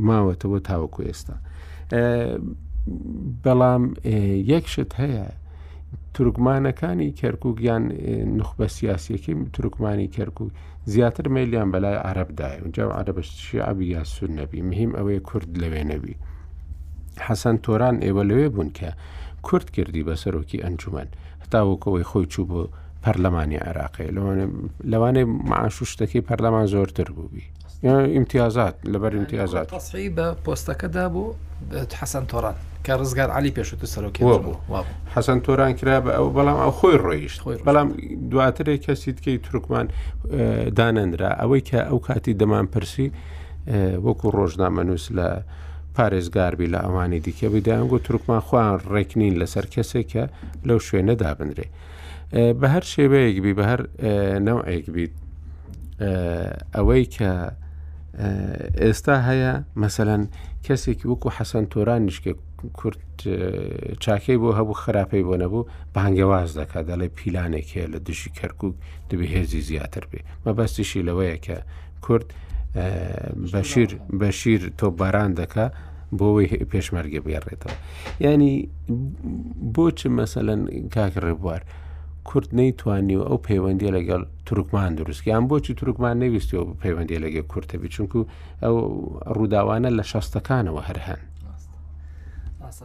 ماوەتەوە 0.07 0.59
تاوەکو 0.67 1.01
ئێستا. 1.09 1.35
بەڵام 3.43 3.83
یەکشت 4.53 4.91
هەیە 5.03 5.25
ترکمانەکانی 6.15 7.09
کەرکک 7.21 7.57
یان 7.69 7.83
نخبە 8.41 8.67
سیاسیەکەی 8.77 9.35
ترکمانی 9.55 10.07
کەرکک 10.17 10.49
زیاتر 10.93 11.25
میلیان 11.37 11.67
بەلای 11.73 11.97
عربدای 12.09 12.57
اونجا 12.63 12.83
عربشتشی 12.99 13.59
عبی 13.71 13.85
یا 13.95 14.03
سون 14.13 14.31
نەبی 14.39 14.61
مهم 14.71 14.91
ئەوەی 14.97 15.19
کورد 15.29 15.49
لەوێ 15.61 15.83
نەبی. 15.91 16.15
حەسەن 17.27 17.57
تۆران 17.65 17.95
ئێوە 18.05 18.23
لەوێ 18.29 18.47
بوون 18.53 18.69
کە 18.79 18.91
کورت 19.47 19.69
کردی 19.77 20.03
بە 20.03 20.15
سەرۆکی 20.23 20.59
ئەنجومەن 20.65 21.07
هەتاوکەوەی 21.43 22.03
خۆی 22.11 22.25
چوو 22.33 22.45
بۆ 22.49 22.67
پەرلەمانی 23.03 23.57
عێراقی 23.67 24.09
لەوانێ 24.91 25.23
معشو 25.51 25.85
شتەکەی 25.85 26.21
پەرلەمان 26.27 26.65
زۆرتر 26.73 27.09
بووبی 27.15 27.43
ئیمتیازات 28.13 28.75
لەبەر 28.93 29.13
امتیازات 29.15 29.73
قسی 29.73 30.09
بە 30.17 30.27
پۆستەکەدا 30.45 31.05
بوو 31.13 31.35
حەسەن 32.01 32.25
تۆران 32.31 32.55
کە 32.85 32.91
ڕزگار 32.99 33.29
علی 33.37 33.51
پێشوت 33.57 33.81
سەرۆکی 33.93 34.19
بوو 34.23 34.55
حەسەن 35.15 35.39
تۆران 35.45 35.71
کرا 35.79 35.95
بە 36.05 36.11
ئەو 36.17 36.27
بەڵام 36.37 36.57
ئەو 36.63 36.71
خۆی 36.79 36.97
ڕۆیشت 37.05 37.39
بەڵام 37.67 37.87
دواترێ 38.31 38.77
کەسیتکەی 38.85 39.37
ترکمان 39.45 39.87
دانەنرا 40.77 41.31
ئەوەی 41.41 41.61
کە 41.69 41.79
ئەو 41.89 41.99
کاتی 42.07 42.33
دەمان 42.41 42.65
پرسی 42.73 43.07
وەکو 44.05 44.27
ڕۆژنامە 44.37 44.83
نووس 44.89 45.05
لە 45.17 45.27
پارێزگاربی 45.99 46.67
لە 46.73 46.79
ئەوانی 46.85 47.19
دیکە 47.27 47.45
بدایان 47.53 47.87
گو 47.91 47.97
تورکمان 48.05 48.39
خوان 48.47 48.79
ڕێکنین 48.93 49.35
لەسەر 49.41 49.65
کەسێک 49.73 50.07
کە 50.11 50.23
لەو 50.67 50.79
شوێنە 50.87 51.15
دابنرێ 51.21 51.67
بە 52.59 52.67
هەر 52.73 52.83
شێوەیەک 52.93 53.37
بی 53.43 53.53
بە 53.59 53.63
هەر 53.71 53.81
نەوەیەک 54.47 54.85
بیت 54.95 55.13
ئەوەی 56.75 57.05
کە 57.15 57.31
ئێستا 58.83 59.15
هەیە 59.27 59.53
مەسەەن 59.81 60.23
کەسێکی 60.65 61.05
وەکو 61.11 61.29
حەسەن 61.37 61.65
تۆران 61.73 62.01
نیشکە 62.07 62.33
کورت 62.79 63.01
چاکەی 64.03 64.37
بۆ 64.41 64.49
هەبوو 64.59 64.79
خراپەی 64.83 65.23
بۆ 65.27 65.35
نەبوو 65.43 65.67
بەهنگەواز 65.95 66.49
دەکات 66.59 66.83
دەڵێ 66.89 67.07
پیلانێک 67.17 67.67
هەیە 67.75 67.87
لە 67.93 67.99
دژی 68.07 68.29
کەرکک 68.39 68.73
دەبێ 69.09 69.25
هێزی 69.35 69.61
زیاتر 69.69 70.03
بێ 70.11 70.19
مەبەستیشی 70.45 71.01
لەوەیە 71.07 71.37
کە 71.45 71.57
کورد 72.05 72.27
بەشیر 73.53 73.91
بەشیر 74.21 74.61
تۆباران 74.81 75.31
دەکا 75.41 75.65
بۆەوەی 76.17 76.47
پێشمەرگە 76.71 77.19
بێڕێتەوە 77.25 77.75
ینی 78.25 78.53
بۆچی 79.75 80.09
مەسەەن 80.17 80.61
کاکڕێبوار 80.95 81.61
کورد 82.29 82.49
نەیتوانی 82.59 83.15
و 83.19 83.23
ئەو 83.29 83.37
پەیوەندی 83.47 83.93
لەگەڵ 83.97 84.21
تورکمان 84.47 84.91
دروستیان 84.99 85.43
بۆچی 85.49 85.73
تورکمان 85.79 86.15
نەویستیەوە 86.23 86.65
پەیوەندی 86.83 87.21
لەگە 87.25 87.41
کورتە 87.51 87.75
بچونکو 87.83 88.19
ئەو 88.63 88.75
ڕووداوانە 89.35 89.89
لە 89.97 90.03
شەستەکانەوە 90.11 90.81
هەر 90.89 90.99
هەن 91.07 91.21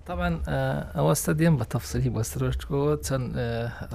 تاوان 0.06 0.34
ئەوەستە 0.96 1.32
دێن 1.40 1.54
بە 1.60 1.64
تەفسری 1.74 2.10
بەسترشکەوە 2.16 2.88
چەند 3.06 3.26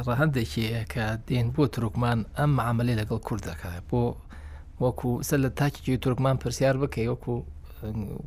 ڕەهندێکی 0.07 0.65
کە 0.93 1.05
دێن 1.27 1.47
بۆ 1.55 1.63
تورکمان 1.75 2.19
ئەم 2.38 2.53
عملی 2.69 2.97
لەگەڵ 2.99 3.19
کوردەکە 3.27 3.71
بۆ 3.89 4.01
وەکو 4.84 5.09
سەر 5.27 5.39
لە 5.45 5.49
تاکیکی 5.59 5.97
تورکمان 6.03 6.38
پرسیار 6.43 6.75
بکەی 6.84 7.07
وەکو 7.11 7.36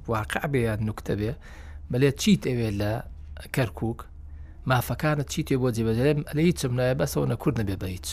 واقع 0.09 0.41
بێ 0.47 0.57
یان 0.61 0.81
نوکتە 0.91 1.11
بێ 1.19 1.33
بەلێ 1.93 2.11
چیت 2.21 2.43
ئەوێ 2.49 2.71
لە 2.81 2.93
کەرکک 3.55 3.99
مافەکانت 4.69 5.29
چی 5.33 5.43
تێ 5.49 5.57
بۆ 5.63 5.69
جێبەجێم 5.77 6.21
لە 6.37 6.41
هیچ 6.49 6.57
چم 6.63 6.73
نایە 6.79 6.95
بەسەوە 7.01 7.27
نە 7.31 7.35
کورد 7.43 7.57
نەبێ 7.61 7.77
بە 7.83 7.85
هیچ 7.97 8.09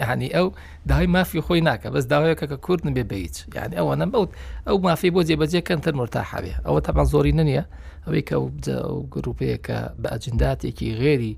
یعنی 0.00 0.28
ئەو 0.36 0.48
داهای 0.88 1.06
مافی 1.16 1.40
خۆی 1.46 1.60
ناکە 1.68 1.86
بەس 1.94 2.04
داوایەکە 2.12 2.46
کە 2.50 2.56
کورد 2.66 2.82
نبێ 2.88 3.04
بە 3.10 3.12
هیچ 3.24 3.36
یعنی 3.58 3.74
ئەوە 3.78 3.94
نەمەوت 4.02 4.28
ئەو 4.66 4.76
مافی 4.86 5.10
بۆ 5.14 5.20
جێبەجێ 5.28 5.62
کەمتر 5.68 5.94
مرتاحابێ 6.00 6.54
ئەوە 6.66 6.80
تاپان 6.86 7.04
زۆری 7.12 7.32
ننیە 7.38 7.64
ئەوەی 8.06 8.22
کە 8.28 8.36
گروپەیەکە 9.14 9.78
بە 10.02 10.08
ئەجنداتێکی 10.14 10.88
غێری 11.00 11.34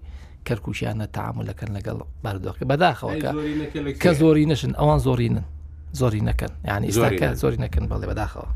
کەرکوشیانە 0.49 1.07
تعاملەکەن 1.17 1.71
لەگەڵ 1.77 1.99
بەردۆکە 2.25 2.65
بەداخەوەکە 2.71 3.31
کە 4.03 4.11
زۆری 4.21 4.45
نشن 4.53 4.73
ئەوان 4.81 4.99
زۆرینن 5.07 5.45
زۆری 6.01 6.23
نەکەن 6.29 6.53
یعنی 6.71 6.87
ئێستاکە 6.91 7.29
زۆری 7.43 7.59
نەکەن 7.65 7.85
بەڵێ 7.91 8.07
بەداخەوە 8.11 8.49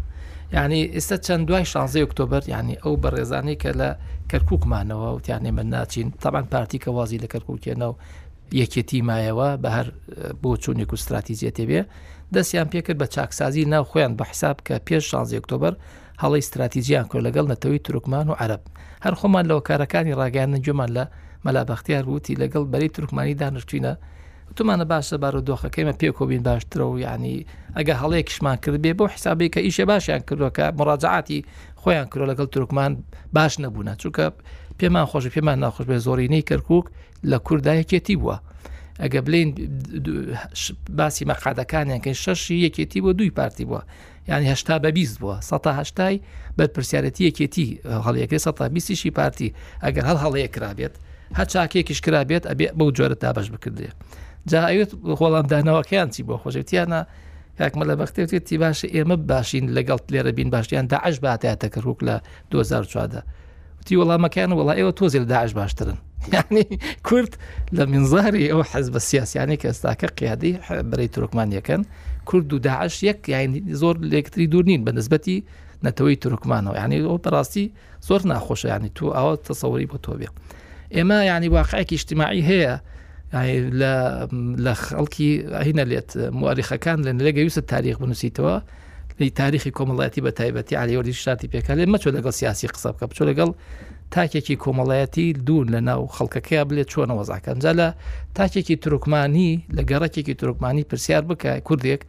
یعنی 0.52 0.92
ئێستا 1.00 1.16
چەند 1.26 1.44
دوای 1.48 1.64
شانزەی 1.72 2.02
ئۆکتۆبر 2.04 2.42
ینی 2.56 2.76
ئەو 2.82 2.94
بەڕێزانەی 3.02 3.58
کە 3.62 3.70
لە 3.80 3.90
کەرکووکمانەوە 4.30 5.08
وتیانێ 5.16 5.50
من 5.58 5.66
ناچین 5.74 6.08
تامان 6.24 6.46
پارتی 6.52 6.78
کە 6.84 6.88
وازی 6.88 7.18
لە 7.24 7.28
کەرکووکێنەوە 7.32 7.94
یەکێتی 8.60 9.00
مایەوە 9.08 9.48
بە 9.62 9.68
هەر 9.76 9.86
بۆ 10.42 10.50
چوونێک 10.62 10.90
و 10.92 10.96
استراتیزیە 11.00 11.50
تێبێ 11.56 11.80
دەستیان 12.34 12.68
پێکرد 12.72 12.98
بە 13.02 13.06
چاکسازی 13.14 13.64
ناو 13.72 13.84
خۆیان 13.90 14.12
بە 14.18 14.24
حساب 14.30 14.56
کە 14.66 14.74
پێش 14.86 15.04
شانزی 15.10 15.36
ئۆکتۆبر 15.38 15.74
هەڵی 16.22 16.40
استراتیزیان 16.44 17.06
کۆ 17.10 17.18
لەگەڵ 17.26 17.44
نەتەوەی 17.52 17.80
ترکمان 17.86 18.26
و 18.30 18.34
عرب 18.42 18.60
هەر 19.04 19.14
خۆمان 19.20 19.44
لەوە 19.50 19.62
کارەکانی 19.68 20.14
ڕاگەاندن 20.20 20.60
جومان 20.66 20.90
لە 20.96 21.04
مەلابختیار 21.46 22.04
بوتی 22.10 22.34
لەگەڵ 22.42 22.64
بەری 22.72 22.88
ترکمانی 22.96 23.34
دانشتینە 23.42 23.92
تمانە 24.56 24.84
باشە 24.94 25.16
بارە 25.22 25.40
دۆخەکەمە 25.48 25.92
پێکۆبین 26.00 26.42
باشترە 26.48 26.86
و 26.92 26.94
یعنی 27.06 27.46
ئەگە 27.76 27.94
هەڵەیەکیشمان 28.02 28.56
کرد 28.62 28.76
بێ 28.84 28.92
بۆ 28.98 29.04
حسابی 29.14 29.48
کە 29.54 29.58
ئیشە 29.66 29.84
باشیان 29.92 30.20
کردوەکە 30.30 30.64
مڕاجعاتی 30.78 31.40
خۆیان 31.82 32.06
کرۆ 32.10 32.24
لەگەڵ 32.30 32.46
ترکمان 32.52 32.92
باش 33.36 33.52
نەبوون 33.62 33.88
چووکە 34.02 34.24
پێمان 34.80 35.06
خۆش 35.10 35.24
پێمان 35.34 35.58
ناخۆش 35.64 35.84
بێ 35.90 35.96
زۆرینەی 36.06 36.42
کەرکک 36.48 36.86
لە 37.30 37.38
کوردایەکێتی 37.46 38.16
بووە. 38.20 38.36
ئەگە 39.02 39.20
بلین 39.26 39.48
باسی 40.98 41.24
مەقادەکانیان 41.30 42.00
کە 42.04 42.10
شەشی 42.24 42.56
یەکێتی 42.66 43.00
بۆ 43.04 43.10
دوی 43.18 43.30
پارتی 43.38 43.64
بووە 43.70 43.82
یعنی 44.30 44.46
هشتا 44.52 44.74
بە 44.84 44.90
بیست 44.98 45.16
بووە 45.22 45.36
سەهشتای 45.48 46.16
بەرپسیارەتی 46.58 47.22
یەکێتی 47.28 47.66
هەڵەیەکری 48.06 48.40
سە 48.46 48.50
بیستیشی 48.74 49.10
پارتی 49.18 49.48
ئەگەر 49.84 50.04
هەڵ 50.10 50.18
هەڵەیە 50.24 50.48
کرابێت 50.56 50.94
هە 51.38 51.44
چاکێکیش 51.52 52.00
کرابێت 52.06 52.44
ئەبێ 52.50 52.66
بەو 52.78 52.90
جۆرە 52.98 53.14
تا 53.22 53.30
بەش 53.36 53.46
بکردێت. 53.54 53.96
جا 54.52 54.62
ئەوێت 54.70 54.90
خۆڵامدانەوەکەیان 55.18 56.08
چی 56.14 56.20
بۆ 56.28 56.34
خۆشەویتیانە 56.42 57.00
کاکمە 57.60 57.84
لە 57.90 57.94
بەختێتێتی 58.00 58.56
باشە 58.62 58.86
ئێمە 58.96 59.16
باشین 59.30 59.64
لەگەڵ 59.76 60.00
لێرە 60.12 60.32
بین 60.38 60.50
باشیان 60.54 60.84
داعش 60.92 61.16
باتیاتە 61.24 61.68
کەڕوک 61.74 61.98
لە 62.08 62.16
2014 62.50 63.20
وتی 63.80 63.96
وەڵامەکەیان 64.00 64.52
وڵا 64.58 64.74
ئێوە 64.78 64.92
تۆزیل 64.98 65.24
داعش 65.32 65.52
باشترن 65.58 65.98
یعنی 66.34 66.64
کورد 67.08 67.32
لە 67.76 67.82
منزاری 67.92 68.48
ئەو 68.52 68.62
حەز 68.70 68.86
بە 68.94 68.98
سیاسیانی 68.98 69.56
کە 69.60 69.66
ئێستاکە 69.70 70.06
قیادی 70.16 70.58
بەی 70.92 71.08
تورکمانیەکەن 71.14 71.82
کورد 72.28 72.52
و 72.52 72.58
داعش 72.58 72.96
یەک 73.08 73.28
یعنی 73.28 73.58
زۆر 73.80 73.96
لێکتری 74.10 74.46
دوور 74.52 74.64
نین 74.70 74.82
بە 74.86 74.92
نسبەتی 74.98 75.38
نەتەوەی 75.86 76.16
تورکمانەوە 76.24 76.74
یعنی 76.80 76.96
ئەو 77.08 77.18
بەڕاستی 77.24 77.66
زۆر 78.08 78.20
ناخۆشە 78.30 78.66
ینی 78.74 78.90
تو 78.96 79.04
ئەوە 79.16 79.34
تەسەوری 79.48 79.86
بۆ 79.92 79.98
تۆ 80.04 80.12
بێ 80.20 80.28
ئێمە 80.96 81.16
ینی 81.34 81.48
واقعەکی 81.56 81.94
اجتماعی 82.00 82.42
هەیە 82.50 82.74
لە 83.34 84.74
خەڵکی 84.84 85.30
هینە 85.66 85.84
لێت 85.90 86.10
مواریخەکان 86.38 86.98
لە 87.06 87.12
لەگە 87.26 87.40
ویستە 87.44 87.62
تاریخ 87.72 87.96
بنووسیتەوە 88.02 88.54
لی 89.20 89.30
تاریخی 89.40 89.70
کۆمەڵایەتی 89.76 90.20
بە 90.26 90.30
تایبەتی 90.40 90.74
علیوەری 90.82 91.12
شاتی 91.22 91.48
پێکا 91.52 91.72
لێ 91.78 91.84
مەچۆ 91.92 92.10
لەگەڵ 92.16 92.32
سیاسی 92.40 92.66
قسە 92.72 92.88
بکە 92.94 93.06
بچۆ 93.10 93.24
لەگەڵ 93.30 93.50
تاکێکی 94.14 94.56
کۆمەڵایەتی 94.64 95.26
دوور 95.46 95.66
لە 95.74 95.80
ناو 95.88 96.00
خەڵکەکەی 96.16 96.64
بلێت 96.68 96.88
چۆنە 96.92 97.14
وەزاکەن 97.20 97.58
جا 97.64 97.72
لە 97.80 97.88
تاکێکی 98.36 98.76
تروکمانی 98.82 99.52
لە 99.76 99.82
گەڕکێکی 99.90 100.34
تروکمانی 100.40 100.84
پرسیار 100.90 101.24
بکە 101.30 101.50
کوردێک 101.66 102.02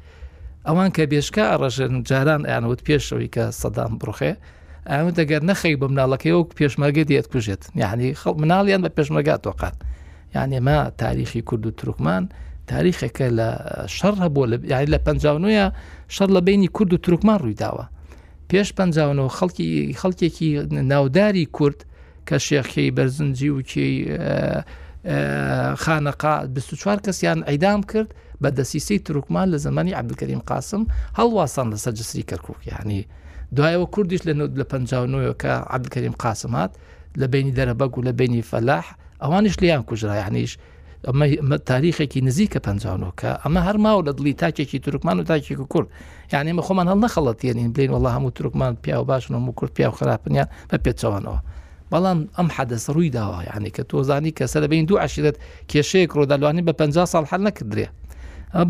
ئەوان 0.68 0.90
کە 0.96 1.04
بێشکە 1.12 1.44
ئەڕژن 1.52 1.94
جاران 2.10 2.42
ئەیانوت 2.50 2.80
پێشەوەی 2.88 3.30
کە 3.36 3.44
سەدام 3.62 3.92
بڕخێ 4.00 4.32
ئەمە 4.90 5.12
دەگەر 5.20 5.42
نەخەی 5.50 5.76
بە 5.82 5.86
مناڵەکەی 5.92 6.34
وەک 6.38 6.50
پێشمەگە 6.60 7.04
دێت 7.10 7.28
کوژێت 7.32 7.64
یعنی 7.84 8.08
خەڵ 8.22 8.36
مناڵیان 8.44 8.82
بە 8.86 8.90
پێشمەگات 8.98 9.42
تۆقات. 9.48 9.78
یان 10.36 10.52
ئێمە 10.56 10.90
تاریخی 10.98 11.42
کورد 11.50 11.66
و 11.66 11.72
تروکمان 11.80 12.24
تاریخێکە 12.72 13.28
لە 13.38 13.50
شەڕ 13.98 14.14
هەبوو 14.24 14.48
یاری 14.74 14.92
لە 14.96 15.00
پنجاوە 15.08 15.66
شەڕ 16.16 16.30
لە 16.36 16.42
بینی 16.48 16.68
کورد 16.78 16.94
و 16.94 16.98
تروکمان 17.06 17.38
ڕوویداوە 17.42 17.86
پێش 18.54 18.70
پنجاوەوە 18.80 19.32
خەڵکی 19.38 19.96
خەڵکێکی 20.02 20.50
ناوداری 20.92 21.46
کورد 21.58 21.80
کە 22.28 22.36
شێخی 22.48 22.92
بەرزنجی 22.98 23.50
وکی 23.50 23.92
خانەقا 25.84 26.36
24 26.46 26.98
کەسیان 27.08 27.44
ئەیدام 27.50 27.82
کرد 27.92 28.14
بە 28.44 28.50
دەسیسی 28.58 29.00
تروکمان 29.06 29.52
لە 29.52 29.56
زمانی 29.58 29.94
عبدکەریم 30.00 30.40
قاسم 30.48 30.84
هەڵواسان 31.18 31.68
لەسەر 31.74 31.92
جسری 31.92 32.24
کەرکک 32.30 32.68
یعنی 32.68 33.06
دوایەوە 33.56 33.88
کوردیش 33.96 34.22
لە 34.22 34.34
نوت 34.40 34.52
لە 34.60 34.64
پنجاوەوە 34.74 35.34
کە 35.42 35.52
عبدکەریم 35.76 36.14
قاسمات 36.20 36.72
لە 37.20 37.26
بینی 37.34 37.54
دەرەبەگ 37.58 37.98
و 37.98 38.02
لە 38.02 38.12
بینی 38.12 38.42
فەلاح 38.52 38.86
ئەوانش 39.24 39.56
لیان 39.62 39.84
کوژرایانیش 39.84 40.58
ئەمە 41.08 41.58
تاریخێکی 41.72 42.20
نزیکە 42.28 42.60
پنجانۆکە 42.68 43.32
ئەمە 43.44 43.62
هەرماوە 43.68 44.02
لە 44.08 44.12
دڵی 44.18 44.34
تاکێکی 44.44 44.80
تورکمان 44.80 45.20
و 45.20 45.24
تاکێکی 45.32 45.68
کورد 45.74 45.88
یعنی 46.34 46.52
مە 46.58 46.62
خۆمان 46.68 46.88
هەڵ 46.92 47.00
نەخەڵەتێنین 47.06 47.72
بلین 47.76 47.92
وڵ 47.96 48.06
هەموو 48.16 48.32
تورکمان 48.38 48.76
پیا 48.84 49.00
و 49.02 49.06
باشن 49.12 49.34
و 49.36 49.52
کورد 49.52 49.74
پیا 49.74 49.90
و 49.90 49.98
خراپنیان 50.00 50.48
بە 50.74 50.78
پێچەوانەوە. 50.86 51.40
بەڵام 51.92 52.20
ئەم 52.38 52.48
حەدەس 52.58 52.86
ڕووی 52.94 53.10
داوا 53.18 53.40
یعنی 53.50 53.70
کە 53.76 53.84
تۆزانی 53.90 54.32
کەسە 54.38 54.58
لەبین 54.64 54.86
دوو 54.86 54.98
عشرت 55.06 55.36
کێشەیەک 55.72 56.12
ڕۆدالوانی 56.20 56.64
بە 56.68 56.72
50 56.72 57.06
سال 57.06 57.26
هەر 57.32 57.40
نەکردرێ 57.48 57.88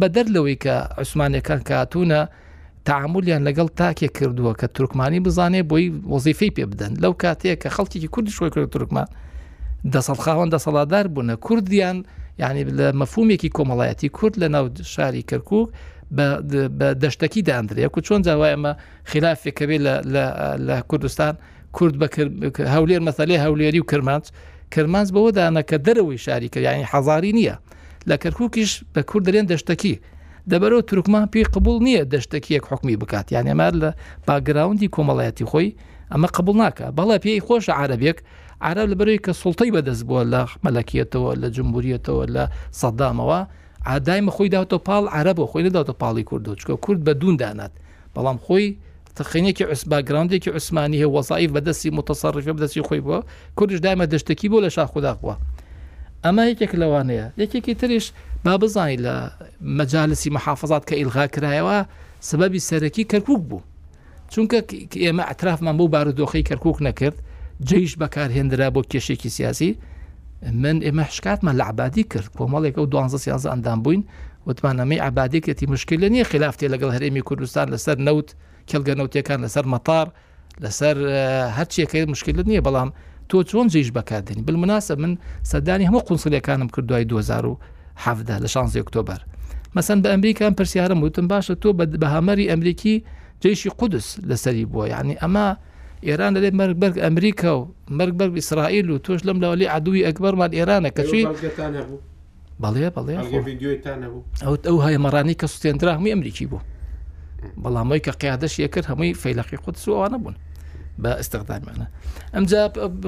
بە 0.02 0.08
دەرلەوەی 0.16 0.56
کە 0.64 0.74
عوسمانەکان 1.00 1.62
کاتونە 1.70 2.22
تعاملیان 2.86 3.42
لەگەڵ 3.48 3.68
تاکێ 3.76 4.08
کردووە 4.18 4.54
کە 4.60 4.68
تورکمانی 4.76 5.20
بزانێ 5.20 5.64
بۆی 5.70 5.90
وەزیفەی 6.14 6.52
پێ 6.56 6.66
بدەن 6.72 6.94
لەو 7.04 7.14
کاتەیە 7.24 7.56
کە 7.64 7.70
خەڵکی 7.76 8.08
کوردی 8.14 8.32
شوی 8.32 8.50
کرد 8.50 8.70
تورکمان 8.76 9.06
دەسەڵ 9.88 10.16
خاوەن 10.26 10.50
دەسەڵادار 10.56 11.06
بوونە 11.16 11.36
کوردیان 11.46 12.04
یعنی 12.40 12.64
لە 12.78 12.92
مەفومێکی 13.02 13.50
کۆمەڵایەتی 13.58 14.10
کورد 14.10 14.36
لە 14.42 14.48
ناو 14.54 14.70
شاری 14.84 15.22
کەرکک 15.30 15.68
بە 16.12 16.28
دەشتەکی 17.04 17.42
دادرێک 17.50 17.92
و 17.98 18.02
چۆن 18.02 18.22
جاوای 18.22 18.54
ئەمە 18.56 18.72
خلافێکەبێ 19.12 19.78
لە 20.68 20.76
کوردستان 20.90 21.34
کورد 21.78 21.96
هەولێر 22.76 23.02
مەسەلێ 23.10 23.38
هەولێری 23.46 23.80
و 23.82 23.86
کرمانچ 23.92 24.26
کرمانز 24.74 25.10
بەوە 25.16 25.32
دانەکە 25.38 25.78
دەرەوەی 25.88 26.18
شاری 26.26 26.50
کرد 26.50 26.64
ینی 26.64 26.86
حەزاری 26.92 27.32
نییە 27.40 27.56
لە 28.10 28.16
کەرکوکیش 28.24 28.72
بە 28.96 29.02
کورد 29.10 29.24
دەرێن 29.30 29.48
دەشتەکی 29.52 29.96
دەبەرەوە 30.50 30.82
تورکمان 30.90 31.26
پێی 31.34 31.44
قبول 31.56 31.78
نییە 31.88 32.04
دەشتەکیەک 32.14 32.64
حکمی 32.72 32.96
بکات 33.02 33.32
یان 33.32 33.48
ئەمار 33.52 33.74
لە 33.82 33.90
باگراوندی 34.28 34.90
کۆمەڵایەتی 34.96 35.46
خۆی 35.52 35.72
ئەمە 36.12 36.28
قبول 36.38 36.56
ناکە 36.64 36.86
بەڵە 36.98 37.18
پێی 37.24 37.40
خۆشە 37.48 37.74
عربێک 37.82 38.18
عرب 38.62 38.90
لەبەرەوەی 38.92 39.20
کە 39.26 39.34
سڵتەی 39.44 39.72
بەدەست 39.76 40.04
بووە 40.08 40.24
لە 40.34 40.42
مەلەکیەتەوە 40.66 41.32
لە 41.42 41.48
جمهوریەتەوە 41.58 42.24
لە 42.36 42.44
سەدامەوە 42.82 43.40
ئادایمە 43.90 44.32
خۆی 44.36 44.50
داوتە 44.54 44.78
پاڵ 44.88 45.04
عربە 45.18 45.44
خۆی 45.52 45.64
نەداوتە 45.68 45.94
پاڵی 46.02 46.24
کوردۆچکە 46.30 46.74
کورد 46.86 47.00
بە 47.08 47.14
دوون 47.20 47.36
دانات 47.38 47.72
بەڵام 48.16 48.38
خۆی 48.46 48.68
تخینێکی 49.16 49.64
عوسباگراندێکی 49.70 50.50
عوسمانی 50.54 50.98
هەیە 51.02 51.10
وەزایف 51.16 51.50
بەدەستی 51.58 51.90
متتەسەڕفە 51.98 52.52
بەدەستی 52.58 52.82
خۆی 52.88 53.02
بووە 53.06 53.20
کوردش 53.58 53.80
دامە 53.86 54.06
دەشتێکی 54.14 54.48
بۆ 54.52 54.58
لە 54.66 54.70
شاخداخوە 54.78 55.34
ئەمە 56.26 56.44
یەکێک 56.52 56.72
لەوانەیە 56.82 57.28
یەکێکی 57.42 57.74
تریش 57.82 58.06
با 58.46 58.58
بزانانی 58.58 58.98
لە 59.06 59.16
مەجالسی 59.78 60.30
محافظات 60.38 60.84
کە 60.90 60.94
ئیلغا 61.00 61.26
کرایەوە 61.36 61.78
سبەبی 62.30 62.60
سەرەکی 62.70 63.04
کەرکک 63.12 63.40
بوو 63.50 63.62
چونکە 64.34 64.58
ئێمە 65.04 65.24
ئەترافمان 65.30 65.76
بۆ 65.80 65.86
بارودۆخی 65.94 66.44
کەرکک 66.50 66.78
نەکرد 66.88 67.18
جیش 67.68 67.96
بەکارهێنرا 68.02 68.68
بۆ 68.76 68.82
کێشێکی 68.92 69.30
سیاسی 69.38 69.72
من 70.64 70.78
ئێمە 70.86 71.04
حشکاتمە 71.10 71.52
لە 71.60 71.64
عبادی 71.72 72.04
کرد 72.12 72.30
کۆمەڵێکە 72.38 72.80
و 72.82 72.86
2011 72.86 73.50
ئەندام 73.52 73.80
بووین 73.84 74.02
وتمانەمەی 74.48 75.02
عبادێکێتی 75.08 75.66
مشکل 75.74 76.04
نیە 76.14 76.24
خلافتی 76.32 76.70
لەگەڵ 76.74 76.90
هەرێمی 76.96 77.20
کوردستان 77.28 77.68
لەسەر 77.74 77.98
نەوت 78.08 78.30
کەلگە 78.70 78.94
نەوتەکان 79.00 79.40
لەسەر 79.46 79.66
مەتار 79.74 80.08
لەسەر 80.64 80.96
هەرچیەکەی 81.58 82.06
مشکل 82.14 82.40
نییە 82.52 82.62
بەڵام 82.68 82.90
تۆ 83.30 83.38
چۆن 83.50 83.68
جیش 83.74 83.90
بەکاردنی 83.98 84.42
بمناسە 84.48 84.94
من 85.04 85.14
سەدانی 85.52 85.86
هەموو 85.90 86.02
قونسلەکانم 86.08 86.68
کردوای 86.76 87.04
2017 87.04 88.38
لە 88.40 88.48
16 88.48 88.80
ئۆکتۆبر 88.84 89.20
مەسند 89.76 90.02
بە 90.06 90.10
ئەمریکان 90.14 90.54
پرسیارم 90.58 91.00
وتم 91.04 91.28
باشە 91.32 91.56
تۆ 91.62 91.70
بە 92.02 92.08
هەمەری 92.16 92.50
ئەمریکی 92.52 92.96
جیشی 93.42 93.70
قودس 93.80 94.08
لەسەری 94.30 94.66
بووە 94.72 94.86
یعنی 94.94 95.16
ئەمە 95.24 95.48
ئێران 96.08 96.34
لەێ 96.44 96.52
مەرگ 96.60 96.76
بەرگ 96.82 96.96
ئەمریکا 97.04 97.52
و 97.60 97.68
مەرگ 98.00 98.14
بەرگ 98.20 98.34
ئیسرائیل 98.40 98.88
و 98.90 99.00
تۆش 99.06 99.22
لەم 99.28 99.38
لەوەلی 99.44 99.68
عدووی 99.76 100.06
ئەکبەرمان 100.08 100.52
ئێرانە 100.58 100.90
کەچی 100.98 101.24
بەڵێ 102.64 102.88
بەڵێ 102.96 103.16
ئەو 103.20 104.56
ئەو 104.70 104.78
هەیەمەڕانی 104.86 105.36
کە 105.40 105.46
سوێنرا 105.54 105.92
هەمووی 105.98 106.14
ئەمریکی 106.16 106.46
بوو 106.52 106.62
بەڵامەوەی 107.64 108.02
کە 108.06 108.12
قیادەش 108.22 108.54
یەکرد 108.64 108.86
هەمووی 108.92 109.14
فەیلقی 109.24 109.58
خودت 109.64 109.80
سووانە 109.86 110.18
بوون 110.24 110.36
بە 111.02 111.10
ئستەقدامیانە 111.22 111.88
ئەمجا 112.34 112.62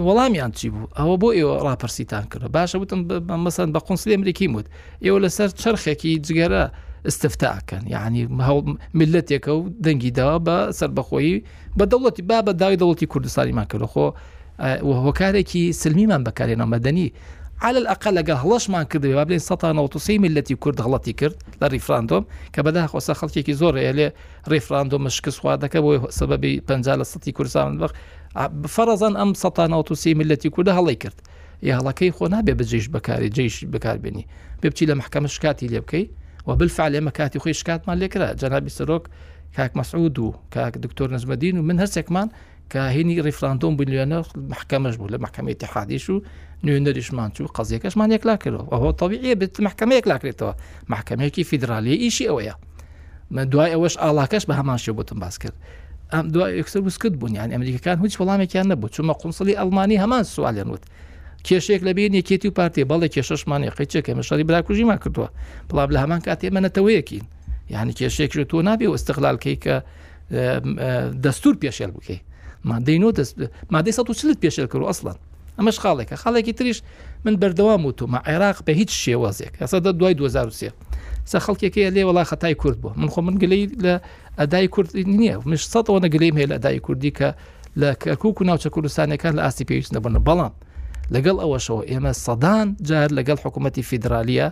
وەڵامیان 0.07 0.51
چی 0.57 0.67
بوو 0.73 0.87
ئەوە 0.99 1.15
بۆ 1.21 1.29
ئێوە 1.37 1.55
راپەرسیتان 1.67 2.23
کرد 2.31 2.43
باشە 2.55 2.75
وتم 2.81 2.99
مەسند 3.45 3.69
بە 3.75 3.79
قنسلی 3.87 4.13
ئەمریکی 4.17 4.47
موت 4.53 4.65
ئێوە 5.03 5.19
لەسەر 5.25 5.49
چرخێکی 5.61 6.13
جگەرە 6.27 6.63
استفتاء 7.07 7.57
كان 7.67 7.83
يعني 7.87 8.27
هو 8.41 8.75
ملتك 8.93 9.47
و 9.47 9.67
دنجي 9.79 10.09
دا 10.09 10.37
با 10.37 10.71
سربخوي 10.71 11.43
با 11.75 11.85
دولتي 11.85 12.21
با 12.21 12.39
داي 12.41 12.75
دولتي 12.75 13.05
كردستاني 13.05 13.51
ما 13.51 13.63
كرو 13.63 13.87
خو 13.87 14.11
وهو 14.59 15.13
كي 15.13 15.71
سلمي 15.71 16.07
من 16.07 16.23
بكارينا 16.23 16.65
مدني 16.65 17.13
على 17.61 17.77
الاقل 17.77 18.19
قال 18.23 18.37
هلاش 18.37 18.69
ما 18.69 18.83
كرد 18.83 19.05
باب 19.07 19.29
لين 19.29 19.39
سطا 19.39 19.71
نوتسي 19.71 20.17
ملتي 20.19 20.55
كرد 20.55 20.81
غلطي 20.81 21.13
كرد 21.13 21.35
لا 21.61 21.67
ريفراندوم 21.67 22.25
كبدا 22.53 22.85
خو 22.87 22.99
خلكي 22.99 23.41
كي 23.41 23.53
زور 23.53 23.77
يعني 23.77 24.13
ريفراندوم 24.47 25.07
كسوا 25.07 25.55
داك 25.55 25.77
بو 25.77 26.09
سببي 26.09 26.59
بنزال 26.59 27.05
سطي 27.05 27.31
كردستان 27.31 27.77
بخ 27.77 27.91
فرضا 28.67 29.21
ام 29.21 29.33
سطا 29.33 29.67
نوتسي 29.67 30.13
ملتي 30.13 30.49
كرد 30.49 30.69
هلاي 30.69 30.95
كرد 30.95 31.13
يا 31.63 31.77
هلاكي 31.79 32.11
خو 32.11 32.27
نابي 32.27 32.53
بجيش 32.53 32.87
بكاري 32.87 33.29
جيش 33.29 33.65
بكار 33.65 33.97
بني 33.97 34.27
ببتي 34.63 34.85
لمحكمه 34.85 35.27
شكاتي 35.27 35.67
بكي 35.67 36.09
وبالفعل 36.47 36.93
لما 36.93 37.09
كانت 37.11 37.37
خوي 37.37 37.53
شكات 37.53 37.89
مال 37.89 37.99
لكرا 37.99 38.33
جناب 38.33 38.67
سروك 38.69 39.07
كاك 39.53 39.77
مسعود 39.77 40.19
وكاك 40.19 40.77
دكتور 40.77 41.13
نجم 41.13 41.31
الدين 41.31 41.59
ومن 41.59 41.79
هرسك 41.79 42.11
مان 42.11 42.29
كهيني 42.69 43.21
ريفراندوم 43.21 43.75
بين 43.75 43.89
ليونور 43.89 44.27
المحكمه 44.35 44.89
جبول 44.89 45.15
المحكمه 45.15 45.45
الاتحادي 45.45 45.97
شو 45.99 46.21
نيونر 46.63 46.95
ايش 46.95 47.13
مان 47.13 47.33
شو 47.33 47.45
قضيه 47.45 47.77
كاش 47.77 47.97
مان 47.97 48.11
ياكلاكرو 48.11 48.67
وهو 48.71 48.91
طبيعي 48.91 49.35
بالمحكمه 49.35 49.95
ياكلاكري 49.95 50.31
تو 50.31 50.53
محكمه 50.87 51.27
كي 51.27 51.43
فيدرالي 51.43 51.93
اي 51.93 52.09
شيء 52.09 52.29
اويا 52.29 52.55
ما 53.31 53.43
دواي 53.43 53.75
واش 53.75 53.97
الله 53.97 54.25
كاش 54.25 54.45
بها 54.45 54.61
مان 54.61 54.77
شو 54.77 54.93
بوتن 54.93 55.19
باسكت 55.19 55.53
ام 56.13 56.27
دواي 56.27 56.59
اكسر 56.59 56.79
بسكت 56.79 57.11
بون 57.11 57.35
يعني 57.35 57.55
امريكا 57.55 57.77
كان 57.77 57.99
هوش 57.99 58.19
والله 58.19 58.37
ما 58.37 58.45
كان 58.45 58.67
نبوت 58.67 58.93
شو 58.93 59.03
ما 59.03 59.13
قنصلي 59.13 59.61
الماني 59.61 60.03
همان 60.03 60.19
السؤال 60.19 60.57
ينوت 60.57 60.81
کێشێک 61.47 61.81
لە 61.87 61.91
بێن 61.97 62.13
یەکێتی 62.21 62.47
و 62.47 62.51
پارتی 62.57 62.83
بەڵێ 62.91 63.07
کێشەشمان 63.15 63.61
یقیچەکە 63.69 64.11
مەشاری 64.19 64.43
براکوژی 64.49 64.83
ما 64.89 64.95
کردووە 65.03 65.27
بڵام 65.69 65.89
لە 65.95 65.99
هەمان 66.03 66.21
کاتێ 66.27 66.47
منەتەوەیەکین 66.55 67.23
یعنی 67.73 67.93
کێشێک 67.99 68.31
تۆ 68.51 68.57
نابێ 68.69 68.87
و 68.89 68.93
استقلالکەی 68.99 69.57
کە 69.63 69.75
دەستور 71.23 71.55
پێشێل 71.61 71.91
بکەی 71.97 72.19
مادەینۆ 72.69 73.09
مادەی 73.73 73.93
140 73.93 74.33
پێشێل 74.43 74.67
کرد 74.71 74.81
و 74.83 74.89
ئەسڵان 74.93 75.17
ئەمەش 75.59 75.77
خاڵێکە 75.83 76.15
خاڵێکی 76.23 76.53
تریش 76.53 76.79
من 77.25 77.35
بەردەوام 77.41 77.81
وتومە 77.87 78.19
عێراق 78.29 78.57
بە 78.67 78.69
هیچ 78.79 78.91
شێوازێک 79.03 79.53
ئەسا 79.61 79.77
دە 79.85 79.91
دوای 79.99 80.13
2023 80.13 80.71
سە 81.31 81.37
خەڵکێکەکە 81.45 81.89
لێ 81.95 82.03
وڵا 82.07 82.23
خەتای 82.23 82.55
کورد 82.61 82.77
بوو 82.81 82.93
من 83.01 83.07
خۆ 83.13 83.17
من 83.21 83.35
گلەی 83.41 83.65
لە 83.83 83.93
ئەدای 84.39 84.67
کورد 84.73 84.89
نییە 85.13 85.35
مش 85.51 85.61
سەەوە 85.73 85.97
نەگەلیم 86.05 86.35
هەیە 86.37 86.47
لە 86.49 86.53
ئەدای 86.55 86.79
کوردی 86.85 87.11
کە 87.19 87.29
لە 87.81 87.89
کەکوک 88.03 88.35
و 88.41 88.43
ناوچە 88.49 88.67
کوردستانەکان 88.75 89.33
لە 89.37 89.41
ئاستی 89.45 89.65
پێویست 89.69 89.91
نەبن 89.95 90.13
بەڵام 90.27 90.53
لەگەڵ 91.13 91.37
ئەوەشەوە 91.43 91.81
ئێمە 91.91 92.11
سەدان 92.25 92.67
جار 92.87 93.09
لەگەڵ 93.19 93.37
حکوومەتتی 93.45 93.83
فیدراالیە 93.91 94.47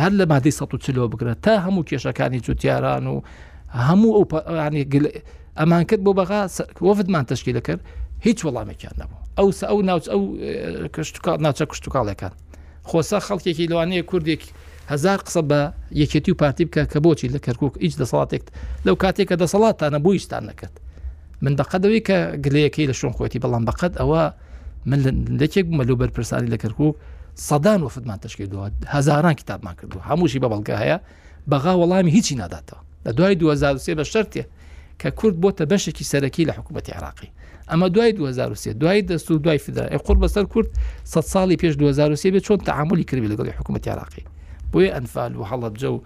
هەر 0.00 0.12
لە 0.20 0.24
مادەی 0.32 0.52
1940 0.60 1.06
بگرێت 1.12 1.38
تا 1.42 1.52
هەموو 1.64 1.82
کێشەکانی 1.88 2.40
جوتیاران 2.46 3.06
و 3.06 3.22
هەموو 3.88 4.10
ئەو 4.16 4.24
ئەمان 5.60 5.82
کرد 5.88 6.00
بۆ 6.06 6.12
بەغا 6.18 6.40
وفدمان 6.86 7.24
تشکیل 7.32 7.60
کرد 7.60 7.80
هیچ 8.26 8.38
وەڵامێکیان 8.46 8.94
نەبوو 9.00 9.18
ئەو 9.38 9.48
ئەو 9.70 9.78
ناوچ 9.88 10.04
ئەو 10.12 10.22
ناوچە 11.44 11.64
کشتتوکڵێکان 11.72 12.32
خۆسا 12.90 13.18
خەڵکێکی 13.26 13.64
لەوانەیە 13.70 14.02
کوردێکی 14.10 14.50
هزار 14.92 15.18
قسە 15.26 15.42
بە 15.50 15.60
یەکێتی 16.02 16.30
و 16.32 16.38
پارتی 16.42 16.64
بکە 16.68 16.82
کە 16.92 16.98
بۆچی 17.04 17.28
لە 17.34 17.38
کەرکک 17.46 17.74
هیچ 17.84 17.94
دەسەڵاتێک 18.00 18.44
لەو 18.86 18.96
کاتێککە 19.02 19.34
دەسەڵاتانە 19.42 19.98
بوویستان 20.04 20.42
نەکرد 20.50 20.74
من 21.42 21.52
دەقەدەوەی 21.60 22.00
کە 22.08 22.18
گلەیەکەی 22.44 22.86
لە 22.90 22.94
شوم 23.00 23.12
خۆتی 23.18 23.38
بەڵام 23.44 23.64
بەقەت 23.68 23.94
ئەوە 24.00 24.22
من 24.90 25.00
لەکێک 25.40 25.66
مەلو 25.78 25.94
بەرپرسانی 26.00 26.52
لە 26.54 26.58
کەرکک 26.62 26.94
سەدان 27.48 27.80
وفتمان 27.86 28.18
تشکیدوە 28.24 28.62
هزاران 28.86 29.34
کتابمان 29.34 29.74
کردو 29.80 29.98
هەمووشی 30.08 30.38
بە 30.42 30.48
بەڵگە 30.52 30.76
هەیە 30.82 30.98
بەغا 31.50 31.72
وەڵامی 31.82 32.08
هیچی 32.16 32.34
ناداتەوە 32.42 32.80
لە 33.06 33.10
دوای 33.16 33.34
2023 33.34 33.94
بە 34.00 34.06
شەرتێ 34.14 34.44
کە 35.02 35.08
کورد 35.18 35.36
بۆتە 35.42 35.64
بەشێکی 35.72 36.04
سەرەکی 36.10 36.48
لە 36.48 36.52
حکوومەتی 36.58 36.92
عراقی 36.96 37.28
ئەمە 37.70 37.86
دوای 37.94 38.12
2023 38.12 38.72
دوای 38.80 39.02
دەست 39.02 39.30
و 39.30 39.38
دوای 39.38 39.58
فدرا 39.58 39.98
قورد 39.98 40.20
بەسەر 40.28 40.46
کورد 40.52 40.68
سە 41.12 41.20
ساڵی 41.32 41.56
پێش 41.62 41.74
2023 41.76 42.30
بێت 42.30 42.44
چۆن 42.46 42.64
تعاملی 42.64 43.04
کردی 43.04 43.28
لەگەڵی 43.32 43.56
حکوومەتی 43.60 43.88
عراقی 43.90 44.24
بۆیە 44.72 44.92
ئەنفال 44.94 45.32
و 45.36 45.44
هەڵب 45.50 45.78
جە 45.78 45.86
و 45.86 45.96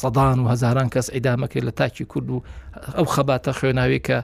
سەدان 0.00 0.38
و 0.44 0.48
هزاران 0.52 0.88
کەس 0.94 1.06
ئەیدامەکرد 1.14 1.64
لە 1.64 1.70
تاکی 1.80 2.04
کورد 2.04 2.30
و 2.30 2.42
ئەو 2.98 3.06
خەباتە 3.14 3.52
خوێناوی 3.58 4.00
کە 4.06 4.16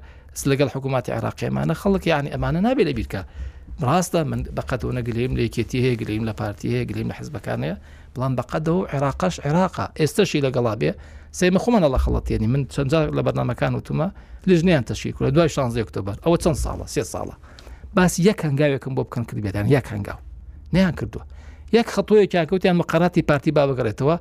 لەگەڵ 0.47 0.69
حکوومەتی 0.77 1.11
عراقیمانە 1.19 1.75
خەڵک 1.83 2.07
یعنی 2.07 2.31
ئەمانە 2.35 2.61
نابێت 2.67 2.87
لە 2.89 2.95
بیرکە 2.99 3.21
ڕاستە 3.87 4.21
من 4.31 4.41
بەقەتەوە 4.57 4.93
نەگلیم 4.99 5.33
لە 5.39 5.43
یکێتی 5.49 5.79
هەیە 5.85 5.97
گلیم 6.01 6.25
لە 6.29 6.33
پارتی 6.39 6.69
هەیە 6.75 6.85
گلیم 6.91 7.09
لە 7.11 7.15
حزبەکانەیە 7.19 7.77
بڵام 8.15 8.33
بەقەدەوە 8.39 8.83
عێراقش 8.93 9.37
عێراقا 9.47 9.87
ئێستاشی 10.01 10.41
لەگەڵا 10.47 10.75
بێ 10.81 10.91
سێمە 11.39 11.59
خۆمانە 11.63 11.89
لە 11.95 11.99
خەڵەتێنی 12.05 12.47
من 12.55 12.63
چەند 12.75 12.91
لە 13.17 13.23
بەرنمەکان 13.27 13.73
وتمە 13.79 14.07
لژنیان 14.51 14.85
تەشی 14.89 15.11
کوە 15.17 15.29
دوای 15.37 15.49
شانزی 15.57 15.81
ئۆکتۆبر 15.83 16.17
ئەوە 16.25 16.37
چەند 16.43 16.59
ساڵە 16.65 16.87
سێ 16.95 17.03
ساڵە 17.13 17.35
باس 17.97 18.13
یەک 18.29 18.39
هەنگاوێکم 18.47 18.93
بۆ 18.97 19.03
بکەن 19.09 19.25
کرد 19.29 19.39
بێتیان 19.45 19.67
یەک 19.77 19.87
هەنگاو 19.93 20.19
نیان 20.75 20.95
کردووە 20.99 21.25
یەک 21.77 21.89
خەتۆیەکیاکەوتیان 21.95 22.77
مقەراتی 22.83 23.23
پارتی 23.29 23.51
با 23.57 23.63
بگەڕێتەوە 23.71 24.17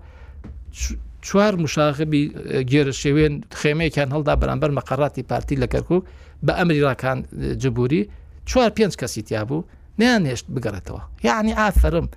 چوار 1.27 1.53
مشاغبی 1.61 2.21
اه، 2.29 2.63
گێرە 2.71 2.93
شێوێن 3.03 3.33
خێمەیەکیان 3.61 4.09
هەڵدا 4.15 4.33
بەرامبەر 4.41 4.71
مەقەڕاتی 4.79 5.21
پارتی 5.29 5.55
لە 5.63 5.67
کەرکک 5.73 6.01
بە 6.45 6.53
ئەمریراکان 6.59 7.17
اه، 7.25 7.53
جبوری 7.61 8.01
چوار 8.49 8.69
پێنج 8.77 8.93
کەسی 9.01 9.21
تیا 9.27 9.43
بوو 9.49 9.61
نیان 9.99 10.23
هێشت 10.31 10.45
بگەڕێتەوە 10.55 11.01
یعنی 11.27 11.53
ئافرم 11.59 12.07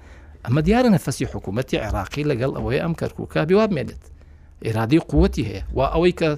ئەمە 0.46 0.60
دیارە 0.66 0.88
نەفەسی 0.96 1.26
حکوومەتتی 1.32 1.76
عێراقی 1.84 2.24
لەگەڵ 2.30 2.50
ئەوەی 2.58 2.80
ئەم 2.84 2.94
کەرکک 3.00 3.34
بیواب 3.48 3.70
مێنێت 3.76 4.02
ئێرادی 4.66 4.98
قوتی 5.10 5.44
هەیە 5.50 5.62
و 5.76 5.80
ئەوەی 5.94 6.12
کە 6.20 6.28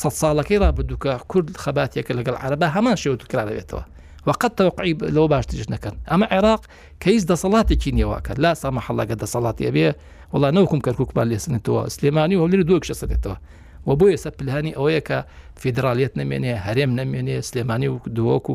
سە 0.00 0.08
ساڵەکەی 0.20 0.58
را 0.62 0.70
بدووکە 0.76 1.12
کورد 1.30 1.48
خەباتێکە 1.64 2.12
لەگەڵ 2.18 2.34
عربە 2.44 2.66
هەمان 2.76 2.96
شێوت 3.02 3.20
کرارەوێتەوە 3.32 3.82
وقت 4.28 4.56
توقعی 4.56 4.92
لەوە 5.16 5.28
باشترش 5.32 5.66
نەکەن 5.74 5.94
ئەمە 6.10 6.26
عێراق 6.34 6.62
کەیس 7.04 7.22
دەسەڵاتێکی 7.32 7.90
نیێواکە 7.98 8.32
لا 8.42 8.52
سامح 8.62 8.90
الله 8.90 9.04
قد 9.10 9.18
دەسەڵاتی 9.24 9.64
ئەبێ 9.68 9.88
والله 10.32 10.50
نوكم 10.50 10.78
كركوك 10.80 11.14
بالي 11.14 11.38
سلێمانی 11.88 12.36
و 12.36 12.46
لێر 12.48 12.62
دووەک 12.64 12.84
شەسنێتەوە 12.88 13.36
و 13.86 13.90
بۆیە 13.98 14.16
سە 14.24 14.28
پلهانی 14.38 14.72
ئەوەیە 14.78 15.02
کە 15.10 15.18
فیدراالەت 15.62 16.12
نامێنێ 16.18 16.54
هەرێم 16.66 16.90
نامێنێ 16.98 17.36
سلێمانی 17.48 17.88
و 17.92 17.96
دووەک 18.16 18.44
و 18.50 18.54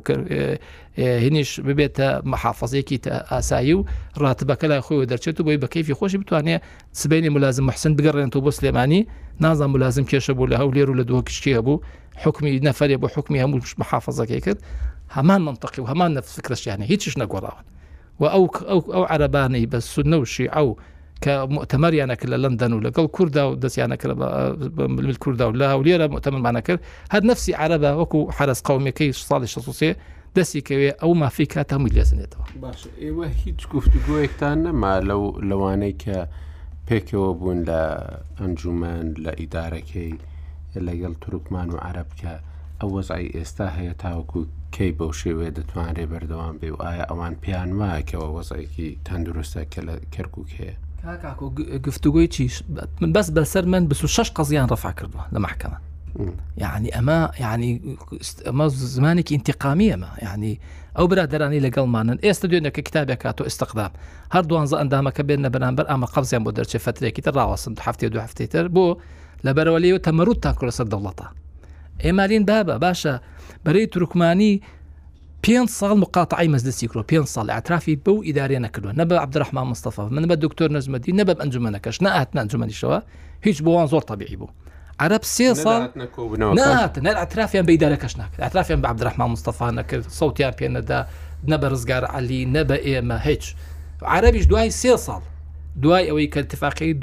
هینیش 1.23 1.49
ببێتە 1.67 2.07
مەحافظێکی 2.31 2.97
ئاسایی 3.31 3.73
و 3.77 3.81
ڕاتبەکە 4.21 4.63
لای 4.71 4.81
خۆی 4.85 5.09
دەرچێت 5.11 5.37
و 5.39 5.43
بۆی 5.47 5.57
بەکەیفی 5.63 5.93
خۆشی 5.99 6.19
ملازم 7.35 7.65
محسن 7.69 7.93
بگەڕێنەوە 7.97 8.41
بۆ 8.45 8.49
سليماني 8.57 9.07
نازم 9.41 9.69
ملازم 9.75 10.03
كيش 10.05 10.29
ابو 10.29 10.45
له 10.45 10.63
وليرو 10.65 10.93
لێر 10.99 11.11
و 11.11 11.23
ابو 11.59 11.81
حكمي 12.15 12.59
نفر 12.59 12.93
ابو 12.93 13.07
حكمي 13.07 13.43
هم 13.43 13.51
مش 13.51 13.79
محافظه 13.79 14.25
كي 14.25 14.39
محافظەکەی 14.39 14.57
همان 15.11 15.41
منطقي 15.45 15.81
وهمان 15.81 16.13
نفس 16.13 16.39
هەمان 16.39 16.67
يعني 16.67 16.85
هیچش 16.85 17.19
نەگۆڕاون 17.19 17.63
واو 18.19 18.45
او 18.45 18.79
او 18.93 19.03
عرباني 19.03 19.65
بس 19.65 19.99
سنە 19.99 20.13
و 20.57 20.75
کە 21.23 21.33
متەمەریانەکرد 21.57 22.29
لە 22.33 22.37
لەندەن 22.43 22.71
و 22.73 22.79
لەگەڵ 22.87 23.05
کووردا 23.15 23.43
و 23.51 23.55
دەستیانەکرد 23.63 24.13
بە 24.19 24.27
کووردا 25.23 25.45
و 25.51 25.57
لە 25.61 25.65
هەولێرە 25.73 26.05
متەمەمانەکرد 26.15 26.79
هەر 27.13 27.21
نفسی 27.29 27.53
عربە 27.63 27.91
وەکو 27.99 28.19
حرس 28.37 28.61
قومەکەی 28.67 29.09
ساڵی 29.29 29.45
16 29.47 29.95
دەستیکەوێ 30.35 30.89
ئەو 31.01 31.13
مافی 31.21 31.45
کاتە 31.45 31.75
می 31.83 31.89
لێزنێتەوە 31.95 32.45
ئێوە 33.03 33.25
هیچ 33.43 33.59
گفتگوۆیەکتان 33.73 34.57
نەما 34.67 34.93
لەو 35.09 35.23
لەوانەی 35.49 35.95
کە 36.03 36.17
پێکەوە 36.87 37.29
بوون 37.39 37.59
لە 37.69 37.81
ئەنجومەن 38.41 39.07
لە 39.25 39.31
ئیدارەکەی 39.41 40.11
لەگەڵ 40.87 41.13
تورکمان 41.21 41.69
و 41.69 41.77
عربکە 41.87 42.33
ئەو 42.81 42.89
وەزای 42.95 43.33
ئێستا 43.37 43.67
هەیە 43.77 43.93
تاوەکو 44.03 44.39
کەی 44.75 44.91
بەو 44.97 45.11
شێوێ 45.21 45.49
دەتوانێ 45.57 46.05
بەردەوام 46.11 46.55
بێ 46.61 46.69
و 46.75 46.79
ئایا 46.85 47.05
ئەوان 47.11 47.33
پیان 47.43 47.69
وایکەوە 47.79 48.27
وەزایکی 48.37 48.89
تەندروستە 49.07 49.61
کە 49.73 49.81
لە 49.87 49.95
کەرکک 50.13 50.49
هەیە 50.59 50.75
هكا 51.03 51.29
هكا 51.31 51.77
قفتوغي 51.77 52.27
تشيش 52.27 52.63
بس 53.01 53.29
بسر 53.29 53.65
من 53.65 53.87
بس 53.87 54.03
وشاش 54.03 54.31
قزيان 54.31 54.65
رفع 54.65 54.91
كردوه 54.91 55.25
لمحكمة 55.31 55.77
يعني 56.57 56.99
اما 56.99 57.31
يعني 57.39 57.95
اما 58.47 58.67
زمانك 58.67 59.33
انتقاميه 59.33 59.95
ما 59.95 60.09
يعني 60.17 60.59
او 60.97 61.07
برادراني 61.07 61.57
اني 61.57 61.69
لقل 61.69 61.81
مانا 61.87 62.17
اي 62.23 62.29
استوديو 62.29 62.59
انك 62.59 62.71
كتابي 62.71 63.15
كاتو 63.15 63.43
استقدام 63.45 63.91
هر 64.31 64.43
دوان 64.43 64.65
زان 64.65 64.89
داما 64.89 65.09
كبيرنا 65.09 65.47
بنامبر 65.47 65.91
اما 65.93 66.05
قفز 66.05 66.33
يعني 66.33 66.43
بودر 66.43 66.63
شي 66.63 66.79
فتره 66.79 67.09
كي 67.09 67.21
ترى 67.21 67.55
حفتي 67.79 68.05
ودو 68.05 68.21
حفتي 68.21 68.47
تر 68.47 68.67
بو 68.67 68.97
لبروليو 69.43 69.97
تمرد 69.97 70.35
تاكل 70.35 70.67
اسد 70.67 70.89
دولتا 70.89 71.29
اي 72.05 72.11
مالين 72.11 72.45
بابا 72.45 72.77
باشا 72.77 73.19
بري 73.65 73.85
تركماني 73.85 74.61
پێنج 75.45 75.69
ساڵ 75.69 76.03
سيكرو 76.71 77.03
بين 77.03 77.23
پێ 77.23 77.27
ساڵ 77.27 77.45
بو 77.45 77.95
بەو 78.05 78.23
ئیدارێ 78.27 78.59
نەکردو 78.59 79.17
عبد 79.23 79.35
الرحمن 79.37 79.63
مستەفا 79.73 80.03
من 80.11 80.25
بە 80.31 80.35
دکتۆر 80.35 80.69
نزمەدی 80.77 81.11
نەبە 81.19 81.33
ئەنجومەکەش 81.41 81.97
نەهاتن 82.01 82.37
ئەنجومەنیشەوە 82.39 82.99
هیچ 83.45 83.57
بۆوان 83.63 83.87
زۆر 83.91 84.01
تەبیعی 84.07 84.35
بوو. 84.37 84.49
عرب 84.99 85.21
سێ 85.23 85.53
ساڵ 85.63 85.81
ناتەن 86.57 87.05
ئەترافیان 87.21 87.65
بەیدارەکەش 87.69 88.13
ناکرد 88.21 88.41
ئەترافیان 88.45 88.81
بە 88.83 88.85
عبدرحما 88.89 89.27
مستەفا 89.35 89.71
نەکرد 89.79 90.03
سەوتیان 90.19 90.51
پێنەدا 90.59 90.99
نەبە 91.51 91.65
ڕزگار 91.73 92.03
علی 92.15 92.41
نەبە 92.55 92.77
ئێمە 92.87 93.19
إيه 93.19 93.27
هیچ 93.27 93.55
عربیش 94.01 94.45
دوای 94.45 94.71
سێ 94.71 94.97
ساڵ 95.07 95.21
دوای 95.83 96.07
ئەوەی 96.09 96.29
کەتفاقی 96.35 96.93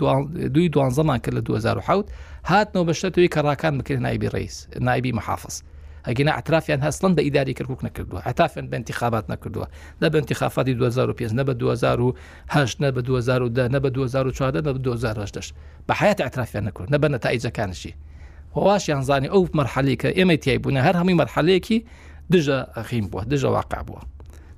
دوی 0.55 0.69
دوان 0.69 0.91
زەمان 0.91 1.19
کرد 1.25 1.35
لە 1.39 1.43
2010 1.43 2.05
هاتنەوە 2.49 2.85
بەشتەوەی 2.91 3.29
کەڕاکان 3.35 3.73
إيه 3.75 3.81
بکرد 3.83 3.99
نایبی 4.01 4.29
ڕیس 4.35 4.69
نایبی 4.81 5.13
محافظ 5.13 5.63
ئەگەنا 6.07 6.33
ئەترافیان 6.39 6.81
هەستن 6.87 7.13
بە 7.17 7.23
ئیداری 7.27 7.55
کردکوک 7.59 7.81
نەکردووە 7.89 8.21
هەتافێن 8.29 8.67
بە 8.71 8.75
انتخابات 8.77 9.25
نەکردووە 9.33 9.67
لە 10.03 10.09
بە 10.13 10.17
انتخافاتی 10.23 10.75
2005 10.75 11.33
نە 11.33 11.45
بە 11.49 11.51
2010 11.51 12.79
نە 12.85 12.91
بە 12.97 13.01
2010 13.03 13.69
نە 13.75 13.81
بە 13.85 13.89
2014 13.91 14.61
نە 14.61 14.75
بە 14.75 14.79
2010 14.79 15.41
بە 15.89 15.95
حیات 15.99 16.21
ئەترافیان 16.21 16.65
نەکرد 16.65 16.89
نە 16.95 16.99
بە 17.01 17.09
نەتائیجەکانشی 17.09 17.95
هواشیان 18.57 19.03
زانانی 19.03 19.29
ئەو 19.33 19.49
مەرحەلی 19.59 19.97
کە 20.03 20.09
ئێمە 20.19 20.37
تای 20.45 20.59
بوون 20.59 20.77
هەر 20.83 20.97
هەمی 20.97 21.15
مەرحەلەیەکی 21.21 21.79
دژە 22.33 22.59
ئەخیم 22.77 23.07
بووە 23.11 23.25
دژە 23.33 23.45
واقع 23.57 23.83
بووە 23.87 24.03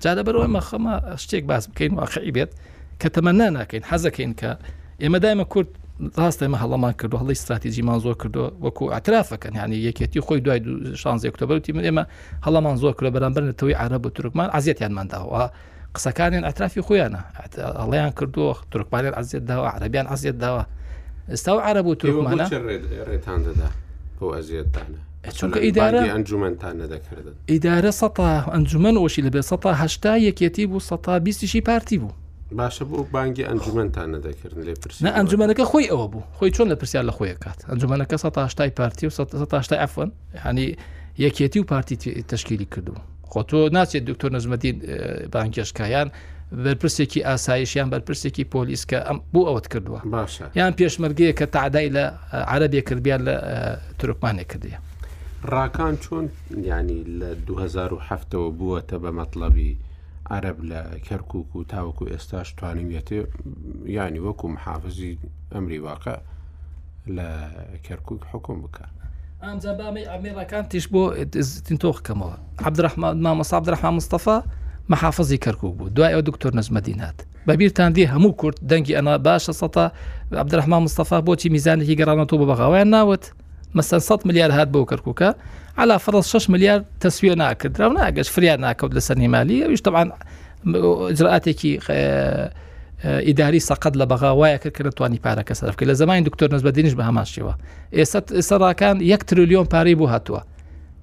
جادە 0.03 0.23
بەرەوە 0.27 0.49
مەخەمە 0.57 0.95
شتێک 1.23 1.45
باز 1.47 1.69
بکەین 1.71 1.95
واقعی 1.95 2.33
بێت 2.37 2.51
کە 3.01 3.07
تەمە 3.15 3.33
ناناکەین 3.41 3.83
حەزەکەین 3.91 4.33
کە 4.41 4.51
ئێمە 5.01 5.19
دایمە 5.25 5.45
کورد 5.53 5.69
ڕاستای 6.01 6.49
مە 6.49 6.57
هەڵەمان 6.63 6.93
کردو 7.01 7.17
هەڵی 7.19 7.33
استراتیژیمان 7.41 7.99
زۆر 8.01 8.15
کردو 8.23 8.45
وەکو 8.65 8.93
اعترافەکەن 8.97 9.55
یعنی 9.57 9.89
یەکێتی 9.93 10.21
خۆی 10.27 10.41
دوای 10.45 10.59
دو 10.59 10.97
شانزی 10.97 11.29
ئۆکتۆبەرتی 11.29 11.73
من 11.75 11.85
ئێمە 11.89 12.05
هەڵەمان 12.47 12.77
زۆر 12.83 12.93
کرد 12.99 13.09
بەرامبەرنەوەی 13.17 13.75
عرب 13.75 14.07
و 14.07 14.11
ترکمان 14.11 14.49
ئازیەتیانمانداوە 14.55 15.41
قسەکانیان 15.97 16.45
ئەترافی 16.49 16.83
خۆیانە 16.87 17.21
ئەڵیان 17.81 18.11
کردووە 18.19 18.57
ترکمانیان 18.71 19.15
ئازیێت 19.19 19.45
داوە 19.51 19.67
عربیان 19.77 20.07
ئازیێت 20.07 20.37
داوە 20.45 20.65
ئێستا 21.33 21.51
و 21.57 21.61
عرب 21.61 21.87
و 21.87 21.95
ترکمانە 21.95 22.45
ڕێتان 23.11 23.41
دەدا 23.47 23.69
بۆ 24.19 24.25
ئەزیێتدانە 24.37 25.01
چونکە 25.39 25.59
ئیدارە 25.65 26.03
ئەنجومەنتان 26.15 26.75
نەدەکردن 26.83 27.35
ئیدارە 27.53 27.91
سە 28.01 28.07
ئەنجومەن 28.55 28.97
وەشی 29.05 29.23
لەبێ 29.27 29.41
سەه 29.49 29.59
هشتا 29.83 30.17
یەکێتی 30.19 30.65
بوو 30.71 30.81
سە 30.89 31.09
بیستیشی 31.27 31.61
پارتی 31.61 31.99
بوو 31.99 32.13
باشە 32.55 32.85
بۆ 32.91 33.03
بانگی 33.11 33.45
ئەنجومەنتان 33.51 34.07
نەدەکردن 34.15 34.63
لێ 34.67 34.75
پرسی 34.83 35.03
ئەنجومەنەکە 35.19 35.65
خۆی 35.71 35.91
ئەوە 35.91 36.07
بوو 36.13 36.23
خۆی 36.39 36.51
چۆن 36.55 36.69
لە 36.73 36.77
پرسیار 36.81 37.05
لە 37.11 37.15
خۆی 37.19 37.35
کات 37.43 37.59
ئەنجومەنەکە 37.71 38.15
1970 38.15 38.75
پارتی 38.77 39.07
و 39.07 39.11
1970 39.11 39.79
ئەفن 39.83 40.11
هەنی 40.45 40.77
یەکێتی 41.19 41.59
و 41.61 41.65
پارتی 41.65 41.97
تشکیلی 42.23 42.65
کردو 42.65 42.95
خۆتۆ 43.27 43.69
ناچێت 43.75 44.05
دکتۆر 44.11 44.31
نەزمەدین 44.39 44.77
بانکێشکایان 45.33 46.11
بەرپرسێکی 46.65 47.21
ئاسایشیان 47.27 47.89
بەرپرسێکی 47.91 48.45
پۆلیس 48.55 48.83
کە 48.91 48.99
ئەم 49.09 49.19
بۆ 49.33 49.41
ئەوت 49.49 49.67
کردووە 49.75 50.01
باشە 50.17 50.45
یان 50.59 50.73
پێشمەرگەیە 50.79 51.33
کە 51.39 51.47
تعدای 51.57 51.89
لە 51.97 52.05
عربێ 52.33 52.81
کردیان 52.89 53.21
لە 53.29 53.35
ترکمانێک 53.99 54.47
کردیە 54.53 54.79
ڕاکان 55.53 55.95
چۆن 56.03 56.27
ینی 56.69 57.01
لە 57.21 57.29
2007ەوە 57.49 58.51
بووەتە 58.59 58.97
بە 59.03 59.11
مەطلبی 59.19 59.73
عرب 60.31 60.57
لە 60.63 60.83
کەرکک 61.09 61.57
و 61.57 61.65
تاوەکو 61.65 62.07
ئێستاش 62.11 62.55
توانیوێتێ 62.61 63.13
ینی 63.13 63.27
يعني 63.93 64.19
وەکو 64.21 64.47
محافزی 64.49 65.19
ئەمری 65.55 65.79
واقع 65.83 66.17
لە 67.07 67.29
کەرکک 67.89 68.21
حکم 68.33 68.59
بکە. 68.65 68.85
ئەمجا 69.43 69.73
بامی 69.79 70.05
ئەمێڕەکان 70.05 70.69
تیش 70.71 70.89
بۆ 70.89 71.13
تۆخکەمەوە 71.83 72.37
عبدرحمان 72.59 73.21
مامەسا 73.23 73.55
عبدرحمان 73.57 73.95
مستەفا 74.01 74.37
محافظی 74.89 75.39
کەرکک 75.45 75.73
بوو 75.79 75.89
دوای 75.89 76.13
ئەو 76.15 76.21
دکتۆر 76.29 76.51
نەزمەدینات 76.61 77.17
بەبییران 77.49 77.93
دی 77.95 78.07
هەموو 78.07 78.35
کورت 78.41 78.57
دەنگی 78.71 78.95
ئەنا 78.99 79.19
باشە 79.27 79.53
سە 79.61 79.79
عبدرحمان 80.33 80.83
مستەفا 80.87 81.21
بۆچی 81.29 81.49
میزانێکی 81.57 81.97
گەڕانەوە 82.01 82.37
بە 82.41 82.47
بەغاوایان 82.53 82.89
ناوت 82.91 83.33
مەسەر 83.77 83.99
100 83.99 84.27
میلیار 84.27 84.51
هات 84.51 84.69
بۆ 84.73 84.85
کەرککە 84.91 85.31
على 85.79 85.99
فرض 85.99 86.21
6 86.21 86.53
مليار 86.53 86.85
تسوية 87.01 87.35
ناكد 87.35 87.81
راه 87.81 87.89
ناقش 87.89 88.29
فريان 88.29 88.61
ناكد 88.61 88.95
لسنة 88.95 89.29
مالية 89.29 89.67
وش 89.67 89.81
طبعا 89.83 90.13
اجراءاتێکی 91.13 91.81
ئیداری 93.07 93.61
سەقەت 93.61 93.97
لە 93.97 94.07
بەغاوایە 94.11 94.59
کرد 94.63 94.73
کە 94.79 94.87
نتوانی 94.87 95.21
پارەکە 95.25 95.53
سەرفکە 95.61 95.87
لە 95.87 95.91
زمانی 95.93 96.25
دکتۆر 96.27 96.53
نزبدینش 96.55 96.93
بە 96.93 97.01
هەماشیەوە 97.03 97.55
ئێستا 97.95 98.21
ئێسەڕاکان 98.33 99.03
1 99.03 99.23
تریلیۆن 99.27 99.65
پارەی 99.67 99.95
بوو 99.97 100.09
هاتووە 100.19 100.41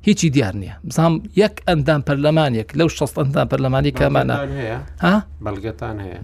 هیچی 0.07 0.29
دیار 0.29 0.53
نییە 0.55 0.73
بزانام 0.83 1.23
یەک 1.37 1.61
ئەندام 1.69 2.01
پەرلەمانێک 2.09 2.75
لەو 2.77 2.87
ش 2.87 2.99
ئەندام 3.03 3.47
پەرلەمانی 3.49 3.91
کامانە 3.99 4.35
بەڵگەتان 5.43 5.97
هەیە 5.99 6.19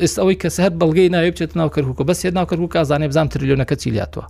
ئێست 0.00 0.18
ئەوەی 0.20 0.36
کەس 0.44 0.60
هەر 0.60 0.72
بەڵگەی 0.72 1.08
ناوی 1.10 1.30
بچێت 1.30 1.52
ناوکەرکوکە 1.58 2.02
بەس 2.04 2.26
ناوکەرکو 2.26 2.68
کازانێ 2.76 3.06
بزانام 3.08 3.28
تریلیۆنەکە 3.34 3.74
چیلاتوە 3.82 4.24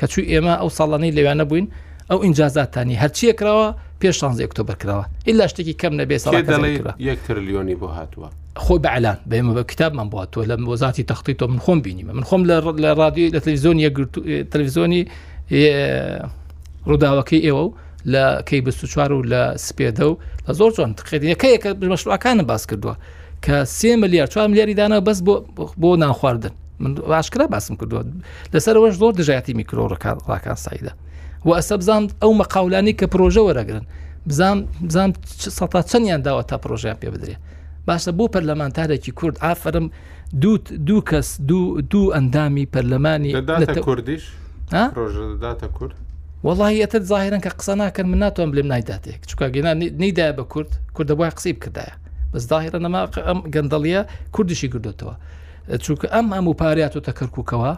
کەچوو 0.00 0.24
ئێمە 0.32 0.54
ئەو 0.62 0.68
ساڵانەی 0.68 1.12
لەوانە 1.16 1.42
بووین 1.48 1.68
ئەو 2.12 2.20
ئینجازاتانی 2.28 2.96
هەرچیە 3.02 3.32
کراوە 3.40 3.68
پێش 4.02 4.14
16 4.20 4.44
ئۆکتۆبر 4.46 4.74
کراوە 4.84 5.04
هیلا 5.26 5.46
شتێکی 5.48 5.74
کەم 5.80 5.92
نەبێ 6.00 6.16
یەک 7.00 7.20
تریلیۆنی 7.26 7.74
بۆ 7.80 7.88
هاتووە 7.96 8.28
خۆی 8.64 8.80
بەعلان 8.86 9.18
بەمە 9.30 9.54
بە 9.56 9.64
کتابمان 9.72 10.08
بووەوە 10.12 10.44
لە 10.50 10.56
وەزاتی 10.72 11.04
تەختی 11.10 11.32
تۆ 11.40 11.42
من 11.46 11.58
خۆم 11.64 11.80
بینیمە 11.86 12.12
من 12.18 12.24
خۆم 12.28 12.42
لە 12.44 12.52
رادیۆ 12.76 13.30
لە 13.34 13.40
تەلویزیۆنی 13.44 13.84
تەلویزیۆنی 14.52 15.02
ڕووداوەکەی 16.88 17.40
ئێوە 17.46 17.64
و 17.64 17.72
لە 18.12 18.24
کەی 18.48 18.60
چوار 18.92 19.12
و 19.12 19.22
لە 19.32 19.42
سپێدە 19.66 20.04
و 20.10 20.14
لە 20.48 20.52
زۆر 20.58 20.70
چۆن 20.76 20.90
تقێتەکەیەکە 20.98 21.70
مەشروعەکانە 21.92 22.42
باس 22.50 22.62
کردووە 22.70 22.94
کە 23.44 23.56
سێ 23.78 23.90
ملیار 24.02 24.26
چوار 24.32 24.46
ملیاری 24.50 24.74
دانا 24.74 24.98
بەس 25.08 25.18
بۆ 25.82 25.90
ناخواردن 26.04 26.50
من 26.82 26.94
باشکرا 27.14 27.46
باسم 27.46 27.74
کردووە 27.80 28.02
لەسەرەوەش 28.54 28.92
زۆر 29.02 29.12
دژایەتی 29.20 29.52
میکرۆڕەکان 29.60 30.16
ڕاکان 30.28 30.56
سایدا. 30.66 30.92
و 31.44 31.50
ئەسە 31.58 31.72
بزانم 31.80 32.06
ئەو 32.22 32.32
مەقاولانی 32.40 32.94
کە 32.98 33.06
پرۆژە 33.12 33.42
وەرەگرن 33.48 33.84
بزانم 34.28 34.58
بزانم 34.88 35.12
چەندیان 35.90 36.20
داوە 36.26 36.42
تا 36.50 36.56
پرۆژیان 36.64 36.96
پێ 37.02 37.08
بدرێت 37.14 37.40
باشە 37.88 38.10
بۆ 38.18 38.24
پەرلەمانتارێکی 38.34 39.12
کورد 39.18 39.36
ئافرم 39.44 39.86
دوو 40.42 40.56
دوو 40.86 41.00
کەس 41.10 41.28
دوو 41.90 42.12
ئەندامی 42.14 42.64
پەرلەمانی 42.74 43.32
کوردیش 43.88 44.24
ڕۆژداتە 44.96 45.68
کورد 45.76 45.94
وڵیەتت 46.48 47.02
ظاهرن 47.12 47.40
کە 47.44 47.50
قسە 47.58 47.74
ناکەن 47.80 48.06
من 48.12 48.18
ناتۆم 48.22 48.52
لێم 48.56 48.66
نایداتێک 48.72 49.20
چکە 49.30 49.46
گەنا 49.54 49.72
نیدایە 50.02 50.32
بە 50.38 50.42
کورد 50.52 50.70
کووردە 50.94 51.14
بۆی 51.18 51.30
قسەی 51.38 51.52
بکردایە 51.58 51.94
بەس 52.32 52.44
داهێرە 52.52 52.78
نەما 52.86 53.00
ئەم 53.28 53.38
گەندەڵیە 53.54 54.02
کوردیشی 54.34 54.68
کردوتەوە 54.72 55.14
چونکە 55.84 56.06
ئەم 56.14 56.26
هەموو 56.36 56.54
پاریات 56.60 56.94
و 56.96 57.00
تەکەرککەوە 57.06 57.72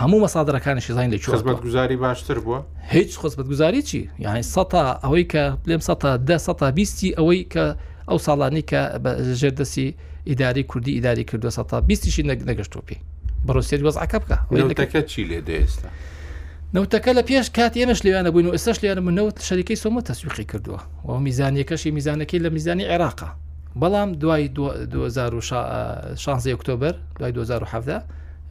هەموو 0.00 0.18
مەسادرەکانی 0.26 0.80
شیزانین 0.80 1.12
لە 1.16 1.20
خزمەت 1.26 1.60
گوزاری 1.62 1.96
باشتر 1.96 2.38
بووە 2.40 2.60
هیچ 2.92 3.18
خزمەت 3.18 3.46
گوزاری 3.46 3.82
چی 3.82 4.10
یعنی 4.18 4.42
سە 4.42 4.64
ئەوەی 5.04 5.26
کە 5.32 5.52
پلێم 5.64 5.80
سە 5.80 6.04
ده 6.16 6.38
سە 6.38 6.54
بیستی 6.72 7.14
ئەوەی 7.16 7.46
کە 7.52 7.76
ئەو 8.08 8.18
ساڵانی 8.18 8.62
کە 8.70 8.98
ژێر 9.40 9.52
دەسی 9.60 9.86
ئیداری 10.26 10.62
کوردی 10.62 10.92
ئیداری 10.96 11.24
کردو 11.24 11.50
سە 11.50 11.74
بیستیشی 11.88 12.22
نەگەشتۆپی 12.22 12.96
بەڕوسێت 13.46 13.80
وەزعەکە 13.88 14.18
بکە 14.22 15.06
چی 15.12 15.22
لێ 15.28 15.38
دەێستا. 15.48 15.88
نەوتەکە 16.74 17.10
لە 17.18 17.22
پێش 17.28 17.46
کات 17.56 17.72
ئێمەش 17.80 18.00
لێوانە 18.06 18.30
بووین 18.32 18.46
و 18.46 18.52
ئێستش 18.56 18.76
لێنە 18.82 19.00
منەوت 19.06 19.36
شەریکی 19.48 19.76
سۆمە 19.82 20.00
تەسوخی 20.10 20.44
کردووە 20.50 20.80
و 21.08 21.10
میزانیەکەشی 21.26 21.90
میزانەکەی 21.98 22.38
لە 22.44 22.48
میزانی 22.56 22.84
عێراقا 22.92 23.30
بەڵام 23.80 24.08
دوای 24.20 24.48
2016 24.48 26.50
ئۆکتۆبر 26.54 26.94
دوای 27.18 27.32
2017 27.32 28.00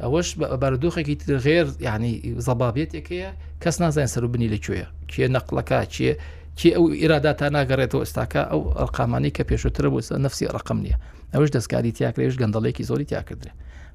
ئەوەش 0.04 0.30
بەردوخێکی 0.62 1.16
تر 1.22 1.32
غێر 1.45 1.68
یعنی 1.88 2.12
زەبابێتێکەیە 2.47 3.30
کەس 3.64 3.76
نازانین 3.84 4.12
سەر 4.14 4.24
و 4.26 4.30
بنی 4.34 4.49
لەکوێە 4.54 4.88
کێ 5.12 5.26
نەقلەکە 5.38 5.78
چیە 5.93 6.14
کێ 6.60 6.70
ئەو 6.78 6.86
ئیرادا 7.02 7.34
تا 7.39 7.47
ناگەڕێتەوە 7.58 8.02
ئێستاکە 8.06 8.41
ئەو 8.52 8.62
ڕقامانی 8.88 9.32
کە 9.38 9.43
پێشتر 9.49 9.86
بوو 9.91 10.02
نفسی 10.26 10.45
ڕقم 10.58 10.78
نییە 10.86 10.97
ئەوش 11.34 11.49
دەستکاری 11.56 11.91
تیاکرێش 11.97 12.36
گەندەڵێکی 12.41 12.84
زۆری 12.89 13.06
تیاکردێ 13.12 13.52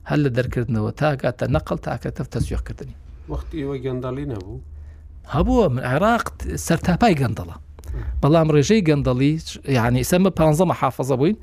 هەر 0.09 0.19
لە 0.25 0.31
دەرکردنەوە 0.37 0.93
تاگاتە 1.01 1.45
نەقل 1.57 1.79
تاکەتە 1.87 2.23
تەسوێخکردنی 2.35 2.97
وەختی 3.33 3.59
ئەوە 3.65 3.77
گەندەڵی 3.85 4.25
نەبوو 4.33 4.61
هەبووە 5.35 5.65
من 5.75 5.83
عێراق 5.91 6.25
سەرتاپای 6.67 7.15
گەندەڵە 7.21 7.57
بەڵام 8.23 8.49
ڕێژەی 8.55 8.83
گەندەڵی 8.89 9.33
یعنی 9.79 10.01
سەمە 10.11 10.31
پ 10.37 10.39
حافظە 10.81 11.17
بووین 11.21 11.37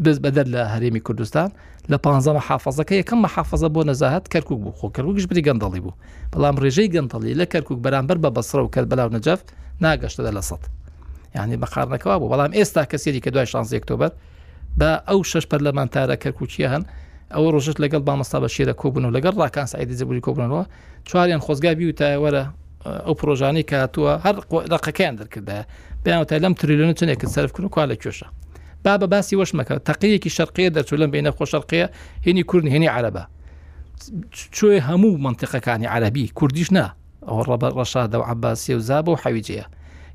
بز 0.00 0.18
بەدەر 0.20 0.46
لە 0.54 0.60
هەرێمی 0.74 1.00
کوردستان 1.06 1.50
لە 1.90 1.96
پانزەمە 2.06 2.42
حافظەکە 2.48 2.92
یەکەم 3.00 3.18
مەحافظە 3.26 3.68
بۆ 3.74 3.82
نەزاهت 3.90 4.24
کەرکک 4.32 4.58
بوو 4.64 4.72
خۆ 4.78 4.86
کەرکش 4.96 5.26
بری 5.30 5.42
گەندەڵی 5.48 5.80
بوو 5.84 5.94
بەڵام 6.32 6.56
ڕێژەی 6.62 6.88
گەندەڵی 6.94 7.32
لە 7.40 7.46
کەرکک 7.52 7.78
بەرامبەر 7.84 8.16
بە 8.24 8.30
بەسرە 8.36 8.62
و 8.64 8.68
کرد 8.74 8.86
بەلاو 8.92 9.10
نەجەف 9.16 9.40
ناگەشتەدا 9.84 10.30
لە 10.36 10.42
سەد 10.48 10.62
یعنی 11.36 11.56
بەخارنەکەەوە 11.62 12.16
بوو 12.20 12.30
بەڵام 12.32 12.52
ئێستا 12.58 12.82
کەسێری 12.92 13.20
کە 13.24 13.30
دوای 13.34 13.46
شانز 13.52 13.72
ئۆکتۆبەر 13.76 14.12
بە 14.80 14.90
ئەو 15.08 15.18
شش 15.30 15.44
پەرلەمانتارە 15.50 16.16
کەرکوچیە 16.24 16.68
هەن 16.72 16.82
ئەو 17.34 17.44
ڕژت 17.54 17.78
لەگەڵ 17.84 18.02
بامەستا 18.08 18.38
بە 18.44 18.48
شێرە 18.54 18.74
کۆبن 18.82 19.04
و 19.04 19.10
لەگەڵ 19.16 19.34
ڕاکان 19.42 19.66
سعیدی 19.72 19.94
زبووری 20.00 20.20
کۆبنەوە 20.26 20.62
چواریان 21.08 21.40
خۆزگا 21.46 21.72
بی 21.78 21.86
و 21.90 21.92
تایوەرە 22.00 22.42
ئەو 23.06 23.14
پرۆژانی 23.20 23.62
کە 23.70 23.74
هاتووە 23.82 24.12
هەر 24.24 24.34
ڕقەکەیان 24.72 25.14
دەرکردە 25.20 25.56
بیان 26.04 26.24
تا 26.28 26.36
لەم 26.44 26.54
تریلۆن 26.60 26.94
چنێک 27.00 27.22
سەرفکردن 27.34 27.64
و 27.66 27.72
کوا 27.74 27.86
لە 27.92 27.96
کێشە 28.02 28.26
بابا 28.84 29.06
بە 29.06 29.08
باسی 29.10 29.36
وەش 29.36 29.48
مەکە 29.48 29.78
تەقیەکی 29.88 30.30
شەرقەیە 30.36 30.70
دەرچوو 30.74 30.92
لەم 30.98 31.10
بینە 31.12 31.30
خۆ 31.36 31.44
شەرقەیە 31.46 31.88
هێنی 32.26 32.42
کوردن 32.44 32.68
هێنی 32.68 32.88
عربە 32.88 33.24
کوێ 34.58 34.80
هەموو 34.80 35.18
منطقەکانی 35.20 35.86
عربی 35.86 36.28
کوردیش 36.34 36.72
نا 36.72 36.86
ئەوە 37.28 37.44
ڕەبە 37.48 37.68
ڕەشادە 37.76 38.14
و 38.18 38.22
عباسی 38.22 38.74
و 38.74 38.78
زاب 38.78 39.08
و 39.08 39.16
حەویجەیە 39.16 39.66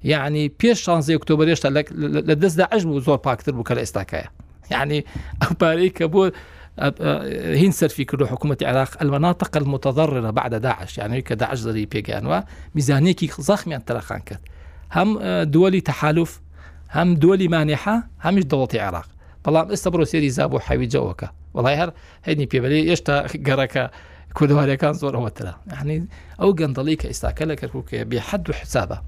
یعنی 0.03 0.39
يعني 0.43 0.51
پێش 0.63 0.77
شانزی 0.77 1.13
ئۆکتۆبرێشتا 1.17 1.69
لە 2.29 2.35
دەستدا 2.41 2.65
عژم 2.71 2.89
و 2.91 2.99
زۆر 3.01 3.17
پاکتر 3.27 3.51
بوو 3.51 3.63
کە 3.69 3.73
لە 3.77 3.81
ئێستاکایە 3.85 4.27
یعنی 4.71 5.03
يعني 5.03 5.05
ئەو 5.61 5.89
کە 5.99 6.07
بۆ 6.11 6.31
هند 7.61 7.71
سەرفی 7.73 8.05
کرد 8.05 8.21
و 8.21 8.25
حکوومەتتی 8.27 8.65
عراق 8.65 10.31
بعد 10.31 10.61
داعش 10.61 10.93
یانەوەی 10.93 10.97
يعني 10.99 11.21
کە 11.21 11.31
داعش 11.35 11.61
دەری 11.63 11.87
پێگەیانوە 11.95 12.43
میزانەیەکی 12.77 13.31
زەخمیان 13.49 13.81
تەرەخان 13.89 14.21
کرد 14.25 14.41
هەم 14.95 15.09
دووەلی 15.51 15.81
تحالف 15.85 16.39
هم 16.95 17.13
دولي 17.15 17.47
مانحة 17.47 18.03
همش 18.23 18.43
دولة 18.43 18.67
العراق 18.73 19.05
بلام 19.45 19.71
استبرو 19.71 20.05
سيري 20.05 20.29
زابو 20.29 20.59
حوي 20.59 20.85
جوكا 20.85 21.31
والله 21.53 21.83
هر 21.83 21.93
هيني 22.23 22.45
بيبلي 22.45 22.87
يشتا 22.87 23.25
غركا 23.47 23.89
كودواري 24.33 24.77
كان 24.77 24.93
زور 24.93 25.15
وترا 25.15 25.57
يعني 25.67 26.07
او 26.41 26.51
قندليك 26.51 27.05
استاكلا 27.05 27.55
كركوك 27.55 27.95
بحد 27.95 28.51
حسابه 28.51 29.01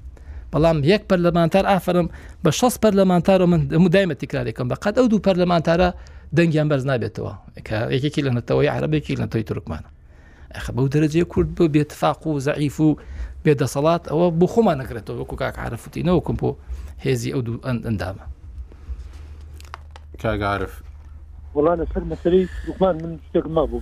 بلام 0.52 0.84
يك 0.84 1.04
برلمانتار 1.10 1.76
افرم 1.76 2.08
بشخص 2.44 2.78
برلمانتار 2.78 3.46
من 3.46 3.88
دائما 3.88 4.14
تكراريكم 4.14 4.68
بقد 4.68 4.98
او 4.98 5.06
دو 5.06 5.18
برلمانتار 5.18 5.94
دنگیان 6.36 6.68
برز 6.70 6.86
نبیتو 6.86 7.32
یکی 7.72 8.10
کل 8.10 8.30
نتوی 8.34 8.68
عربی 8.68 9.00
کل 9.00 9.22
نتوی 9.22 9.42
ترکمان 9.42 9.80
اخه 10.52 10.72
به 10.72 10.88
درجه 10.88 11.24
کرد 11.28 11.54
به 11.72 11.80
اتفاق 11.80 12.26
و 12.26 12.38
ضعیف 12.38 12.80
و 12.80 12.96
به 13.44 13.54
دسالات 13.54 14.08
او 14.08 14.30
بخوما 14.30 14.74
نگرد 14.74 15.04
تو 15.04 15.24
که 15.24 15.44
عرفتی 15.44 16.02
نو 16.02 16.20
کن 16.20 16.54
هزي 17.06 17.34
او 17.34 17.40
دو 17.40 17.60
اندام 17.68 18.16
كا 20.18 20.46
عارف 20.46 20.82
والله 21.54 21.74
انا 21.74 21.86
سر 21.94 22.04
مسري 22.04 22.42
عثمان 22.68 22.94
من 22.96 23.18
شتك 23.30 23.46
ما 23.46 23.64
بو 23.64 23.80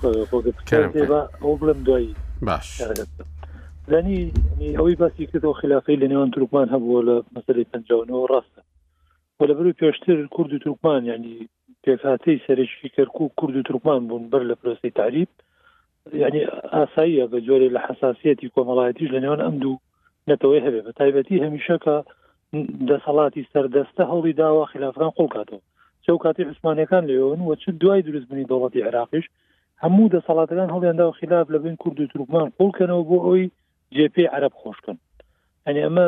كان 0.66 1.08
او 1.42 1.54
بلم 1.54 1.82
دوي 1.84 2.14
باش 2.42 2.80
يعني 3.88 4.32
يعني 4.60 4.78
هوي 4.78 4.94
باسي 4.94 5.22
يكتبوا 5.22 5.52
خلافي 5.54 5.96
لاني 5.96 6.16
وان 6.16 6.30
تركمان 6.30 6.68
هبو 6.68 6.98
ولا 6.98 7.22
مسري 7.36 7.64
تنجاون 7.64 8.10
هو 8.10 8.42
ولا 9.40 9.54
برو 9.54 9.72
كيشتر 9.72 10.12
الكرد 10.12 10.60
تركمان 10.64 11.06
يعني 11.06 11.48
كيفاتي 11.82 12.40
سريش 12.48 12.70
في 12.82 12.88
كركو 12.88 13.28
كرد 13.28 13.62
تركمان 13.62 14.08
بون 14.08 14.28
بر 14.28 14.42
لبروسي 14.42 14.90
تعريب 14.90 15.28
يعني 16.12 16.46
اسايا 16.64 17.26
بجوري 17.26 17.66
الحساسيه 17.66 18.36
كوم 18.54 18.70
الله 18.70 18.88
يتيج 18.88 19.08
لاني 19.12 19.28
وان 19.28 19.40
امدو 19.40 19.78
نتويها 20.28 20.70
بها 20.70 20.92
تايباتي 20.92 21.48
هميشه 21.48 22.04
دەسەڵاتی 22.90 23.46
سەردەستە 23.52 24.02
هەڵی 24.12 24.32
داوا 24.40 24.64
خلافەکان 24.72 25.10
قوڵکاتەوە 25.16 25.62
چو 26.06 26.12
کاتی 26.24 26.44
عسمانەکان 26.52 27.04
لێون 27.10 27.40
وە 27.48 27.54
چ 27.62 27.64
دوای 27.82 28.02
دروستبنی 28.06 28.48
دەوڵەتی 28.52 28.84
عراقیش 28.88 29.26
هەموو 29.84 30.12
دەسەڵاتەکان 30.16 30.70
هەڵیاندا 30.74 31.04
خلاف 31.20 31.46
لە 31.54 31.58
بن 31.64 31.76
کورد 31.82 31.98
و 32.00 32.10
تروکمان 32.12 32.48
قوڵکەنەوە 32.58 33.04
بۆ 33.10 33.16
ئەوی 33.26 33.46
جێپی 33.96 34.24
عرب 34.36 34.52
خۆشکن 34.60 34.96
ئەنی 35.66 35.80
ئەمە 35.86 36.06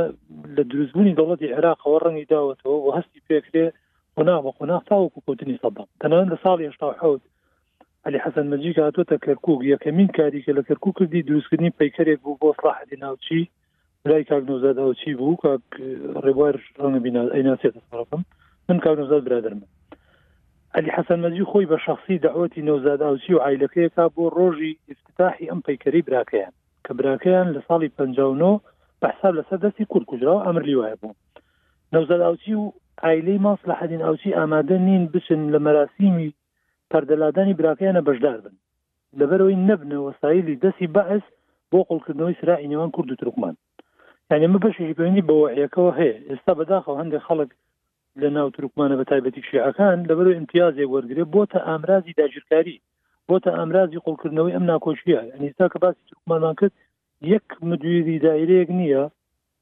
لە 0.57 0.63
دروستبوونی 0.71 1.17
دەوڵەتی 1.19 1.53
عێراقەوە 1.55 1.97
ڕەنی 2.05 2.29
داوەتەوە 2.33 2.77
و 2.85 2.93
هەستی 2.97 3.21
پێکرێ 3.29 3.67
قناوە 4.17 4.51
قنااف 4.59 4.83
تاوەکو 4.91 5.21
کۆتنی 5.27 5.57
سەدام 5.63 5.89
تەنان 6.01 6.27
لە 6.33 6.37
ساڵی 6.45 6.65
هێشتا 6.69 6.87
حوت 7.01 7.23
علی 8.07 8.19
حەسەن 8.25 8.47
مەجی 8.53 8.73
هاتۆتە 8.87 9.17
کەرکک 9.25 9.47
یەکەمین 9.73 10.09
کاریکە 10.17 10.53
لە 10.59 10.63
کەرکک 10.69 10.93
کردی 10.99 11.23
دروستکردنی 11.29 11.71
پیکەرێک 11.79 12.19
بوو 12.25 12.39
بۆ 12.43 12.49
سلاحدی 12.59 12.97
ناوچی 13.03 13.41
لای 14.09 14.25
کاک 14.25 14.45
نوزاد 14.49 14.79
ئەو 14.83 14.93
چی 15.01 15.11
بوو 15.19 15.37
کاک 15.43 15.61
ڕێبوار 16.25 16.55
ڕەنگە 16.81 17.01
بینا 17.07 17.23
ئەی 17.35 17.43
ناسێتە 17.49 17.81
سەرەکەم 17.89 18.23
من 18.69 18.79
کاک 18.85 18.97
نوزاد 18.99 19.23
برادرمە 19.27 19.67
علی 20.75 20.91
حەسەن 20.97 21.21
مەجی 21.25 21.45
خۆی 21.51 21.67
بە 21.73 21.79
شخصی 21.87 22.19
داوەتی 22.25 22.65
نەوزاد 22.69 23.03
ئاوچی 23.07 23.35
و 23.37 23.41
عیلەکەیەکا 23.49 24.05
بۆ 24.17 24.25
ڕۆژی 24.37 24.79
ئفتتاحی 24.91 25.49
ئەم 25.51 25.61
پەیکەری 25.67 26.03
براکەیان 26.09 26.53
کە 26.85 26.93
براکەیان 26.99 27.49
لە 27.55 27.61
ساڵی 27.69 27.89
پنجە 27.97 28.27
بەحساب 29.03 29.35
لەسەر 29.39 29.59
دەستی 29.65 29.85
کورکجراوە 29.93 30.43
ئەمر 30.47 30.63
لیواە 30.69 30.95
بوو 31.01 31.15
نەوزاد 31.93 32.21
ئاوچی 32.27 32.55
و 32.61 32.65
عیلەی 33.09 33.39
ماس 33.45 33.59
لە 33.69 33.75
حەدین 33.81 34.03
ئاوچی 34.07 34.33
ئامادە 34.39 34.77
نین 34.89 35.03
بچن 35.15 35.43
لە 35.55 35.59
مەراسیمی 35.67 36.31
پەردەلادانی 36.91 37.55
براکەیانە 37.61 38.03
بەشدار 38.09 38.39
بن 38.45 38.55
لەبەرەوەی 39.21 39.61
نەبنە 39.69 39.99
وەسایلی 40.09 40.61
دەستی 40.65 40.89
بەعس 40.97 41.25
بۆ 41.71 41.79
قڵکردنەوەی 41.89 42.39
سرائینەوان 42.41 42.91
کورد 42.91 43.11
و 43.13 43.17
ترکمان 43.23 43.55
یعنی 44.31 44.47
مە 44.55 44.59
بەشی 44.67 44.95
بینی 44.99 45.23
بەوە 45.31 45.49
یەکەوە 45.63 45.91
هەیە 45.99 46.15
ئێستا 46.31 46.53
بەداخەوە 46.59 46.97
هەندێک 47.01 47.23
خەڵک 47.29 47.51
لە 48.21 48.29
ناو 48.37 48.49
ترکمانە 48.57 48.95
بە 49.01 49.05
تایبەتی 49.11 49.43
شیعەکان 49.51 49.99
لەبەر 50.09 50.27
امتیازێ 50.39 50.85
وەرگێ 50.93 51.25
بۆ 51.35 51.43
تا 51.53 51.59
ئامرازی 51.69 52.17
داگیرکاری 52.21 52.77
بۆ 53.29 53.35
تا 53.45 53.51
ئامرازی 53.59 54.03
قوڵکردنەوەی 54.05 54.55
ئەم 54.57 54.65
ناکۆشیە 54.73 55.21
ئەنیستا 55.35 55.67
کە 55.73 55.79
باسی 55.85 56.03
ترکمانان 56.11 56.55
کرد 56.61 56.73
یەک 57.35 57.47
مدوری 57.69 58.17
دایرەیەک 58.27 58.69
نییە 58.79 59.05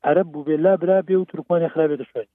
عرب 0.09 0.27
بوو 0.33 0.45
بێ 0.49 0.57
لا 0.65 0.73
برا 0.83 0.99
بێ 1.09 1.17
و 1.19 1.29
ترکمانی 1.33 1.69
خراپێتە 1.75 2.05
شوێن 2.11 2.29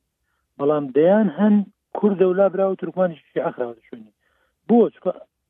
بەڵام 0.59 0.85
دەیان 0.97 1.27
هەن 1.37 1.53
کوردە 1.97 2.25
و 2.29 2.37
لا 2.39 2.45
برا 2.53 2.65
و 2.71 2.79
ترکمانی 2.81 3.15
شیعەخراوە 3.31 3.73
شوێنی 3.89 4.11
بۆ 4.69 4.77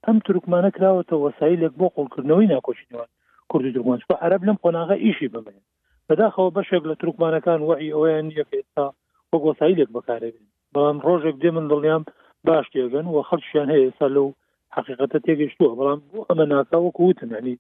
ئەم 0.05 0.17
ترکمانە 0.27 0.69
کراوەتە 0.75 1.15
وەسایلێک 1.25 1.73
بۆ 1.79 1.85
قوڵکردنەوەی 1.95 2.47
ناکۆشیەوە 2.53 3.05
کورد 3.51 3.65
ترکمان 3.75 3.99
عرب 4.25 4.41
لەم 4.47 4.57
قۆناغا 4.63 4.95
ئیشی 5.05 5.27
بمێن 5.35 5.63
بەداخەوە 6.09 6.55
بەشێک 6.57 6.83
لە 6.89 6.95
ترکمانەکان 7.01 7.59
وەی 7.69 7.93
ئەویان 7.95 8.27
یەکێتا 8.39 8.85
وە 9.31 9.37
گۆسایلێک 9.45 9.89
بەکارێن 9.97 10.37
بەڵام 10.73 10.97
ڕۆژێک 11.05 11.35
دێ 11.41 11.49
من 11.55 11.65
دڵیان 11.71 12.03
باش 12.47 12.65
تێگەن 12.73 13.05
و 13.09 13.15
خەڵکییان 13.29 13.69
هەیە 13.75 13.89
سا 13.97 14.07
لەو 14.15 14.27
حقیقەتە 14.75 15.17
تێگەشتووە 15.25 15.73
بەڵام 15.79 15.99
ئەمە 16.29 16.45
ناکاوەکو 16.53 17.01
وتنانی 17.09 17.55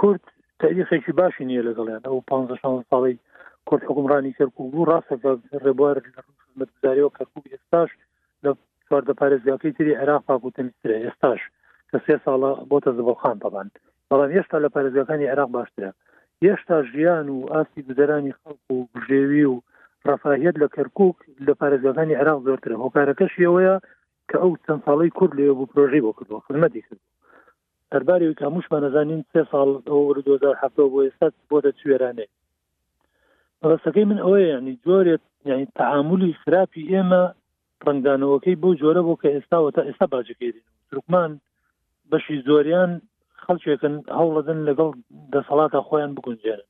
کورد 0.00 0.22
تاریخێکی 0.60 1.12
باشی 1.20 1.46
نییە 1.50 1.62
لەگەڵیان 1.68 2.02
ئەو 2.08 2.18
پ 2.28 2.32
ساڵی 2.92 3.14
کورد 3.68 3.82
حکومڕانی 3.88 4.36
کەرکوب 4.38 4.68
و 4.74 4.88
ڕاستەکە 4.90 5.30
ڕێبوارزاریەوە 5.64 7.12
کەرکوب 7.18 7.44
ئێستاش 7.52 7.90
لە 8.44 8.50
چواردە 8.86 9.14
پارێزیاکەی 9.20 9.72
تری 9.76 9.98
عێراق 10.00 10.22
پاکوتنیسترە 10.28 10.96
ئێستاش 11.04 11.40
کە 11.90 11.98
سێ 12.06 12.16
ساڵە 12.24 12.50
بۆتە 12.70 12.90
زبخان 12.98 13.36
پەبان 13.42 13.68
بەڵام 14.08 14.30
هێشتا 14.36 14.56
لە 14.64 14.68
پارێزیەکانی 14.74 15.30
عێراق 15.32 15.50
باشترە 15.56 15.90
هێشتا 16.48 16.78
ژیان 16.92 17.26
و 17.34 17.46
ئاستی 17.52 17.80
گوزەرانی 17.86 18.32
خەڵق 18.40 18.64
و 18.72 18.88
بژێوی 18.94 19.44
و 19.52 19.56
ڕفاهێت 20.08 20.56
لە 20.62 20.68
کەرکک 20.76 21.16
لە 21.46 21.52
پارێزەکانی 21.60 22.18
عراق 22.20 22.38
زۆرتر 22.46 22.72
هۆکارەکەش 22.82 23.32
ئەوەیە 23.42 23.76
کە 24.28 24.36
ئەو 24.42 24.52
چەند 24.66 24.82
ساڵی 24.86 25.10
کورد 25.18 25.32
لێ 25.38 25.46
بوو 25.56 25.70
پرۆژی 25.72 26.02
بۆ 26.04 26.10
کردەوە 26.18 26.44
خمەتی 26.46 26.82
کرد 26.86 27.00
هەرباری 27.92 28.34
کاموشمان 28.40 28.82
نەزانین 28.84 29.22
سێ 29.32 29.42
ساڵ 29.50 29.68
ئەو 29.88 30.00
بۆ 30.92 30.98
ئێستا 31.06 31.28
بۆ 31.50 31.56
دەچێرانێ 31.66 32.26
ڕستەکەی 33.70 34.04
من 34.10 34.18
ئەوەیە 34.24 34.48
ینی 34.56 34.74
جۆرێت 34.86 35.24
یعنی 35.50 35.64
تعاملی 35.78 36.32
خراپی 36.42 36.88
ئێمە 36.92 37.22
ڕنگدانەوەکەی 37.86 38.58
بۆ 38.62 38.68
جۆرە 38.80 39.02
بۆ 39.06 39.14
کە 39.22 39.28
ئێستا 39.34 39.58
تا 39.76 39.82
ئێستا 39.88 40.06
باجەکەین 40.12 40.56
ترکمان 40.90 41.32
بەشی 42.10 42.36
زۆریان 42.48 42.92
خەلچێکن 43.46 43.94
هەوڵەدن 44.18 44.58
لەگەڵ 44.68 44.90
دەسەڵاتە 45.32 45.80
خۆیان 45.88 46.12
بگونجێنن 46.16 46.68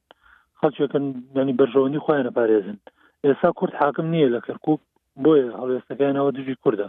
خەلچێکن 0.61 1.05
ینی 1.39 1.57
بەرژەوەنی 1.61 2.03
خۆیانە 2.05 2.33
پارێزن 2.39 2.79
ئێستا 3.25 3.51
کورد 3.59 3.75
حاکم 3.83 4.07
نییە 4.15 4.29
لە 4.35 4.41
کەرکوب 4.47 4.79
بۆیە 5.25 5.49
هەڵێستەکەیانەوە 5.61 6.31
دژی 6.39 6.61
کووردە 6.63 6.89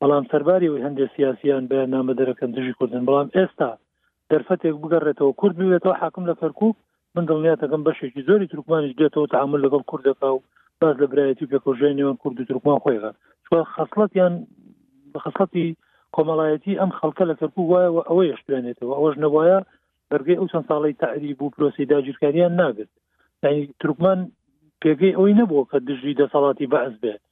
بەڵام 0.00 0.24
سەرباری 0.30 0.68
و 0.70 0.76
هەندێک 0.84 1.10
سیاسیان 1.16 1.64
بەیان 1.70 1.90
نامە 1.94 2.12
دەرەکەن 2.20 2.50
دژی 2.56 2.74
کوردن 2.78 3.02
بەڵام 3.08 3.28
ئێستا 3.36 3.70
دەرفەتێک 4.30 4.74
بگەڕێتەوە 4.82 5.32
کورد 5.40 5.54
بوێتەوە 5.60 5.94
حاکم 6.02 6.24
لە 6.30 6.34
کەرکوب 6.40 6.74
من 7.14 7.24
دڵنیاتەکەم 7.28 7.82
بەشێکی 7.88 8.24
زۆری 8.28 8.50
ترکمانش 8.52 8.92
دێتەوە 9.00 9.26
تعامل 9.34 9.60
لەگەڵ 9.66 9.82
کوردەکە 9.90 10.28
و 10.34 10.38
باز 10.80 10.94
لە 11.02 11.06
برایەتی 11.12 11.50
پێکۆژێنیوان 11.52 12.16
کورد 12.22 12.36
و 12.40 12.48
ترکمان 12.50 12.78
خۆیگە 12.84 13.10
خەصلەتیان 13.74 14.34
بە 15.12 15.18
خەصلەتی 15.24 15.66
کۆمەڵایەتی 16.18 16.76
ئەم 16.82 16.90
خەڵکە 16.98 17.24
لە 17.30 17.34
کەرکوو 17.40 17.68
وایەوە 17.72 18.02
ئەوەیە 18.08 18.36
شوێنێتەوە 18.42 18.94
ئەوەش 18.98 19.14
نەوایە 19.24 19.58
بەرگی 20.10 20.38
ئەو 20.38 20.50
چەند 20.52 20.66
ساڵی 20.70 20.98
تعری 21.02 21.36
بوو 21.38 21.52
پرۆسی 21.56 21.88
داگیرکاریان 21.92 22.52
ناگرت 22.60 22.92
یعنی 23.42 23.62
ترکمان 23.82 24.20
پێگەی 24.82 25.16
ئەوی 25.18 25.32
نەبووە 25.40 25.64
کە 25.70 25.78
دژی 25.88 26.18
دەسەڵاتی 26.20 26.70
بەعز 26.72 26.94
بێت 27.02 27.22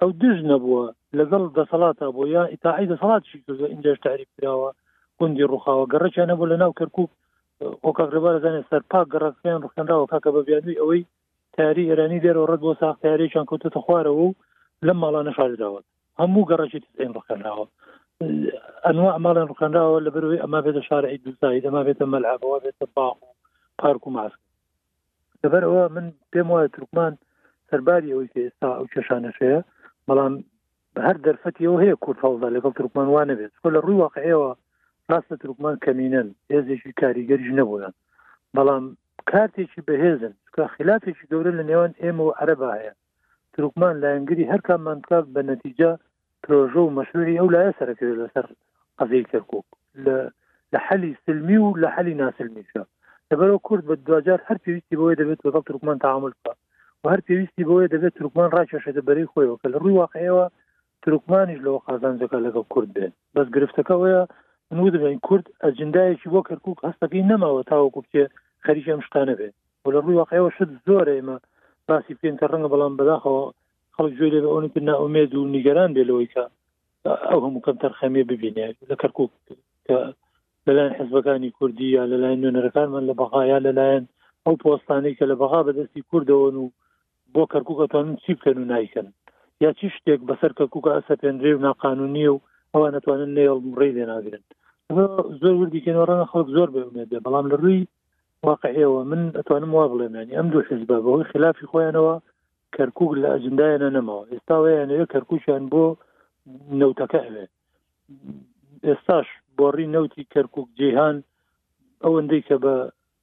ئەو 0.00 0.10
دژ 0.22 0.38
نەبووە 0.50 0.84
لەگەڵ 1.18 1.42
دەسەڵاتە 1.58 2.06
بۆ 2.16 2.22
یا 2.36 2.42
ئیتاعی 2.52 2.88
دەسەڵاتشی 2.92 3.38
کردە 3.46 3.66
ئینجاش 3.72 3.98
تعریف 4.06 4.30
کراوە 4.36 4.70
گوندی 5.18 5.48
ڕوخاوە 5.52 5.84
گەڕەچیان 5.92 6.28
نەبوو 6.32 6.50
لە 6.52 6.56
ناو 6.62 6.72
کەرکوو 6.78 7.12
ئۆکەڕێبار 7.86 8.36
زانێت 8.44 8.66
سەرپا 8.70 9.00
گەڕاستیان 9.12 9.60
ڕخنراوە 9.66 10.06
کاکە 10.12 10.30
بە 10.34 10.40
بیانوی 10.48 10.80
ئەوەی 10.80 11.02
تاری 11.56 11.88
ئێرانی 11.90 12.22
دێرەوە 12.24 12.46
ڕەت 12.50 12.60
بۆ 12.64 12.72
ساختیارێکیان 12.82 13.46
کەوتتە 13.50 13.78
خوارەوە 13.84 14.20
و 14.26 14.36
لەم 14.86 14.98
ماڵانە 15.02 15.32
شارداوە 15.38 15.80
هەموو 16.20 16.48
گەڕەکی 16.50 16.80
تسین 16.84 17.12
ڕخنراوە 17.18 17.66
ئەنوا 18.24 19.08
ئەماڵیان 19.14 19.48
ڕکەنراوە 19.52 19.98
لە 20.06 20.10
بەروی 20.14 20.42
ئەما 20.42 20.60
بێتە 20.66 20.82
شارعی 20.88 21.22
دوزایی 21.24 21.64
ئەما 21.68 21.82
بێتە 21.86 22.04
مەلعبەوە 22.14 22.58
بێتە 22.64 22.86
باغ 22.96 23.16
و 23.24 23.32
پارک 23.80 24.02
و 24.06 24.14
ماسک 24.16 24.40
لەبەرەوە 25.44 25.84
من 25.94 26.06
پێم 26.32 26.48
وایە 26.50 26.68
ترکمان 26.76 27.12
سەرباری 27.70 28.12
ئەوی 28.12 28.30
کە 28.32 28.40
ئێستا 28.44 28.68
ئەو 28.76 28.86
کێشانەشەیە 28.94 29.60
بەڵام 30.08 30.34
هەر 31.06 31.16
دەرفەتیەوە 31.26 31.78
هەیە 31.84 31.96
کورت 32.04 32.18
هەڵدا 32.24 32.48
لەگەڵ 32.56 32.72
ترکمان 32.78 33.08
وانە 33.10 33.34
بێت 33.38 33.52
خۆ 33.60 33.68
لە 33.76 33.80
ڕووی 33.84 34.00
واقعەوە 34.04 34.50
ڕاستە 35.10 35.34
ترکمان 35.42 35.76
کەمینەن 35.84 36.28
هێزێکی 36.52 36.92
کاریگەریش 37.00 37.50
نەبوون 37.58 37.84
بەڵام 38.56 38.84
کارتێکی 39.30 39.80
بەهێزن 39.88 40.32
چکە 40.46 40.62
خلافێکی 40.74 41.28
گەورە 41.30 41.52
لە 41.58 41.62
نێوان 41.70 41.92
ئێمە 42.02 42.22
و 42.24 42.34
عەرەبا 42.38 42.70
هەیە 42.78 42.92
ترکمان 43.54 43.94
لایەنگری 44.02 44.48
هەر 44.52 44.60
کامانکار 44.68 45.24
بە 45.34 45.40
نەتیجە 45.50 45.92
پرۆژۆ 46.48 46.80
و 46.86 46.94
مەشوری 46.98 47.38
ئەو 47.40 47.48
لایە 47.54 47.72
سەرکرد 47.78 48.14
لەسەر 48.22 48.46
قەزەی 48.98 49.24
کەرکک 49.32 49.64
لە 50.04 50.16
لە 50.74 50.78
حەلی 50.86 51.10
سلمی 51.24 51.58
و 51.64 51.68
لە 51.82 51.88
حەلی 51.94 52.14
ناسلمیشە 52.22 52.82
لەبەرەوە 53.30 53.60
کورد 53.66 53.82
بە 53.88 53.94
دوجار 54.08 54.40
هەر 54.48 54.58
پێویستی 54.64 54.98
بۆی 55.00 55.18
دەبێت 55.20 55.40
بەڵ 55.44 55.62
ترکمان 55.68 55.98
تعامل 56.04 56.32
بکە 56.38 56.54
و 57.02 57.04
هەر 57.12 57.20
پێویستی 57.26 57.64
بۆیە 57.68 57.88
دەبێت 57.94 58.14
ترکمان 58.18 58.48
ڕاکێشێتە 58.56 59.02
بەری 59.08 59.28
خۆیەوە 59.32 59.56
کە 59.60 59.66
لە 59.74 59.78
ڕووی 59.82 59.98
واقعەوە 60.02 60.44
ترکمانیش 61.02 61.60
لەوە 61.66 61.80
قازانجەکە 61.86 62.38
لەگەڵ 62.46 62.64
کورد 62.74 62.88
بێن 62.96 63.12
بەس 63.34 63.48
گرفتەکەەیە 63.54 64.20
نو 64.76 64.84
دەبین 64.94 65.18
کورد 65.26 65.46
ئەجندایەکی 65.64 66.30
بۆ 66.32 66.40
کەرکک 66.48 66.78
هەستەکەی 66.88 67.28
نەماوە 67.30 67.62
تاوەکو 67.70 68.00
بچێ 68.04 68.24
خەریکی 68.64 68.92
ئەم 68.92 69.02
شتانە 69.06 69.34
بێت 69.38 69.54
و 69.84 69.88
لە 69.94 69.98
ڕووی 70.04 70.18
واقعەوە 70.20 70.50
شت 70.56 70.70
زۆر 70.86 71.06
ئێمە 71.14 71.36
باسی 71.88 72.14
پێین 72.20 72.36
کە 72.40 72.46
ڕەنگە 72.50 72.68
بەڵام 72.72 72.94
بەداخەوە 72.98 73.42
خەڵک 73.96 74.12
گوێ 74.18 74.28
لێ 74.34 74.40
ئەوە 74.46 74.60
کرد 74.74 74.84
ناومێد 74.88 75.30
و 75.34 75.50
نیگەران 75.56 75.90
بێلەوەی 75.96 76.28
کە 76.34 76.44
ئەو 77.28 77.40
هەموو 77.44 77.64
کەم 77.66 77.76
تەرخەمێ 77.82 78.22
ببینێ 78.30 78.66
لە 78.90 78.96
کەرکک 79.02 79.30
لەلایەن 80.66 80.96
حزبەکانی 81.00 81.54
کوردی 81.58 81.88
یا 81.96 82.02
لەلایەن 82.10 82.40
نوێنەرەکانمان 82.44 83.04
لە 83.10 83.14
بەغایا 83.20 83.58
لەلایەن 83.66 84.04
ئەو 84.44 84.54
پۆستانی 84.62 85.16
کە 85.18 85.24
لە 85.30 85.34
بەغا 85.40 85.60
بەدەستی 85.66 86.06
کوردەوەن 86.10 86.54
و 86.62 86.66
بۆ 87.34 87.42
کەرککەتوانن 87.52 88.14
چی 88.22 88.30
بکەن 88.36 88.56
و 88.60 88.68
نایکەن 88.72 89.08
یا 89.64 89.70
چی 89.78 89.86
شتێک 89.94 90.20
بەسەر 90.30 90.52
کەکوکە 90.58 90.90
ئەسە 90.96 91.14
پێندرێ 91.22 91.52
و 91.54 91.62
ناقانونیە 91.66 92.30
و 92.34 92.42
ئەوان 92.74 92.92
نتوانن 92.96 93.30
نێڵڕێ 93.36 93.88
لێ 93.96 94.04
ناگرن 94.12 94.44
زۆر 95.40 95.54
وردیکەێنوەڕەنە 95.60 96.26
خەڵک 96.32 96.48
زۆر 96.56 96.68
بێنێ 96.74 97.04
بەڵام 97.26 97.46
لە 97.52 97.56
ڕووی 97.62 97.82
واقعەوە 98.48 99.00
من 99.10 99.20
ئەتوانم 99.38 99.70
وا 99.76 99.84
بڵێمانی 99.92 100.36
ئەم 100.38 100.46
دوو 100.52 100.66
حزب 100.68 100.86
بەهۆی 100.90 101.28
خلافی 101.32 101.68
خۆیانەوە 101.70 102.14
کەرکک 102.78 103.10
لە 103.22 103.28
ئەجندایەنە 103.36 103.88
نەمەوە 103.96 104.22
ئێستا 104.32 104.56
وەیەنەیە 104.64 105.06
کەرکوچیان 105.12 105.64
بۆ 105.72 105.84
نەوتەکە 106.80 107.20
هەوێ 107.26 107.44
ئێستاش 108.86 109.28
بۆڕی 109.58 109.86
نەوتی 109.94 110.28
کەرکک 110.34 110.66
جیهان 110.78 111.16
ئەوەندەی 112.04 112.42
کە 112.48 112.56
بە 112.64 112.74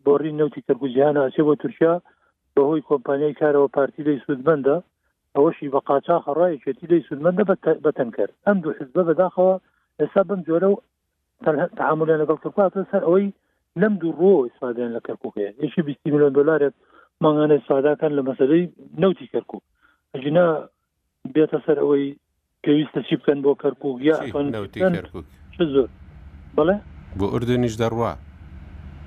بۆڕی 0.06 0.38
نەوتی 0.40 0.66
کەرگوزیان 0.68 1.16
ئاچێ 1.22 1.42
بۆ 1.48 1.54
تورکیا 1.62 1.94
بەهۆی 2.56 2.86
کۆمپانیای 2.90 3.38
کارەوە 3.42 3.70
پارتی 3.76 4.02
دەی 4.08 4.18
سوودبندە 4.26 4.76
ئەوەشی 5.36 5.72
بە 5.74 5.80
قاچا 5.90 6.16
خڕایەکێتی 6.26 6.90
دەی 6.92 7.06
سوودمەندە 7.08 7.44
بەتەن 7.86 8.10
کرد 8.18 8.34
ئەم 8.48 8.58
دوو 8.64 8.74
حزبە 8.80 9.02
بەداخەوە 9.10 9.54
ئێستا 10.00 10.22
بم 10.30 10.40
جۆرە 10.48 10.68
و 10.72 10.78
تعاملیان 11.80 12.22
لەگەڵ 12.24 12.38
کرداتە 12.44 12.82
سەر 12.92 13.02
ئەوەی 13.08 13.28
لەم 13.82 13.94
دوو 14.02 14.14
ڕۆ 14.22 14.32
ئیسپادیان 14.46 14.92
لە 14.98 15.02
کەرککەیە 15.08 15.50
یشی 15.66 15.82
20 15.88 16.06
میلیۆن 16.14 16.34
دلارێت 16.40 16.76
مانگانە 17.24 17.58
ساداکان 17.70 18.12
لە 18.18 18.22
مەسەی 18.28 18.64
نوتی 19.04 19.28
کەرکو 19.34 19.58
ئەجینا 20.16 20.46
بێتە 21.34 21.60
سەر 21.66 21.78
ئەوەی 21.84 22.08
پێویستە 22.64 23.00
چی 23.08 23.16
بکەن 23.22 23.40
بۆ 23.46 23.52
کەرکو 23.64 23.90
یا 24.10 24.16
زۆر 24.32 25.88
بڵێ 26.58 26.78
بۆ 27.18 27.26
ئردنیش 27.34 27.76
دەڕوا 27.82 28.12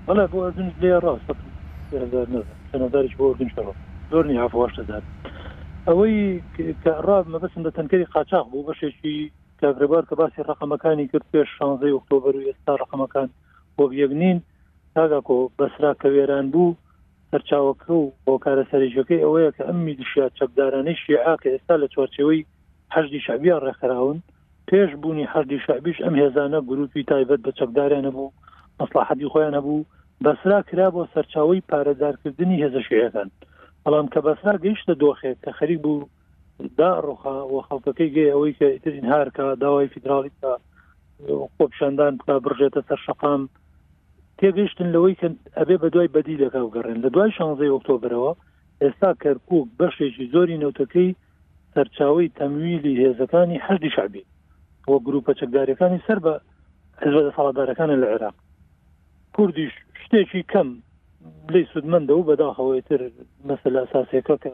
بڵێ 0.06 0.24
بۆ 0.32 0.38
ئەردن 0.44 0.68
لێ 0.82 0.94
ڕاست 1.04 1.28
سەنەدارش 2.70 3.12
بۆ 3.18 3.24
ئردن 3.30 3.48
زۆرنی 4.10 4.40
هافواشتەدار 4.42 5.02
ئەوەی 5.88 6.16
کەڕاب 6.84 7.24
مەبەسم 7.32 7.62
بە 7.66 7.70
تەنکەری 7.76 8.10
قاچاق 8.14 8.44
بوو 8.50 8.66
بەشێکی 8.68 9.14
کاگربار 9.60 10.02
کە 10.08 10.14
باسی 10.20 10.46
ڕقمەکانی 10.50 11.08
کرد 11.10 11.26
پێش 11.32 11.48
شانزەی 11.58 11.94
ئۆکتۆبر 11.96 12.32
و 12.36 12.44
ئێستا 12.48 12.72
ڕقمەکان 12.82 13.28
بۆ 13.76 13.84
یەگنین 14.02 14.38
تاگاکۆ 14.94 15.38
بەسرا 15.58 15.92
کەوێران 16.02 16.46
بوو 16.52 16.70
سەرچاوەکە 17.30 17.90
و 17.98 18.04
بۆ 18.24 18.34
کارە 18.44 18.64
سەرژەکەی 18.70 19.24
ئەوەیە 19.24 19.50
کە 19.56 19.62
ئەممی 19.68 19.98
دشیا 20.00 20.26
چەکدارانەی 20.38 21.00
شیعاکە 21.04 21.48
ئێستا 21.52 21.74
لە 21.82 21.86
چوارچەوەی 21.94 22.46
هەشدی 22.94 23.24
شعبیان 23.26 23.60
ڕێکخراون 23.66 24.18
پێش 24.68 24.90
بوونی 25.00 25.30
هەردی 25.34 25.58
شعبیش 25.66 25.98
ئەم 26.04 26.14
هێزانە 26.22 26.58
گروپی 26.70 27.02
تایبەت 27.10 27.40
بە 27.46 27.52
چەکداریان 27.58 28.04
نەبوو 28.06 28.34
مەسلاحەتی 28.80 29.30
خۆیان 29.32 29.54
نەبوو 29.56 29.86
بەسرا 30.24 30.58
کرا 30.68 30.88
بۆ 30.94 31.02
سەرچاوی 31.14 31.64
پارەدارکردنی 31.70 32.60
هێزەشەکان 32.64 33.28
بەڵام 33.84 34.06
کە 34.12 34.20
بەسرا 34.26 34.54
گەیشتە 34.64 34.92
دۆخێت 35.02 35.38
کە 35.44 35.50
خەریک 35.58 35.78
بوو 35.84 36.08
دا 36.78 36.90
ڕۆخا 37.06 37.36
و 37.52 37.62
خەڵکەکەی 37.68 38.10
گەی 38.14 38.30
ئەوەی 38.34 38.52
کە 38.58 38.66
ئیترین 38.74 39.06
هارکە 39.12 39.44
داوای 39.62 39.90
فیدراڵیکە 39.92 40.52
قۆپشاندان 41.58 42.12
بکە 42.18 42.34
بڕژێتە 42.44 42.80
سەر 42.88 42.98
شقام 43.06 43.42
تێگەیشتن 44.40 44.88
لەوەی 44.94 45.16
کە 45.20 45.28
ئەبێ 45.58 45.76
بە 45.82 45.88
دوای 45.94 46.12
بەدی 46.16 46.40
لەگەڵگەڕێن 46.44 46.98
لە 47.04 47.08
دوای 47.14 47.34
شانزەی 47.38 47.72
ئۆکتۆبرەوە 47.74 48.32
ئێستا 48.82 49.10
کەرکک 49.22 49.50
بەشێکی 49.80 50.30
زۆری 50.34 50.60
نەوتەکەی 50.62 51.10
سەرچاوی 51.74 52.32
تەمویلی 52.38 52.94
هێزەکانی 53.02 53.62
هەردی 53.66 53.90
شعبی 53.96 54.24
وە 54.90 54.96
گروپە 55.06 55.32
چەکدارەکانی 55.40 56.04
سەر 56.06 56.18
بە 56.24 56.34
حزب 57.02 57.16
لە 57.26 57.32
ساڵدارەکانە 57.36 57.96
لە 58.02 58.06
عێراق 58.12 58.36
کوردیش 59.36 59.72
شتێکی 60.02 60.42
کەم 60.52 60.68
لی 61.54 61.62
سودمەندە 61.72 62.12
و 62.16 62.26
بەداخەوەیتر 62.28 63.00
مەسە 63.48 63.68
ئەساسەکە 63.82 64.36
کە 64.42 64.52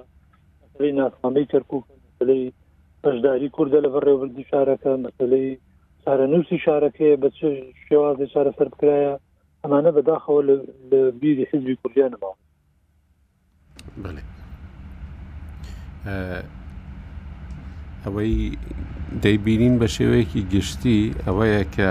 ناسخانەی 0.98 1.50
کەرکک 1.52 1.84
لەی 2.28 2.42
بەشداری 3.04 3.50
کووردە 3.54 3.78
لە 3.84 3.88
بەڕێوەردی 3.94 4.44
شارەکە 4.50 4.92
مەسلەی 5.04 5.48
چارە 6.04 6.26
نووسی 6.32 6.58
شارەکەی 6.64 7.18
بە 7.22 7.28
شێوازی 7.86 8.30
چارە 8.34 8.52
سەر 8.58 8.68
بکرایە 8.72 9.14
ئەمانە 9.66 9.90
بەداخەوە 9.96 10.40
لە 10.48 10.54
بیری 11.20 11.44
حزبی 11.50 11.74
کوردیانەوە 11.80 12.28
ئەوەی 18.04 18.34
دەیبینین 19.24 19.74
بە 19.80 19.88
شێوەیەکی 19.96 20.40
گشتی 20.54 21.00
ئەوەیە 21.26 21.62
کە 21.74 21.90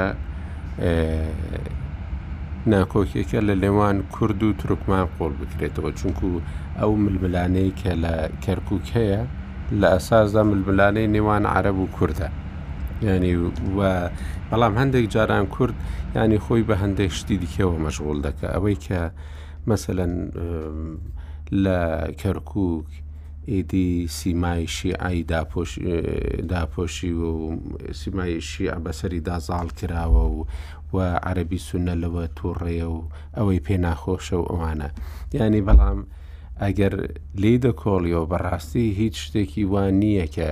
ناکۆکیەکە 2.71 3.39
لە 3.47 3.55
لێوان 3.63 3.97
کورد 4.15 4.39
و 4.43 4.53
ترکمان 4.61 5.05
قۆڵ 5.15 5.33
بکرێتەوە 5.39 5.91
چونکو 5.99 6.27
ئەو 6.79 6.91
ململانەی 7.03 7.69
کە 7.79 7.91
لە 8.03 8.13
کەرکک 8.43 8.85
هەیە 8.97 9.21
لە 9.79 9.87
ئەسازدا 9.93 10.41
ململانەی 10.51 11.07
نێوان 11.15 11.43
عرب 11.57 11.77
و 11.79 11.91
کووردە 11.95 12.29
ینی 13.03 13.35
و 13.79 14.09
بەڵام 14.51 14.73
هەندێک 14.77 15.05
جاران 15.13 15.45
کورد 15.45 15.73
ینی 16.15 16.37
خۆی 16.45 16.63
بە 16.69 16.75
هەندێک 16.83 17.11
شتی 17.17 17.37
دیکەەوە 17.43 17.75
مەشغول 17.85 18.17
دەکە 18.25 18.47
ئەوەی 18.53 18.75
کە 18.85 19.01
مثلەن 19.67 20.13
لە 21.63 21.79
کەرکک 22.21 22.51
ئیدی 23.51 24.07
سیمای 24.07 24.67
شیعایی 24.67 25.23
داپۆشی 26.51 27.11
و 27.21 27.57
سیمای 28.01 28.41
شیع 28.41 28.75
بەسەری 28.85 29.19
دازاڵ 29.27 29.67
کراوە 29.79 30.25
و 30.35 30.45
و 30.93 30.97
عەربی 31.27 31.59
سونە 31.67 31.93
لەوە 32.03 32.25
تووڕێە 32.37 32.85
و 32.95 33.03
ئەوەی 33.37 33.59
پێ 33.65 33.75
ناخۆشە 33.85 34.33
و 34.39 34.45
ئەوانە 34.51 34.89
یعنی 35.33 35.61
بەڵام 35.67 35.99
ئەگەر 36.63 36.93
لی 37.41 37.57
دەکۆڵیەوە 37.65 38.25
بەڕاستی 38.31 38.87
هیچ 38.99 39.15
شتێکی 39.25 39.63
وان 39.65 39.93
نییە 40.01 40.27
کە 40.35 40.47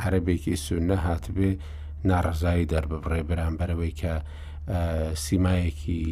عەربێکی 0.00 0.56
سونە 0.66 0.96
هاتبێ 1.06 1.50
ناڕزایی 2.08 2.64
دەربڕێ 2.72 3.22
بەرامبەرەوەی 3.28 3.94
کە 4.00 4.14
سیمایەکی 5.26 6.02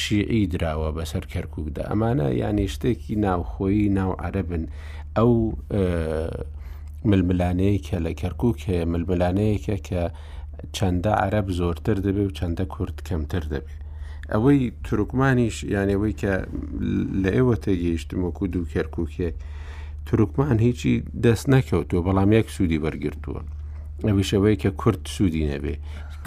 شیعی 0.00 0.44
دراوە 0.52 0.90
بەسەر 0.98 1.24
کەرکووکدا 1.32 1.82
ئەمانە 1.90 2.28
یانی 2.42 2.68
شتێکی 2.74 3.14
ناوخۆیی 3.26 3.88
ناو 3.98 4.12
عەربن 4.24 4.64
ئەو 5.16 5.32
ململانەیە 7.10 7.78
کە 7.86 7.96
لە 8.06 8.12
کەرکک 8.20 8.58
هەیە 8.68 8.84
ململانەیەکە 8.92 9.76
کە 9.88 10.02
چەندە 10.76 11.12
عەرب 11.24 11.46
زۆرتر 11.58 11.96
دەبێ 12.06 12.24
و 12.28 12.36
چەندە 12.38 12.64
کورد 12.74 12.96
کەمتر 13.08 13.44
دەبێ 13.54 13.72
ئەوەی 14.32 14.60
ترکمانیش 14.86 15.56
یانەوەی 15.74 16.14
کە 16.22 16.32
لە 17.22 17.30
ئێوە 17.36 17.56
تێگەیشتمەکو 17.64 18.44
دوو 18.52 18.70
کەرککێک 18.72 19.36
ترکمان 20.06 20.58
هیچی 20.66 20.92
دەست 21.24 21.46
نەکەوتوە 21.54 22.00
بەڵام 22.06 22.30
یەک 22.38 22.46
سوودی 22.54 22.82
وەرگرتووە 22.84 23.40
ئەویشەوەی 24.04 24.56
کە 24.62 24.66
کورد 24.80 25.02
سوودی 25.16 25.44
نەبێ 25.52 25.74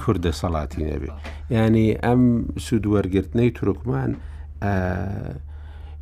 کوردە 0.01 0.31
سەڵاتی 0.41 0.83
نەبێ 0.91 1.09
ینی 1.55 1.89
ئەم 2.05 2.21
سوود 2.65 2.85
وەرگرتنەی 2.93 3.51
تورکمان 3.57 4.11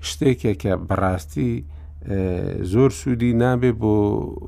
شتێکە 0.09 0.51
کە 0.61 0.71
بەڕاستی 0.87 1.51
زۆر 2.73 2.91
سوودی 3.01 3.31
نابێ 3.41 3.71
بۆ 3.81 3.95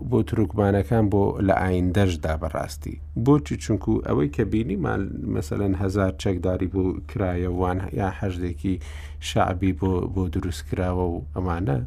بۆ 0.09 0.17
تروکمانەکان 0.29 1.05
بۆ 1.11 1.23
لە 1.47 1.55
ئاین 1.61 1.87
دەشدا 1.97 2.33
بەڕاستی 2.41 2.95
بۆچی 3.25 3.55
چونکو 3.63 3.91
ئەوەی 4.07 4.29
کە 4.35 4.43
بینیمان 4.51 5.01
مثلەن 5.35 5.73
هزار 5.83 6.11
چەکداری 6.21 6.69
بۆ 6.73 6.83
کرایەوان 7.09 7.77
یا 7.99 8.07
هەژدێکی 8.19 8.75
شعبی 9.29 9.71
بۆ 9.79 9.91
بۆ 10.13 10.21
دروستکراوە 10.33 11.05
و 11.13 11.17
ئەمانە 11.35 11.77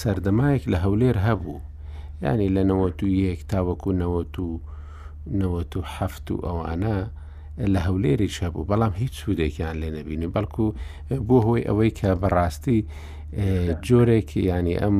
سەردەمایەک 0.00 0.62
لە 0.72 0.78
هەولێر 0.84 1.16
هەبوو 1.26 1.58
ینی 2.22 2.48
لە 2.56 2.62
نەوەت 2.70 2.98
و 3.02 3.06
یەک 3.24 3.40
تاوەکو 3.52 3.90
نەوەت 4.00 4.34
و 4.44 4.60
نەوەت 5.40 5.72
و 5.76 5.80
هەفت 5.96 6.26
و 6.30 6.36
ئەوانە 6.46 6.96
لە 7.72 7.80
هەولێری 7.86 8.28
شەبوو 8.38 8.68
بەڵام 8.70 8.92
هیچ 9.02 9.14
سوودێکیان 9.22 9.76
لێ 9.80 9.88
نەبینی 9.96 10.32
بەڵکو 10.34 10.64
بۆ 11.28 11.36
هۆی 11.46 11.66
ئەوەی 11.68 11.90
کە 11.98 12.10
بەڕاستی 12.22 12.78
جۆرێکی 13.86 14.40
ینی 14.52 14.76
ئەم 14.82 14.96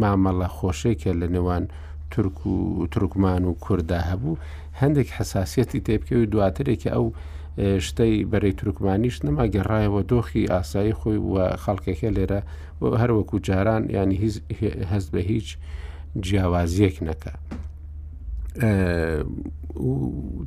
مامەڵە 0.00 0.48
خۆشێکە 0.56 1.12
لە 1.20 1.26
نێوان 1.34 1.64
تورک 2.12 2.38
و 2.46 2.86
تورکمان 2.92 3.42
و 3.44 3.58
کووردا 3.64 4.00
هەبوو 4.10 4.38
هەندێک 4.80 5.08
حساسەتی 5.18 5.80
تێبکەوی 5.86 6.30
دواترێکی 6.32 6.90
ئەو 6.94 7.06
شتەی 7.58 8.16
بەرەی 8.32 8.54
تورکمانیش 8.60 9.16
نەما 9.24 9.44
گەڕایەوە 9.54 10.02
دۆخی 10.12 10.44
ئاسایی 10.52 10.94
خۆی 11.00 11.20
وە 11.32 11.44
خەڵکێکە 11.64 12.08
لێرە 12.16 12.40
هەروەکو 13.00 13.36
جاران 13.48 13.82
ینی 13.96 14.16
هەست 14.92 15.08
بە 15.14 15.20
هیچ 15.30 15.48
جیاوازیەک 16.26 16.96
نەکە. 17.08 17.34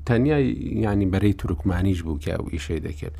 تەنیا 0.08 0.40
ینی 0.86 1.08
بەرەی 1.14 1.34
تورکمانیش 1.42 2.00
بوو 2.06 2.20
کە 2.24 2.34
و 2.44 2.48
ئیشەی 2.54 2.80
دەکرد. 2.86 3.16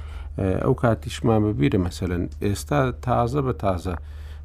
ئەو 0.64 0.74
کاتیشمان 0.82 1.42
ببیرە 1.52 1.80
مەسەن 1.86 2.14
ئێستا 2.46 2.80
تازە 3.06 3.42
بە 3.48 3.54
تازە 3.64 3.96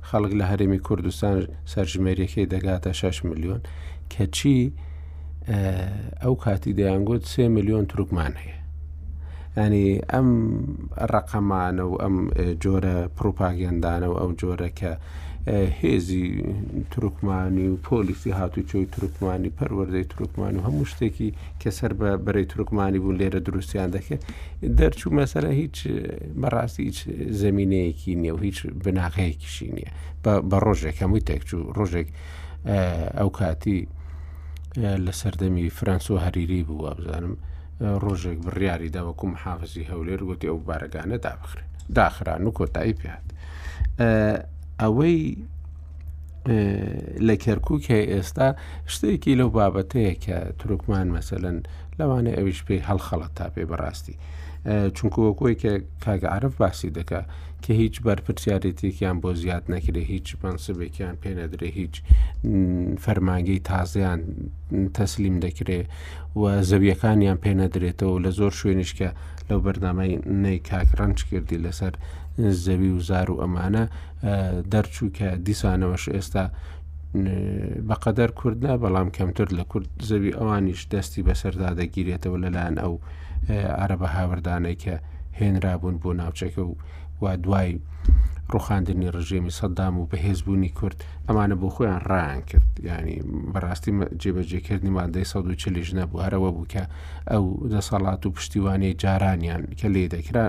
خەڵک 0.09 0.33
لە 0.41 0.45
هەرێمی 0.51 0.79
کوردستان 0.87 1.35
سەرژمێریەکەی 1.73 2.47
دەگاتە 2.53 2.91
6 3.01 3.25
میلیۆن 3.29 3.61
کە 4.13 4.25
چی 4.37 4.73
ئەو 6.23 6.35
کاتی 6.45 6.73
دەیانگوت 6.79 7.23
3 7.33 7.49
میلیۆن 7.57 7.85
تورکمان 7.93 8.33
هەیە. 8.43 8.64
ینی 9.57 9.99
ئەم 10.13 10.29
ڕقەمانە 11.13 11.85
و 11.91 11.95
ئەم 12.03 12.15
جۆرە 12.63 12.97
پرۆپاگەندانە 13.17 14.07
و 14.11 14.15
ئەم 14.21 14.33
جۆرە 14.41 14.69
کە 14.79 14.93
هێزی 15.81 16.27
ترکمانی 16.93 17.67
و 17.71 17.77
پۆلیسی 17.89 18.31
هاتوچۆی 18.41 18.87
ترکمانی 18.97 19.51
پەروەەردەی 19.59 20.07
ترکمان 20.15 20.55
و 20.57 20.63
هەموو 20.67 20.89
شتێکی 20.91 21.29
کە 21.61 21.71
سەر 21.79 21.93
بە 22.01 22.11
بەرەی 22.25 22.47
ترکمانی 22.55 22.99
بوو 23.03 23.19
لێرە 23.21 23.41
دروستیان 23.47 23.91
دەکرد 23.95 24.23
دەرچوو 24.79 25.17
مەسەرە 25.19 25.51
هیچ 25.63 25.77
بەڕاستی 26.41 26.83
هیچ 26.89 26.99
زمینەیەکی 27.43 28.13
نییە 28.23 28.33
و 28.35 28.41
هیچ 28.49 28.59
بناغەیەکیشی 28.85 29.69
نییە 29.77 29.91
بە 30.49 30.57
ڕۆژێک 30.65 30.97
هەمووی 31.03 31.27
تێکچوو 31.29 31.73
ڕۆژێک 31.79 32.09
ئەو 33.19 33.31
کاتی 33.39 33.79
لە 35.05 35.13
سەردەمی 35.21 35.75
فرەنس 35.79 36.07
و 36.11 36.19
هەریری 36.25 36.63
بوو 36.69 36.91
بزانم 36.99 37.35
ڕۆژێک 38.05 38.39
بڕیاری 38.47 38.89
داوەکوم 38.97 39.33
حافزی 39.43 39.85
هەولێر 39.91 40.21
گوتی 40.29 40.49
ئەو 40.51 40.59
بارەگانە 40.69 41.17
دابخرێن 41.27 41.69
داخران 41.99 42.43
و 42.47 42.55
کۆتایی 42.59 42.99
پێات 43.01 43.27
ئەوەی 44.83 45.19
لە 47.27 47.35
کەرکک 47.45 47.85
ئێستا 48.13 48.49
شتێکی 48.93 49.39
لەو 49.41 49.51
بابەتەیە 49.57 50.15
کە 50.25 50.37
ترکمان 50.59 51.09
مەسەن 51.15 51.57
لەوانێ 51.99 52.33
ئەویش 52.39 52.61
پێی 52.67 52.81
هەڵخەڵەت 52.89 53.33
تا 53.39 53.47
پێ 53.55 53.65
بەڕاستی 53.71 54.17
چونکوەکۆی 54.67 55.55
کە 55.63 55.73
کاگعاعرف 56.05 56.57
باسی 56.57 56.91
دەکە 56.99 57.21
کە 57.65 57.71
هیچ 57.83 57.95
بەرپرسیارێتێکیان 58.07 59.17
بۆ 59.23 59.31
زیاد 59.35 59.65
نەکرێ 59.75 60.03
هیچ 60.13 60.27
منسبێکیان 60.43 61.17
پێ 61.23 61.31
نەدرێ 61.41 61.69
هیچ 61.81 61.95
فەرماگەی 63.05 63.59
تازیان 63.71 64.21
تەسلیم 64.97 65.37
دەکرێ 65.45 65.81
و 66.41 66.45
زەویەکانیان 66.71 67.39
پێ 67.45 67.53
نەدرێتەوە 67.61 68.19
لە 68.25 68.31
زۆر 68.39 68.53
شوێنشکە 68.61 69.11
لەو 69.49 69.61
بەرنمای 69.65 70.17
نەی 70.45 70.59
کاکڕنج 70.71 71.19
کردی 71.31 71.59
لەسەر 71.67 71.95
زەوی 72.65 72.91
و 72.97 73.01
زار 73.09 73.29
و 73.31 73.41
ئەمانە 73.43 73.85
دەرچوو 74.73 75.15
کە 75.17 75.27
دیسانەوەش 75.47 76.05
ئێستا 76.15 76.45
بەقەدەر 77.89 78.31
کوردنا 78.39 78.73
بەڵام 78.83 79.09
کەمتر 79.17 79.49
لە 79.59 79.65
کورد 79.71 79.89
زەوی 80.09 80.33
ئەوانیش 80.39 80.81
دەستی 80.93 81.23
بەسەردا 81.29 81.71
دەگیرێتەوە 81.81 82.37
لەلایەن 82.45 82.77
ئەو 82.83 82.95
عربە 83.51 84.07
هاوردانەی 84.07 84.77
کە 84.83 84.95
هێنرابوون 85.41 85.97
بۆ 86.03 86.11
ناوچەکە 86.21 86.59
و 86.69 86.75
وا 87.23 87.33
دوای 87.45 87.71
ڕوخاندنی 88.53 89.09
ڕژێمی 89.17 89.53
سەددام 89.61 89.95
و 89.99 90.09
بەهێزبوونی 90.13 90.71
کورد 90.79 90.99
ئەمانە 91.29 91.57
بۆ 91.61 91.69
خۆیان 91.75 92.01
ڕان 92.11 92.41
کرد 92.51 92.69
ینی 92.91 93.17
بەڕاستی 93.53 93.93
جێبەجێکردنی 94.23 94.95
مادەی 94.99 95.27
سە 95.31 95.37
و 95.39 95.55
چلیش 95.63 95.91
نەبوو 95.99 96.23
هەرەوە 96.27 96.51
بووکە 96.57 96.83
ئەو 97.31 97.45
دەسەڵات 97.75 98.21
و 98.27 98.31
پشتیوانی 98.37 98.95
جارانیان 99.03 99.63
کە 99.79 99.87
لێ 99.95 100.05
دەکرا 100.15 100.47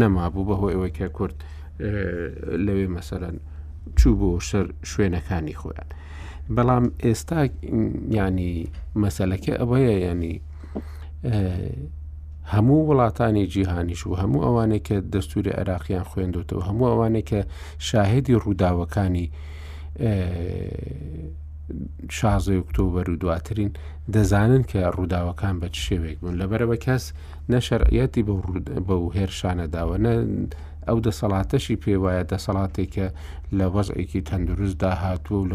نەمابوو 0.00 0.46
بەهۆی 0.48 0.74
ئەوەی 0.74 0.94
کە 0.98 1.06
کورد 1.16 1.36
لەوێ 2.66 2.86
مەسەرەن 2.96 3.36
چوو 3.98 4.12
بۆ 4.20 4.28
شەر 4.48 4.66
شوێنەکانی 4.92 5.56
خۆیان 5.60 5.90
بەڵام 6.56 6.84
ئێستا 7.04 7.40
ینی 8.18 8.54
مەسلەکە 9.02 9.52
ئەوەیە 9.60 9.94
ینی 10.10 10.34
هەموو 12.46 12.88
وڵاتانی 12.88 13.46
جیهانیش 13.52 14.06
و 14.06 14.14
هەموو 14.22 14.44
ئەوانێک 14.46 14.82
کە 14.88 14.96
دەستوری 15.14 15.54
عێراقیان 15.58 16.04
خوێندوتەوە 16.10 16.62
هەموو 16.68 16.90
ئەوانێک 16.92 17.26
کە 17.30 17.40
شاهدی 17.78 18.34
ڕووداوەکانی 18.44 19.26
شازای 22.18 22.58
ئۆکتۆبەر 22.60 23.06
و 23.10 23.16
دواترین 23.22 23.70
دەزانن 24.14 24.62
کە 24.70 24.80
ڕووداوەکان 24.96 25.54
بە 25.60 25.68
شێوێک 25.86 26.16
بوون 26.20 26.34
لەبەرەوە 26.40 26.76
کەس 26.86 27.04
نەشەرعەتی 27.52 28.22
بە 28.86 28.94
هێرشانە 29.16 29.66
داوە 29.74 29.96
ئەو 30.88 30.98
دەسەڵاتەشی 31.06 31.76
پێوایە 31.84 32.24
دەسەڵاتێک 32.32 32.88
کە 32.96 33.06
لە 33.58 33.66
وەزێکی 33.74 34.20
تەندروست 34.30 34.76
داهاتوە 34.82 35.38
و 35.40 35.52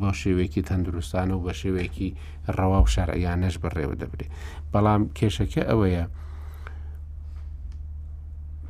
بۆ 0.00 0.10
شێوەیەکی 0.20 0.62
تەندروستانە 0.68 1.32
و 1.34 1.42
بە 1.46 1.52
شێوەیەکی 1.60 2.10
ڕەوا 2.56 2.78
و 2.82 2.86
شارعیانەش 2.94 3.54
بەڕێوە 3.62 3.94
دەبرێت 4.02 4.30
بەڵام 4.72 5.02
کێشەکە 5.18 5.62
ئەوەیە 5.70 6.04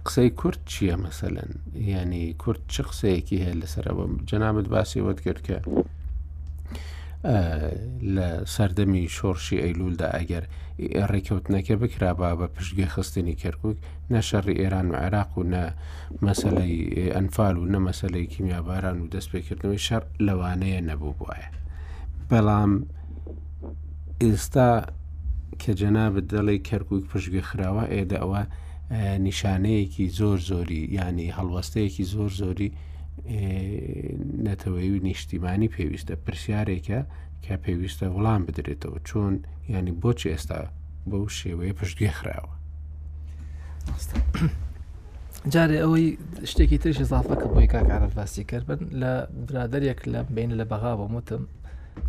قسەی 0.06 0.30
کورد 0.40 0.60
چییە 0.70 0.96
مەسەن 1.04 1.50
ینی 1.92 2.26
کورد 2.42 2.60
چ 2.72 2.76
قسەیەکی 2.88 3.42
هەیە 3.44 3.58
لەسەرەوە 3.60 4.04
جەنابەت 4.28 4.66
باسیەوەت 4.74 5.18
کرد 5.26 5.40
کە 5.46 5.56
لە 8.14 8.28
سەردەمی 8.54 9.04
شۆرشی 9.16 9.62
ئەیلولدا 9.64 10.08
ئەگەر 10.18 10.44
ڕێککەوتنەکە 11.12 11.74
بکرابا 11.82 12.28
بە 12.40 12.46
پشتگی 12.54 12.86
خستنی 12.94 13.36
کەرکک 13.42 13.76
نەشەڕی 14.14 14.58
ئێران 14.60 14.86
و 14.90 14.94
عێراق 15.04 15.32
و 15.38 15.42
نە 15.54 15.64
مەسلەی 16.26 16.76
ئەنفال 17.16 17.56
و 17.58 17.70
نەمەسلەی 17.74 18.26
کیمیاباران 18.32 18.96
و 19.00 19.06
دەست 19.14 19.28
پێکردنەوەی 19.32 19.82
شەر 19.86 20.02
لەوانەیە 20.26 20.80
نەبوو 20.88 21.16
بواە 21.18 21.46
بەڵام 22.30 22.72
ئێستا 24.22 24.70
کە 25.60 25.70
جەنابەت 25.80 26.24
دەڵی 26.32 26.58
کەرکک 26.68 27.02
پشتگی 27.12 27.42
خراوە 27.48 27.84
ئێدە 27.94 28.18
ئەوە 28.22 28.42
نیشانەیەکی 28.92 30.06
زۆر 30.18 30.38
زۆری 30.38 30.82
ینی 30.94 31.32
هەڵوەستەیەکی 31.36 32.04
زۆر 32.14 32.30
زۆری 32.40 32.70
نەتەوەی 34.46 34.90
و 34.94 34.98
نیشتیمانی 35.08 35.68
پێویستە 35.74 36.14
پرسیارێکە 36.24 37.00
کە 37.44 37.54
پێویستە 37.64 38.06
وەڵام 38.14 38.42
بدرێتەوە 38.48 38.98
چۆن 39.08 39.32
ینی 39.72 39.92
بۆچی 40.02 40.28
ئێستا 40.34 40.58
بەو 41.10 41.24
شێوەیە 41.40 41.72
پشتگێ 41.78 42.10
خراوە 42.18 42.52
جارێ 45.54 45.76
ئەوەی 45.84 46.06
شتێکی 46.50 46.78
تریش 46.82 46.98
زافەکە 47.12 47.46
بۆی 47.52 47.68
کاکارە 47.74 48.08
باسی 48.16 48.44
کردن 48.50 48.80
لە 49.00 49.12
برادێک 49.48 50.00
لە 50.12 50.20
بین 50.36 50.50
لە 50.58 50.64
بەغا 50.70 50.92
بۆ 50.98 51.06
متم 51.14 51.42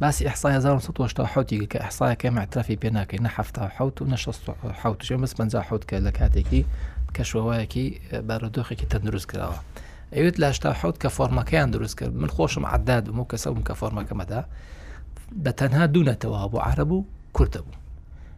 بس 0.01 0.23
احصاء 0.23 0.59
زارم 0.59 0.79
سطوة 0.79 1.07
شتا 1.07 1.25
حوتي 1.25 1.65
كاحصاء 1.65 2.13
كما 2.13 2.39
اعترفي 2.39 2.75
بينا 2.75 3.03
كي 3.03 3.17
نحفتا 3.17 3.67
حوت 3.67 4.01
ونشط 4.01 4.35
حوت 4.71 5.03
شو 5.03 5.17
بس 5.17 5.33
بنزا 5.33 5.61
حوت 5.61 5.83
كي 5.83 6.65
كشواكي 7.13 7.99
بارودوخي 8.13 8.75
كي 8.75 8.85
تندرس 8.85 9.25
كراوا 9.25 9.53
ايوت 10.13 10.35
لە 10.39 10.43
هشتا 10.43 10.73
حوت 10.73 10.97
كفورما 10.97 11.43
كي 11.43 11.65
دروست 11.65 11.97
کرد 11.99 12.15
من 12.15 12.29
خۆشم 12.29 12.65
عداد 12.65 13.09
مو 13.09 13.25
كسوم 13.25 13.63
كفورما 13.63 14.03
کە 14.03 14.13
بتنها 15.31 15.85
دون 15.85 16.13
تەنها 16.15 16.15
دوونەتەوە 16.15 16.51
بۆ 16.53 16.59
عرب 16.59 16.91
و 16.91 17.03
کورتە 17.39 17.59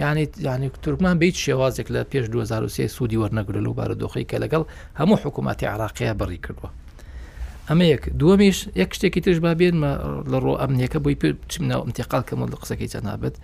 یعنی 0.00 0.28
یعنی 0.44 0.70
تورکمان 0.82 1.18
بیت 1.22 1.34
شێوازێک 1.44 1.86
لە 1.94 2.02
پێش 2.10 2.24
2023 2.28 2.86
سوودی 2.96 3.16
وەرنەگرل 3.22 3.66
و 3.68 3.74
بارەدۆخی 3.78 4.26
کە 4.30 4.36
لەگەڵ 4.42 4.62
هەموو 4.98 5.18
حکوومەتی 5.24 5.64
عراقیە 5.72 6.12
بڕی 6.20 6.38
کردووە 6.44 6.70
ئەمە 7.68 7.82
یەک 7.92 8.02
دووەمیش 8.20 8.58
یەک 8.80 8.90
شتێکی 8.96 9.20
ترش 9.24 9.38
با 9.44 9.52
بێنمە 9.60 9.92
لە 10.32 10.38
ڕۆ 10.44 10.52
ئەمنیەکە 10.62 10.98
بۆی 11.04 11.16
پێچمنەوە 11.22 11.82
ئەمتیقالکەمە 11.84 12.44
لە 12.52 12.56
قسەکەی 12.62 12.88
جەنابەت 12.94 13.34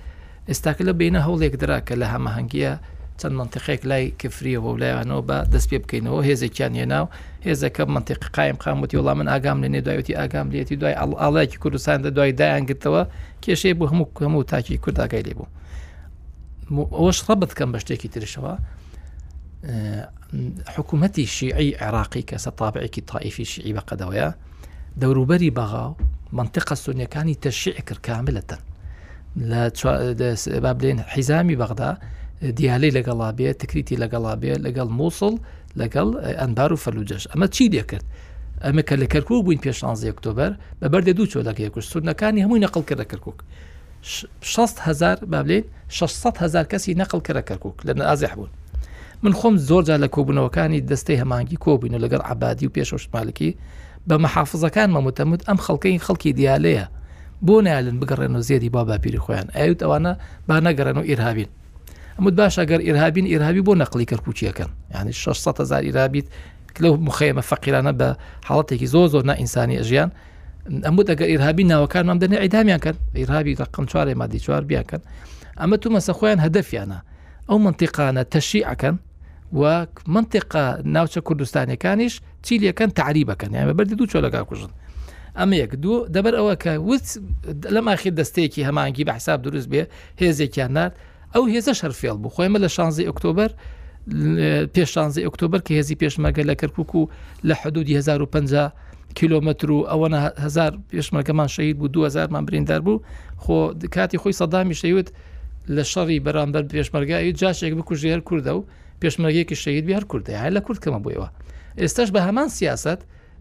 ئێستاکە 0.49 0.83
لە 0.89 0.93
بینە 1.01 1.21
هەوڵێک 1.27 1.55
دراکە 1.63 1.95
لە 2.03 2.07
هەمەهنگگیە 2.15 2.73
چەند 3.21 3.35
منتیقێک 3.41 3.81
لای 3.91 4.05
کفریەوە 4.23 4.69
و 4.75 4.79
لایەوەەوە 4.83 5.25
بە 5.29 5.39
دەست 5.53 5.69
پێ 5.73 5.79
بکەینەوە 5.85 6.21
هێزێکیان 6.29 6.73
هێناو 6.81 7.07
هێزەکە 7.47 7.83
منتیق 7.95 8.21
قایم 8.37 8.57
خاموتی 8.65 8.97
وڵام 9.01 9.17
من 9.21 9.29
ئاگام 9.33 9.59
لە 9.65 9.69
نێداوەتی 9.75 10.19
ئاگام 10.21 10.47
لێتی 10.55 10.75
دوای 10.81 10.95
ئاڵایکی 11.23 11.59
کوردستان 11.63 11.99
دە 12.05 12.09
دوای 12.17 12.33
دایانگرتەوە 12.41 13.03
کێشەیە 13.45 13.75
بۆ 13.79 13.85
هەموو 13.91 14.07
هەموو 14.25 14.49
تاکی 14.53 14.79
کورداگای 14.85 15.23
لێ 15.29 15.35
بوو 15.39 15.49
وش 16.71 17.31
ربط 17.31 17.53
كم 17.53 17.77
تيكي 17.77 18.09
ترشوا 18.09 18.57
آه، 19.65 20.11
حكومتي 20.69 21.27
شيعي 21.27 21.77
عراقي 21.81 22.23
كاس 22.23 22.45
كسطابعي 22.49 22.87
طائفي 22.89 23.45
شيعي 23.45 23.75
دويا 23.93 24.35
دورو 24.97 25.25
بري 25.25 25.51
بغا 25.51 25.97
منطقة 26.33 26.75
سنية 26.75 27.05
كاني 27.05 27.35
تشيع 27.35 27.75
كاملة 28.03 28.43
لا 29.37 29.71
بابلين 30.47 31.01
حزامي 31.01 31.57
بغدا 31.57 31.99
ديالي 32.43 32.91
لقلابية 32.91 33.53
تكريتي 33.53 33.97
لقلابية 33.97 34.55
لقل 34.55 34.89
موصل 34.91 35.39
لقل 35.77 36.19
آه، 36.19 36.45
أنبارو 36.45 36.77
فلوجاش 36.77 37.27
أما 37.37 37.47
تشي 37.47 37.69
دي 37.69 37.85
أما 38.65 38.81
كالكركوك 38.83 39.45
بين 39.47 39.59
بيشانزي 39.59 40.09
أكتوبر 40.11 40.57
ببرد 40.83 41.11
دوتو 41.11 41.41
لقيا 41.41 41.69
كرت 41.69 41.85
سنة 41.85 42.13
كاني 42.13 42.45
همو 42.45 42.57
نقل 42.57 42.83
كركوك 42.83 43.43
هزار 44.79 45.15
بابلین 45.25 45.65
600 45.89 46.37
هزار 46.39 46.65
کەسی 46.65 46.95
نەقل 46.95 47.21
کرە 47.29 47.43
کەرکک 47.43 47.85
لە 47.87 48.01
ئازیح 48.01 48.35
بوون 48.35 48.49
من 49.23 49.33
خۆم 49.33 49.57
زۆرجار 49.57 49.99
لە 50.05 50.09
کۆبوونەوەکانی 50.09 50.83
دەستەی 50.91 51.17
هەمانگی 51.21 51.57
کۆبووین 51.57 51.95
و 51.95 51.99
لەگەر 52.09 52.21
عبادی 52.25 52.67
و 52.67 52.71
پێشەشمالکی 52.71 53.55
بە 54.09 54.17
مەحافظەکان 54.25 54.89
مەموتەمت 54.97 55.43
ئەم 55.49 55.59
خەڵکەی 55.67 56.01
خەڵکی 56.07 56.33
دیالەیە 56.39 56.87
بۆ 57.47 57.57
نالن 57.67 58.01
بگەڕێن 58.01 58.33
و 58.37 58.41
زیێدی 58.41 58.71
با 58.71 58.85
باپیری 58.85 59.19
خۆیان 59.19 59.49
ئاوت 59.57 59.81
ئەوانە 59.83 60.13
با 60.49 60.61
نەگەڕێن 60.61 60.97
و 61.01 61.03
ئیرهابین 61.09 61.49
ئەمود 62.19 62.35
باش 62.37 62.59
ئەگەر 62.61 62.81
ئیرهابین 62.87 63.27
ئیرهابی 63.27 63.61
بۆ 63.69 63.75
نەقلی 63.83 64.07
کەرکوچیەکەن 64.11 64.71
ینی 65.01 65.13
600 65.13 65.61
هزار 65.61 65.83
ئیرابیت 65.83 66.27
لەو 66.83 66.97
مخەیەمە 67.09 67.41
فەقیرانە 67.51 67.93
بە 68.01 68.09
حڵاتێکی 68.49 68.85
زۆ 68.93 69.07
زۆر 69.13 69.25
نائینسانی 69.29 69.77
ئەژیان 69.79 70.11
ئەمبوت 70.67 71.07
ئەگەر 71.13 71.29
ئیرهابی 71.33 71.65
ناوەکانمان 71.73 72.19
دەنێ 72.23 72.37
ئەیدامیان 72.45 72.81
کرد 72.85 72.99
ئیرهابی 73.19 73.57
ڕقم 73.63 73.85
چوارێ 73.91 74.15
مادی 74.21 74.41
چوار 74.45 74.63
بیاکەن 74.71 75.01
ئەمە 75.61 75.77
تو 75.83 75.89
مەسە 75.97 76.13
خۆیان 76.19 76.41
هەدەفیانە 76.47 76.99
ئەو 77.49 77.59
منتیقانە 77.67 78.23
تەشیعەکەن 78.35 78.97
و 79.61 79.63
منطقا 80.15 80.67
ناوچە 80.95 81.21
کوردستانەکانیش 81.29 82.15
چیلەکەن 82.47 82.91
تعریبەکەن 83.01 83.51
یان 83.55 83.67
بەبەر 83.71 83.87
دوو 83.99 84.07
چۆلەکە 84.13 84.41
کوژن 84.51 84.73
ئەمە 85.39 85.57
یەک 85.63 85.73
دوو 85.83 85.95
دەبەر 86.15 86.35
ئەوە 86.41 86.55
کە 86.63 86.73
وت 86.89 87.07
لە 87.75 87.81
ماخی 87.87 88.11
دەستەیەکی 88.19 88.63
هەمانگی 88.69 89.05
بە 89.09 89.13
حساب 89.19 89.39
دروست 89.43 89.69
بێ 89.73 89.83
هێزێکیان 90.23 90.71
نات 90.77 90.93
ئەو 91.35 91.45
هێزە 91.55 91.73
شەرفێڵ 91.81 92.17
بوو 92.23 92.31
خۆیمە 92.37 92.59
لە 92.65 92.69
شانزی 92.77 93.05
ئۆکتۆبر 93.09 93.51
پێشانزی 94.75 95.23
ئۆکتۆبر 95.27 95.61
کە 95.67 95.73
هێزی 95.79 95.97
پێشمەگە 96.01 96.45
لە 96.51 96.55
کەرکک 96.61 96.93
و 96.95 97.09
لە 97.49 97.53
حدودی 97.61 97.97
1950 97.97 98.73
کیلومتر 99.19 99.71
و 99.71 99.81
ئەوەهزار 99.93 100.75
پێشمەکەمان 100.93 101.47
شەید 101.55 101.77
بوو 101.79 102.07
2000مان 102.09 102.45
بریندار 102.49 102.81
بوو 102.87 103.03
خۆ 103.45 103.57
کاتی 103.95 104.19
خۆی 104.23 104.33
سەدامی 104.41 104.73
شەیوت 104.83 105.09
لە 105.77 105.85
شەڕی 105.93 106.21
بەرامبەر 106.25 106.65
پێشمەرگایی 106.75 107.33
جاشێک 107.41 107.73
بکوژێر 107.79 108.21
کووردە 108.29 108.53
و 108.59 108.65
پێشمەرگەیەکی 109.03 109.57
شەید 109.63 109.85
بیار 109.89 110.05
کووردە 110.11 110.31
هاای 110.41 110.51
لە 110.57 110.61
کوردکەمە 110.67 111.01
بوویەوە 111.05 111.29
ئێستش 111.81 112.09
بە 112.15 112.21
هەمان 112.27 112.49
سیاست 112.59 113.01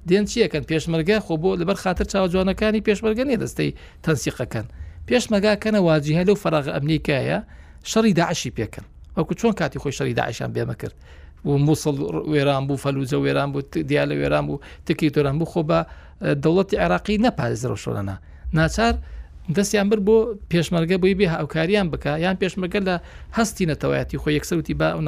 دێن 0.10 0.26
چیەکەن 0.31 0.64
پێشمەرگە 0.72 1.18
خۆ 1.26 1.34
بۆ 1.41 1.52
لەبەر 1.61 1.77
خاطر 1.84 2.06
چاوجوانەکانی 2.11 2.81
پێشمەرگە 2.88 3.23
نێ 3.30 3.36
دەستەی 3.44 3.72
تەنسیقەکەن 4.06 4.65
پێشمەگاکەنە 5.10 5.80
واجی 5.88 6.18
هەلو 6.19 6.36
فراغ 6.44 6.65
ئەمریکایە 6.76 7.38
شەڕی 7.91 8.14
داعشی 8.19 8.52
پێکەن 8.57 8.86
ئەوکو 9.18 9.34
چۆن 9.34 9.53
کاتی 9.57 9.80
خۆی 9.80 9.94
شەری 9.98 10.14
داعشان 10.18 10.53
بێمە 10.53 10.76
کرد 10.81 10.95
و 11.45 11.49
مووسڵ 11.65 11.95
وێران 12.34 12.64
بوو 12.68 12.77
فەلوجە 12.84 13.18
وێران 13.26 13.49
بوو 13.53 13.61
دیال 13.90 14.07
لە 14.10 14.15
وێران 14.22 14.45
بوو 14.48 14.60
تکی 14.86 15.10
تۆران 15.10 15.38
بوو 15.40 15.52
خۆ 15.52 15.61
بە 15.69 15.80
دەوڵەتی 16.44 16.77
عراقی 16.84 17.18
نەپارێزەوەشۆلەنا 17.26 18.15
ناچار 18.53 18.94
دەستیان 19.57 19.88
بر 19.90 19.99
بۆ 20.07 20.18
پێشمەرگە 20.52 20.98
بووی 21.02 21.15
بێ 21.19 21.27
هاوکاریان 21.34 21.88
بکە 21.94 22.07
یان 22.23 22.38
پێشمەگە 22.41 22.80
لە 22.88 22.95
هەستی 23.38 23.65
نەتەوایەتی 23.72 24.18
خۆی 24.22 24.34
یەکسەرتی 24.38 24.73
با 24.80 24.88
ئەو 24.94 25.02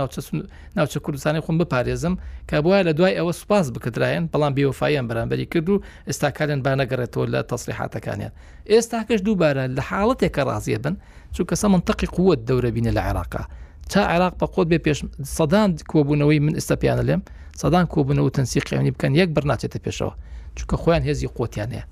ناوچە 0.77 0.99
کوردستانی 1.05 1.41
خۆم 1.45 1.57
بپارێزم 1.61 2.15
کە 2.49 2.55
بواە 2.65 2.81
لە 2.87 2.91
دوای 2.97 3.17
ئەوە 3.19 3.33
سوپاس 3.39 3.65
بکدرایەن 3.71 4.25
بەڵام 4.33 4.53
بێوفایان 4.57 5.05
بەرامبەری 5.09 5.45
کرد 5.51 5.67
و 5.69 5.81
ئێستا 6.09 6.29
کارێن 6.37 6.61
بانەگەڕێتەوە 6.65 7.25
لە 7.33 7.39
تەسلیحاتەکانیان 7.51 8.33
ئێستا 8.71 8.99
کەش 9.09 9.19
دووبارە 9.27 9.63
لە 9.77 9.81
حاڵەتێکە 9.89 10.41
ڕازیە 10.49 10.79
بن 10.83 10.95
چونکە 11.35 11.55
سە 11.61 11.67
منتەقی 11.75 12.07
قوت 12.17 12.39
دەورەبینە 12.49 12.91
لە 12.97 13.01
عێراقا 13.07 13.43
تا 13.91 13.99
عراق 14.01 14.33
بە 14.43 14.47
قۆت 14.55 14.67
بێ 14.71 14.77
پێش 14.87 14.99
سەدان 15.23 15.71
کۆبوونەوەی 15.91 16.39
من 16.41 16.55
ئستا 16.55 16.75
پیانە 16.75 17.03
لێم 17.03 17.21
سەدان 17.61 17.85
کۆبوونەوە 17.93 18.29
تەنسی 18.37 18.59
قیانی 18.67 18.91
بکەن 18.95 19.13
یەک 19.21 19.29
بەرناچێتە 19.35 19.77
پێشەوە 19.87 20.13
چونکە 20.59 20.77
خۆیان 20.81 21.03
هێزی 21.07 21.27
قوتیانەیە 21.27 21.83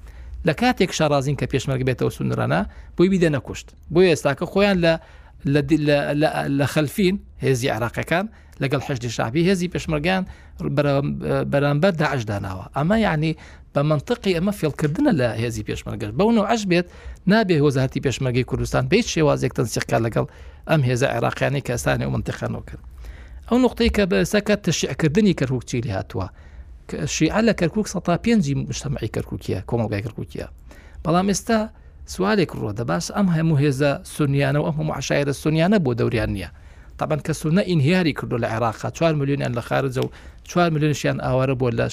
لە 0.48 0.54
کاتێک 0.60 0.92
شارازین 0.98 1.36
کە 1.40 1.44
پێشمەرگ 1.52 1.84
بێتەوە 1.90 2.14
سونرانە 2.18 2.62
بۆی 2.98 3.10
بیدە 3.14 3.30
نەکوشت 3.36 3.68
بۆ 3.94 4.00
ئێستاکە 4.14 4.46
خۆیان 4.54 4.78
لە 5.46 5.62
لە 6.62 6.66
خەلفین 6.74 7.16
هێزی 7.44 7.68
عراقەکان 7.76 8.26
لەگەڵ 8.64 8.82
حشتی 8.88 9.10
شعبی 9.16 9.48
هێزی 9.54 9.70
پێشمەرگیان 9.76 10.24
بەرامبەر 11.52 11.94
داعشداناوە 12.02 12.66
ئەمە 12.78 12.96
یعنی 13.08 13.32
بمنطقي 13.76 14.38
اما 14.38 14.52
في 14.52 14.68
الكردن 14.68 15.16
لا 15.16 15.36
هذه 15.46 15.62
بيش 15.62 15.88
مرقش 15.88 16.06
بونو 16.10 16.44
عجبت 16.44 16.86
نابي 17.26 17.62
وزارتي 17.62 18.00
بيش 18.00 18.22
مرقي 18.22 18.44
كردستان 18.44 18.88
بيت 18.88 19.06
شواز 19.06 19.46
تنسيق 19.46 19.84
قال 19.84 20.04
لقل 20.04 20.26
ام 20.70 20.82
هذا 20.82 21.08
عراقي 21.12 21.62
كاساني 21.62 22.06
ومنطقه 22.06 22.48
نوكر 22.48 22.78
او 23.52 23.58
نقطه 23.58 24.24
سكت 24.24 24.68
الشيء 24.68 24.92
كردني 24.92 25.34
كركوك 25.34 25.64
تشي 25.64 25.82
لها 25.82 26.02
توا 26.02 26.24
على 27.22 27.54
كركوك 27.54 27.88
سطا 27.88 28.16
بينجي 28.16 28.56
مجتمعي 28.56 29.08
كركوكيا 29.08 29.60
كومال 29.60 30.00
كركوكيا 30.00 30.50
بلا 31.06 31.22
مستا 31.22 31.70
سؤالك 32.06 32.56
رو 32.56 32.74
باس 32.74 33.12
ام 33.12 33.30
هم 33.30 33.54
هذا 33.54 34.02
سنيانا 34.06 34.60
وام 34.60 34.74
هم 34.74 34.92
عشائر 34.92 35.28
السنيانا 35.28 35.78
بو 35.78 35.94
دوريانيا 35.94 36.52
طبعا 36.98 37.18
كسنة 37.18 37.62
انهياري 37.62 38.14
كردو 38.14 38.36
العراق 38.36 39.02
4 39.04 39.12
مليون 39.18 39.40
يعني 39.42 39.56
لخارج 39.58 40.00
و 40.00 40.10
4 40.58 40.70
مليون 40.70 40.94
شيان 40.94 41.20
اوارب 41.20 41.62
ولا 41.62 41.90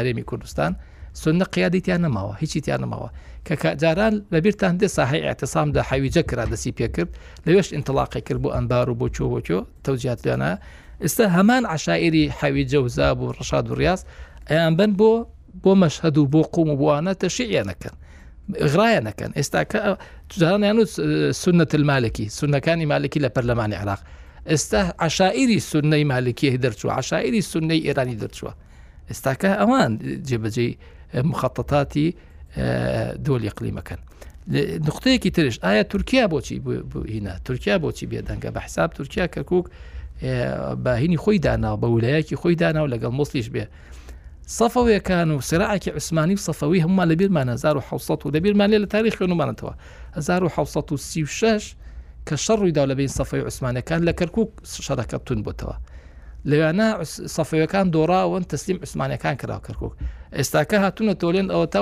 هريمي 0.00 0.22
كردستان 0.22 0.74
سنە 1.20 1.44
قیادیتیان 1.54 2.00
نەماوە 2.06 2.34
هیچیتیان 2.42 2.80
نەماوە 2.84 3.08
کە 3.46 3.54
جاران 3.82 4.14
لەبییران 4.32 4.74
دێ 4.80 4.88
ساحی 4.96 5.20
اعتصامدا 5.28 5.82
دا 6.16 6.22
کرا 6.28 6.44
دەسی 6.52 6.72
پێکرد 6.78 7.10
لەوێش 7.46 7.68
انتلاقی 7.78 8.20
کرد 8.26 8.40
بۆ 8.44 8.48
ئەمبار 8.56 8.88
و 8.90 8.94
بۆ 9.00 9.06
چۆوەچۆ 9.16 9.58
تەوجات 9.84 10.20
لێنە 10.26 10.50
ئێستا 11.04 11.24
هەمان 11.36 11.62
عشاعری 11.74 12.24
حەویجە 12.38 12.78
و 12.84 12.88
زاب 12.88 13.20
و 13.20 13.32
ڕشاد 13.38 13.66
و 13.70 13.74
ڕاز 13.80 14.00
ئەیان 14.50 14.74
بن 14.78 14.92
بۆ 14.98 15.10
بۆ 15.62 15.72
مەشهد 15.82 16.16
و 16.18 16.24
بۆ 16.32 16.40
قوم 16.54 16.68
و 16.70 16.76
بوانە 16.80 17.12
تەشیعەکەن 17.24 17.94
غڕایەنەکەن 18.72 19.30
ئێستا 19.38 19.60
کە 19.72 19.78
جارانیان 20.40 20.76
يعني 20.78 20.80
و 20.82 20.86
سنت 21.42 21.72
المالکی 21.78 22.26
سنەکانی 22.38 22.86
مالکی 22.92 23.20
لە 23.24 23.28
پەرلەمانی 23.36 23.74
عراق 23.82 24.00
ئێستا 24.50 24.80
عشاعری 25.06 25.60
سنەی 25.72 26.04
مالکی 26.12 26.58
دەرچوە 26.64 26.90
عشاعری 27.00 27.40
سنەی 27.52 27.80
ئێرانی 27.86 28.16
دەرچووە 28.22 28.52
ئێستاکە 29.10 29.50
ئەوان 29.60 29.92
جێبەجێی 30.28 30.72
مخططاتي 31.14 32.14
آه، 32.56 33.14
دولي 33.16 33.48
اقليم 33.48 33.80
كان 33.80 33.98
نقطه 34.78 35.16
كي 35.16 35.30
ترش 35.30 35.60
ايا 35.64 35.82
تركيا 35.82 36.26
بوتي 36.26 36.58
بو 36.58 37.04
هنا 37.08 37.40
تركيا 37.44 37.76
بوتي 37.76 38.06
بي 38.06 38.20
دنگ 38.22 38.46
بحساب 38.46 38.92
تركيا 38.92 39.26
كركوك 39.26 39.70
آه، 40.22 40.74
با 40.74 40.96
هيني 40.96 41.16
خوي 41.16 41.38
دانا 41.38 41.74
بولايا 41.74 42.20
كي 42.20 42.36
خوي 42.36 42.54
دانا 42.54 42.82
ولا 42.82 42.96
قال 42.96 43.08
مصليش 43.12 43.48
بيه 43.48 43.70
صفوي 44.46 45.00
كانوا 45.00 45.40
صراعك 45.40 45.88
عثماني 45.88 46.34
وصفوي 46.34 46.80
هم 46.82 47.00
اللي 47.00 47.14
بير 47.14 47.28
ما 47.30 47.44
نزاروا 47.44 47.82
حوصته 47.82 48.30
ده 48.30 48.38
بير 48.38 48.54
ما 48.54 48.66
ليله 48.66 48.86
تاريخ 48.86 49.22
انه 49.22 49.34
ما 49.34 49.50
نتوا 49.50 49.70
زاروا 50.16 50.48
حوصته 50.48 50.96
36 50.96 51.58
كشر 52.26 52.68
دوله 52.70 52.94
بين 52.94 53.06
صفوي 53.06 53.40
وعثماني 53.42 53.82
كان 53.82 54.04
لكركوك 54.04 54.60
شركه 54.64 55.18
تنبوتوا 55.18 55.72
لەوانە 56.50 56.86
سەفەکان 57.36 57.86
دۆراون 57.94 58.44
تەستیم 58.52 58.78
عسمانەکان 58.86 59.36
کرا 59.40 59.56
کردکۆک 59.66 59.92
ئێستاکە 60.36 60.76
هاتوونە 60.84 61.14
تۆلێن 61.22 61.48
ئەوە 61.54 61.66
تا 61.72 61.80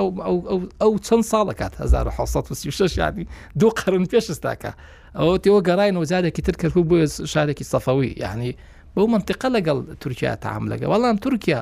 ئەو 0.81 0.93
چەند 1.05 1.23
ساڵەکات 1.33 1.73
1936 1.81 2.97
یانی 2.97 3.25
دو 3.59 3.69
قرن 3.69 4.05
پێش 4.11 4.25
ئستاکە 4.33 4.71
ئەو 5.17 5.37
تێوە 5.43 5.59
گەڕای 5.67 5.91
نۆزارێکی 5.97 6.41
تر 6.47 6.55
کردو 6.61 6.81
بۆ 6.89 6.97
شارێکی 7.33 7.65
سەفەوی 7.73 8.09
یعنی 8.23 8.51
بەو 8.95 9.05
منطقە 9.15 9.47
لەگەڵ 9.55 9.77
تورکیا 10.01 10.35
تام 10.43 10.63
لەگە 10.71 10.85
وەڵام 10.91 11.17
تورکیا 11.25 11.59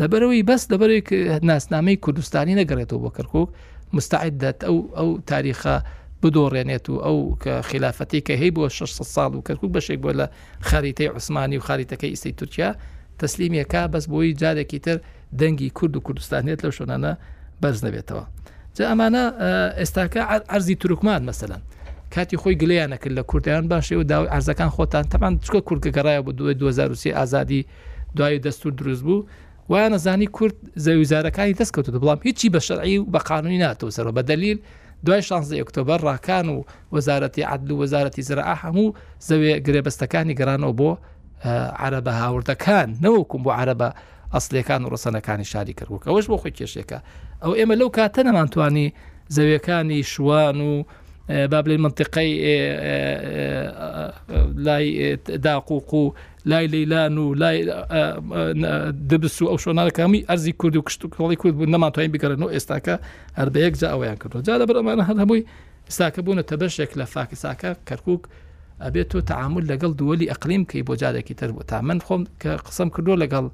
لەبەرەوەی 0.00 0.42
بەس 0.50 0.62
لەبەرێک 0.72 1.08
ناسنامەی 1.50 1.96
کوردستانی 2.04 2.54
نەگەڕێتەوە 2.62 3.00
بۆ 3.04 3.10
کەرکک 3.16 3.48
مستعدت 3.96 4.58
ئەو 4.66 4.76
ئەو 4.98 5.08
تاریخە 5.30 5.74
بدۆڕێنێت 6.22 6.86
و 6.90 6.96
ئەو 7.04 7.18
کە 7.42 7.54
خلافەتی 7.70 8.20
کە 8.26 8.34
هەی 8.40 8.50
بۆ 8.56 8.64
600 8.68 9.06
ساڵ 9.16 9.30
و 9.36 9.40
کەرکک 9.46 9.70
بەشێک 9.76 9.98
بۆ 10.04 10.10
لە 10.20 10.26
خەریتەی 10.68 11.06
عوسمانی 11.14 11.56
و 11.58 11.60
خاریتەکەی 11.66 12.10
ئیسی 12.14 12.32
تورکیا 12.38 12.70
تەسلیمیەکە 13.20 13.82
بەس 13.92 14.04
بۆی 14.12 14.32
جارێکی 14.40 14.78
تر 14.86 14.98
دەنگی 15.40 15.70
کورد 15.78 15.96
و 15.96 16.00
کوردستانێت 16.06 16.60
لەو 16.64 16.72
شوۆنانە 16.78 17.12
بەرز 17.62 17.80
نەبێتەوە 17.86 18.24
جا 18.76 18.84
ئەمانە 18.90 19.24
ئێستاکە 19.80 20.20
ئەرزی 20.50 20.74
تورکمان 20.80 21.22
مەسەلەن 21.30 21.62
کاتی 22.14 22.36
خۆی 22.40 22.54
گلیانەکرد 22.62 23.14
لە 23.18 23.22
کوردیان 23.30 23.64
باشێ 23.68 23.92
و 24.00 24.04
داوای 24.10 24.28
ئارزەکان 24.34 24.70
خۆتان 24.76 25.04
تەمان 25.12 25.32
چکە 25.46 25.60
کوردکە 25.68 25.90
گەڕایە 25.96 26.20
بۆ 26.26 26.32
دوای 26.38 26.54
2023 26.54 27.12
ئازادی 27.18 27.66
دوای 28.16 28.38
دەستور 28.40 28.72
دروست 28.80 29.02
بوو 29.02 29.26
وایە 29.70 29.88
نەزانی 29.94 30.26
کورد 30.36 30.54
زەویزارەکانی 30.84 31.54
دەستکەوت 31.60 31.86
بڵام 32.02 32.18
هیچی 32.26 32.48
بە 32.54 32.60
شەرعی 32.68 32.98
و 32.98 33.04
بە 33.14 33.20
قانونی 33.28 33.58
ناتەوە 33.64 33.90
سەرەوە 33.96 34.12
بە 34.18 34.22
دلیل 34.22 34.58
دوای 35.06 35.22
16 35.22 35.62
ئۆکتۆبر 35.64 35.98
ڕاکان 36.02 36.48
و 36.48 36.62
وەزارەتی 36.92 37.42
عدل 37.42 37.70
و 37.70 37.86
وەزارەتی 37.86 38.20
زرا 38.28 38.54
هەموو 38.62 38.94
زەوێ 39.28 39.54
گرێبەستەکانی 39.66 40.34
گەرانەوە 40.40 40.72
بۆ 40.80 40.90
عربە 41.82 42.12
هاوردەکان 42.22 42.88
نەوەکم 43.04 43.40
بۆ 43.46 43.50
عربە 43.60 43.88
ئەسلەکان 44.34 44.80
و 44.84 44.88
ڕسەنەکانی 44.94 45.46
شاری 45.52 45.74
کردووکە 45.78 46.06
ئەوش 46.10 46.26
بۆ 46.30 46.36
خۆی 46.42 46.52
کێشێکە 46.58 46.98
ئەو 47.42 47.52
ئێمە 47.58 47.74
لەو 47.80 47.90
کاتە 47.96 48.20
نەمانتوانی 48.28 48.88
زەویەکانی 49.36 50.00
شوان 50.12 50.56
و 50.68 50.72
با 51.28 51.62
بڵێ 51.62 51.76
منطقەی 51.78 52.30
لای 54.54 55.16
داقوق 55.16 55.94
و 55.94 56.12
لای 56.46 56.68
لەیلان 56.68 57.18
و 57.18 57.34
لای 57.34 57.64
دەبس 59.08 59.42
و 59.42 59.56
ئەو 59.56 59.60
شۆناەکەمی 59.60 60.22
ئەرزی 60.30 60.52
کورد 60.58 60.76
و 60.76 60.82
کشتتوکڵی 60.88 61.36
کورد 61.36 61.54
بوو 61.56 61.66
نەماتوانین 61.66 62.12
بگەڕێنەوە 62.14 62.52
ئێستاکە 62.54 62.94
هەربەیەک 63.38 63.74
جا 63.80 63.88
ئەویان 63.92 64.16
کردو 64.16 64.40
جا 64.42 64.58
لە 64.58 64.66
بەرەمانە 64.68 65.02
هەر 65.08 65.16
هەمووی 65.22 65.44
ئێستاکە 65.90 66.22
بوونەتە 66.26 66.56
بەشێک 66.62 66.90
لە 66.98 67.04
فاکساکە 67.14 67.70
کەرکک 67.88 68.22
ئەبێت 68.82 69.10
تۆ 69.14 69.20
تعامل 69.26 69.64
لەگەڵ 69.70 69.90
دووەلی 70.00 70.30
ئەقلیم 70.32 70.64
کەی 70.70 70.82
بۆ 70.86 70.96
جارێکی 70.96 71.34
تر 71.34 71.50
بوو 71.52 71.62
تا 71.62 71.80
من 71.80 71.98
خۆم 72.00 72.22
کە 72.42 72.46
قسم 72.48 72.88
کردو 72.88 73.16
لەگەڵ 73.26 73.44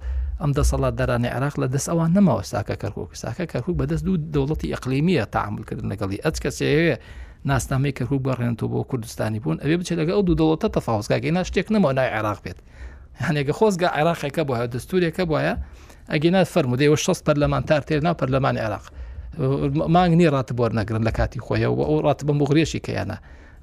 ئەم 0.41 0.53
دەسەڵات 0.53 0.93
دەرانی 1.01 1.29
عراق 1.37 1.55
لە 1.63 1.67
دەست 1.75 1.89
ئەوان 1.89 2.11
نەماوە 2.17 2.43
ساکە 2.53 2.77
کەرکک 2.83 3.13
ساکە 3.15 3.45
کەرکک 3.53 3.77
بەدەست 3.83 4.05
دوو 4.05 4.17
دەوڵەتی 4.35 4.73
ئەقلیمیە 4.75 5.27
تعاملکردن 5.35 5.87
لەگەڵی 5.93 6.19
ئەچ 6.25 6.37
کەسەیە 6.45 6.97
ناسنامەی 7.47 7.93
کە 7.99 8.03
ڕوو 8.11 8.21
بەڕێنەوە 8.27 8.67
بۆ 8.73 8.83
کوردستانی 8.91 9.39
بوون 9.43 9.59
ئەوێ 9.63 9.77
بچێت 9.81 9.99
لەگە 10.03 10.13
ئەو 10.17 10.23
دوو 10.27 10.39
دەوڵەتە 10.41 10.69
تەفاوزگاگەینا 10.79 11.43
شتێک 11.49 11.67
نەمەوە 11.75 11.93
نای 11.99 12.11
عراق 12.17 12.39
بێت 12.45 12.59
هەنێکە 13.27 13.53
خۆزگا 13.59 13.89
عێراقێکە 13.97 14.43
بۆە 14.49 14.67
دەستورێکە 14.75 15.23
بواە 15.31 15.55
ئەگەنا 16.13 16.41
فەرمودەوە 16.53 16.97
6 17.07 17.19
پەرلەمانتار 17.27 17.83
تێرنا 17.89 18.13
پەرلەمانی 18.21 18.61
عراق 18.67 18.85
مانگنی 19.95 20.29
ڕاتبۆر 20.35 20.71
نەگرن 20.81 21.03
لە 21.09 21.13
کاتی 21.19 21.41
خۆیەوە 21.47 21.75
و 21.79 21.83
ئەو 21.89 21.99
ڕاتبم 22.07 22.39
بۆ 22.39 22.45
غرێشی 22.51 22.81
کەیانە 22.87 23.17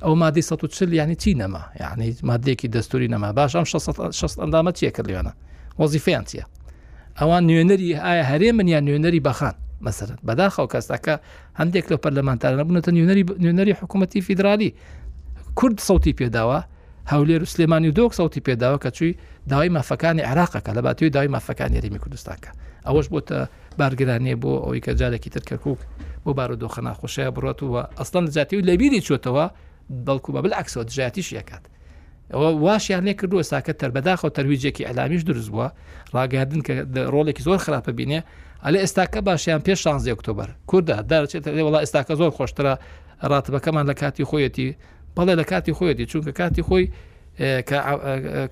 ئەو 0.03 0.14
مادی 0.22 0.41
1940 0.41 0.93
ینی 0.93 1.15
چی 1.15 1.34
نەما 1.41 1.64
یعنی 1.81 2.15
مادێکی 2.30 2.68
دەستوری 2.76 3.07
نەما 3.14 3.31
باش 3.38 3.51
ئەم 3.57 3.64
6 4.11 4.39
ئەندامە 4.43 4.72
چیە 4.77 4.91
کردلیێنە 4.97 5.34
وەزیفیان 5.80 6.23
چیە 6.31 6.45
ئەوان 7.22 7.43
نوێنەری 7.49 7.89
ئایا 8.06 8.23
هەرێ 8.31 8.49
منیان 8.57 8.84
نوێنەری 8.88 9.22
بەخان 9.27 9.56
مەسرت 9.88 10.19
بەداخەو 10.27 10.68
کەستەکە 10.73 11.15
هەندێک 11.60 11.85
لە 11.91 11.97
پەرلەمانتارە 12.03 12.64
بوونەتە 12.68 12.91
نیونەری 12.95 13.23
نیونەری 13.43 13.73
حکوومەتتی 13.80 14.22
فیدرالی 14.27 14.72
کورد 15.60 15.80
سەوتی 15.89 16.14
پێداوە 16.19 16.60
هەولێر 17.11 17.41
سلێمانی 17.53 17.88
و 17.91 17.93
دۆک 17.99 18.11
سەوتی 18.19 18.41
پێداوە 18.47 18.77
کە 18.84 18.89
چووی 18.97 19.14
داوای 19.49 19.69
مافەکانی 19.77 20.23
عراقەکە 20.31 20.69
لە 20.77 20.81
باتوی 20.85 21.10
داوای 21.10 21.30
مافەکان 21.35 21.72
یاریمی 21.77 21.99
کوردستانکە 22.03 22.51
ئەوەش 22.88 23.07
بۆتە 23.14 23.38
بارگرانێ 23.80 24.35
بۆ 24.41 24.51
ئەوی 24.65 24.81
کە 24.85 24.91
جارێکی 24.99 25.30
ترکەکوک 25.35 25.80
بۆ 26.26 26.31
بار 26.38 26.51
و 26.51 26.56
دۆخەنا 26.64 26.93
خۆشەیە 26.99 27.31
بڕات 27.35 27.60
وە 27.73 27.81
ئەسڵان 27.99 28.26
جاتی 28.35 28.56
و 28.57 28.61
لەبیری 28.69 29.01
چۆتەوە 29.07 29.45
بەڵکو 30.06 30.30
بە 30.35 30.41
بلعکسەوە 30.45 30.84
دژاتیش 30.89 31.30
یەکات 31.38 31.64
ئەوە 32.34 32.49
واشیان 32.65 33.03
لێ 33.07 33.14
کردووە 33.22 33.43
ساکە 33.51 33.73
تەربەداخەوە 33.81 34.30
تەرویجێکی 34.38 34.84
ئەلامیش 34.89 35.22
دروست 35.30 35.49
بووە 35.53 35.68
ڕاگادن 36.15 36.61
کە 36.68 36.73
ڕۆڵێکی 37.14 37.41
زۆر 37.47 37.57
خراپە 37.65 37.91
بینێ 37.97 38.19
ئەلێ 38.65 38.80
ئێستاکە 38.86 39.19
باشیان 39.27 39.61
پێش 39.68 39.80
16 39.88 40.10
ئۆکتۆبر 40.14 40.49
کووردا 40.69 40.98
دارچێت 41.10 41.45
لێ 41.57 41.64
وڵا 41.68 41.80
ئێستاکە 41.84 42.14
زۆر 42.19 42.31
خۆشترە 42.38 42.73
ڕاتبەکەمان 43.31 43.86
لە 43.90 43.94
کاتی 44.02 44.23
خۆیەتی 44.30 44.68
بەڵێ 45.15 45.34
لە 45.40 45.45
کاتی 45.52 45.73
خۆیەتی 45.77 46.06
چونکە 46.11 46.31
کاتی 46.40 46.64
خۆی 46.68 46.86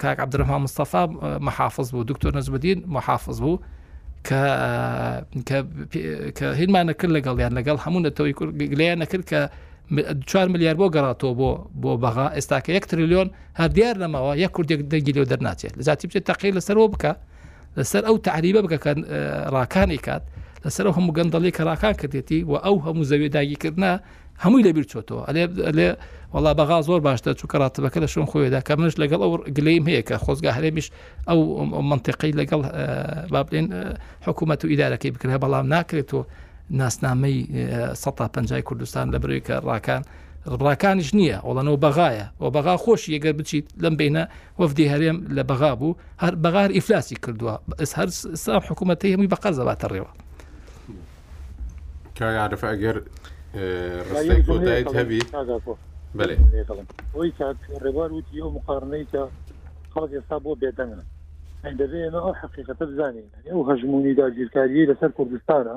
کاک 0.03 0.17
عبدرەما 0.25 0.57
مستەفا 0.65 1.03
محافظ 1.47 1.87
بوو 1.93 2.03
دکتۆر 2.11 2.31
نزبدین 2.37 2.79
محافظ 2.97 3.37
بوو 3.43 3.61
کە 4.27 4.37
هینمان 6.59 6.85
نەکرد 6.91 7.11
لەگەڵیان 7.17 7.53
لەگەڵ 7.57 7.77
هەموو 7.85 8.03
نەتەوەی 8.07 8.33
گلیان 8.73 8.97
نەکرد 9.03 9.25
کە 9.31 9.39
4 10.29 10.47
میلیار 10.53 10.75
بۆ 10.79 10.85
گەڕاتەوە 10.95 11.33
بۆ 11.39 11.49
بۆ 11.81 11.91
بەغا 12.03 12.27
ئێستاکە 12.37 12.69
1 12.69 12.85
تریلیۆن 12.91 13.27
هەر 13.59 13.69
دیار 13.77 13.95
نەماوە 14.03 14.33
یە 14.43 14.47
کوردێک 14.55 14.81
دەگیلەوە 14.93 15.25
دەرناچێت 15.31 15.73
لە 15.77 15.81
زیاتی 15.87 16.05
بچێت 16.09 16.25
تەقیل 16.31 16.53
لەسەرەوە 16.59 16.87
بکە 16.93 17.11
لەسەر 17.77 18.03
ئەو 18.09 18.15
تعریبە 18.27 18.59
بکە 18.65 18.79
ڕاکانی 19.55 19.97
کات 20.07 20.23
لەسەر 20.65 20.83
ئەو 20.87 20.93
هەموو 20.97 21.15
گەندەڵی 21.17 21.51
کەراکان 21.57 21.93
کردێتی 22.01 22.39
و 22.49 22.53
ئەو 22.65 22.75
هەموو 22.85 23.07
زەوێداگیکردنا 23.11 23.91
هەمووی 24.43 24.63
لەبیر 24.67 24.85
چۆتەوە 24.93 25.21
ئەلێ 25.29 25.43
لێ 25.77 25.87
وڵا 26.33 26.51
بەغا 26.59 26.77
زۆر 26.87 26.99
باشتە 27.07 27.29
چووکە 27.39 27.57
ڕاتبەکە 27.63 27.99
لە 28.03 28.07
شون 28.13 28.25
خۆیدا 28.31 28.59
کە 28.67 28.73
منش 28.79 28.95
لەگەڵ 29.01 29.19
ئەو 29.23 29.33
گلیم 29.57 29.83
هەیە 29.89 30.01
کە 30.07 30.15
خۆزگا 30.25 30.51
هەرێمیش 30.57 30.87
ئەو 31.27 31.39
منطقی 31.91 32.31
لەگەڵ 32.39 32.59
با 33.33 33.41
بڵێن 33.47 33.67
حکوومەت 34.27 34.59
و 34.63 34.67
ئیدارەکەی 34.71 35.11
بکرێ 35.15 35.37
بەڵام 35.43 35.65
ناکرێتەوە 35.73 36.23
ناسنامەی 36.79 37.37
150 37.93 38.61
کوردستان 38.61 39.07
لە 39.13 39.17
بروی 39.21 39.41
کە 39.47 39.53
ڕاکان 39.69 40.01
ڕاکانش 40.47 41.09
نییە 41.17 41.37
وڵەنەوە 41.47 41.77
بەغاایە 41.85 42.25
و 42.41 42.45
بەغا 42.55 42.75
خۆشی 42.83 43.13
ئەگەر 43.15 43.33
بچیت 43.39 43.67
لەم 43.83 43.95
بینە 43.99 44.23
وەفدی 44.59 44.87
هەرێم 44.93 45.17
لە 45.35 45.43
بەغا 45.49 45.71
بوو 45.79 45.97
هەر 46.23 46.33
بەغار 46.43 46.69
ئیفلاسی 46.77 47.15
کردووە 47.23 47.55
هەر 47.99 48.07
سام 48.43 48.61
حکوومەتی 48.69 49.13
هەمووی 49.13 49.31
بە 49.33 49.37
قەزەباتە 49.43 49.87
ڕێوە 49.93 50.11
کاعاعرف 52.17 52.63
ئەگەر 52.71 52.95
ڕستێک 54.09 54.41
آه، 54.41 54.47
خۆدایت 54.47 54.87
ڕێوار 57.83 58.09
وتی 58.17 58.37
ئەو 58.41 58.49
مقارنەیکە 58.57 59.23
خڵک 59.93 60.11
بۆ 60.43 60.51
بێدەنە 60.61 60.99
دەبێنە 61.81 62.19
ئەو 62.25 62.33
حقیقەتە 62.41 62.85
بزانین 62.91 63.27
يعني 63.33 63.49
ئەو 63.51 63.61
هەژمونی 63.69 64.13
داگیرکاری 64.21 64.87
لەسەر 64.89 65.11
کوردستانە 65.17 65.75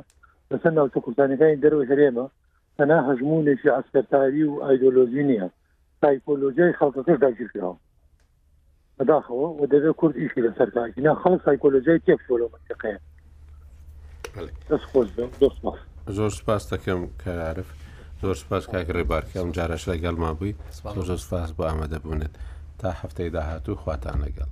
لەسەر 0.52 0.72
ناوچە 0.78 0.98
کوردستانەکانی 1.04 1.56
دەروە 1.64 1.84
هەرێمە 1.90 2.26
تەنا 2.80 2.96
هەژمونێکی 3.14 3.68
ئەسکەتاری 3.76 4.44
و 4.50 4.54
ئایدۆلۆژی 4.64 5.22
نیە 5.30 5.46
سایکۆلۆژیای 6.02 6.74
خەڵکەکەش 6.80 7.18
داگیرراوە 7.24 7.76
بەداخەوە 8.98 9.48
و 9.60 9.66
دەبێت 9.72 9.94
کورد 10.00 10.16
ئیشی 10.22 10.40
لە 10.46 10.50
سەرکاکینا 10.58 11.14
خەڵ 11.22 11.34
سایکۆلۆژیای 11.46 12.00
تێک 12.06 12.20
شۆلۆ 12.28 12.46
منتەقەیە 12.52 12.98
دەست 14.70 14.86
خۆش 14.90 15.08
دۆست 15.40 15.84
زۆر 16.16 16.30
سپاس 16.38 16.62
دەکەم 16.72 17.00
کەعاعرف 17.22 17.68
زۆر 18.22 18.34
سپاس 18.42 18.64
کاک 18.72 18.88
ڕێبارکە 18.96 19.36
ئەم 19.40 19.50
جارەش 19.56 19.82
لەگەڵما 19.90 20.32
بووی 20.38 20.54
زۆر 21.06 21.18
سپاس 21.26 21.50
بۆ 21.56 21.64
ئامادەبوونێت 21.70 22.34
تا 22.78 22.88
هەفتەی 23.00 23.30
داهاتوو 23.36 23.74
خواتان 23.82 24.18
لەگەڵ. 24.24 24.50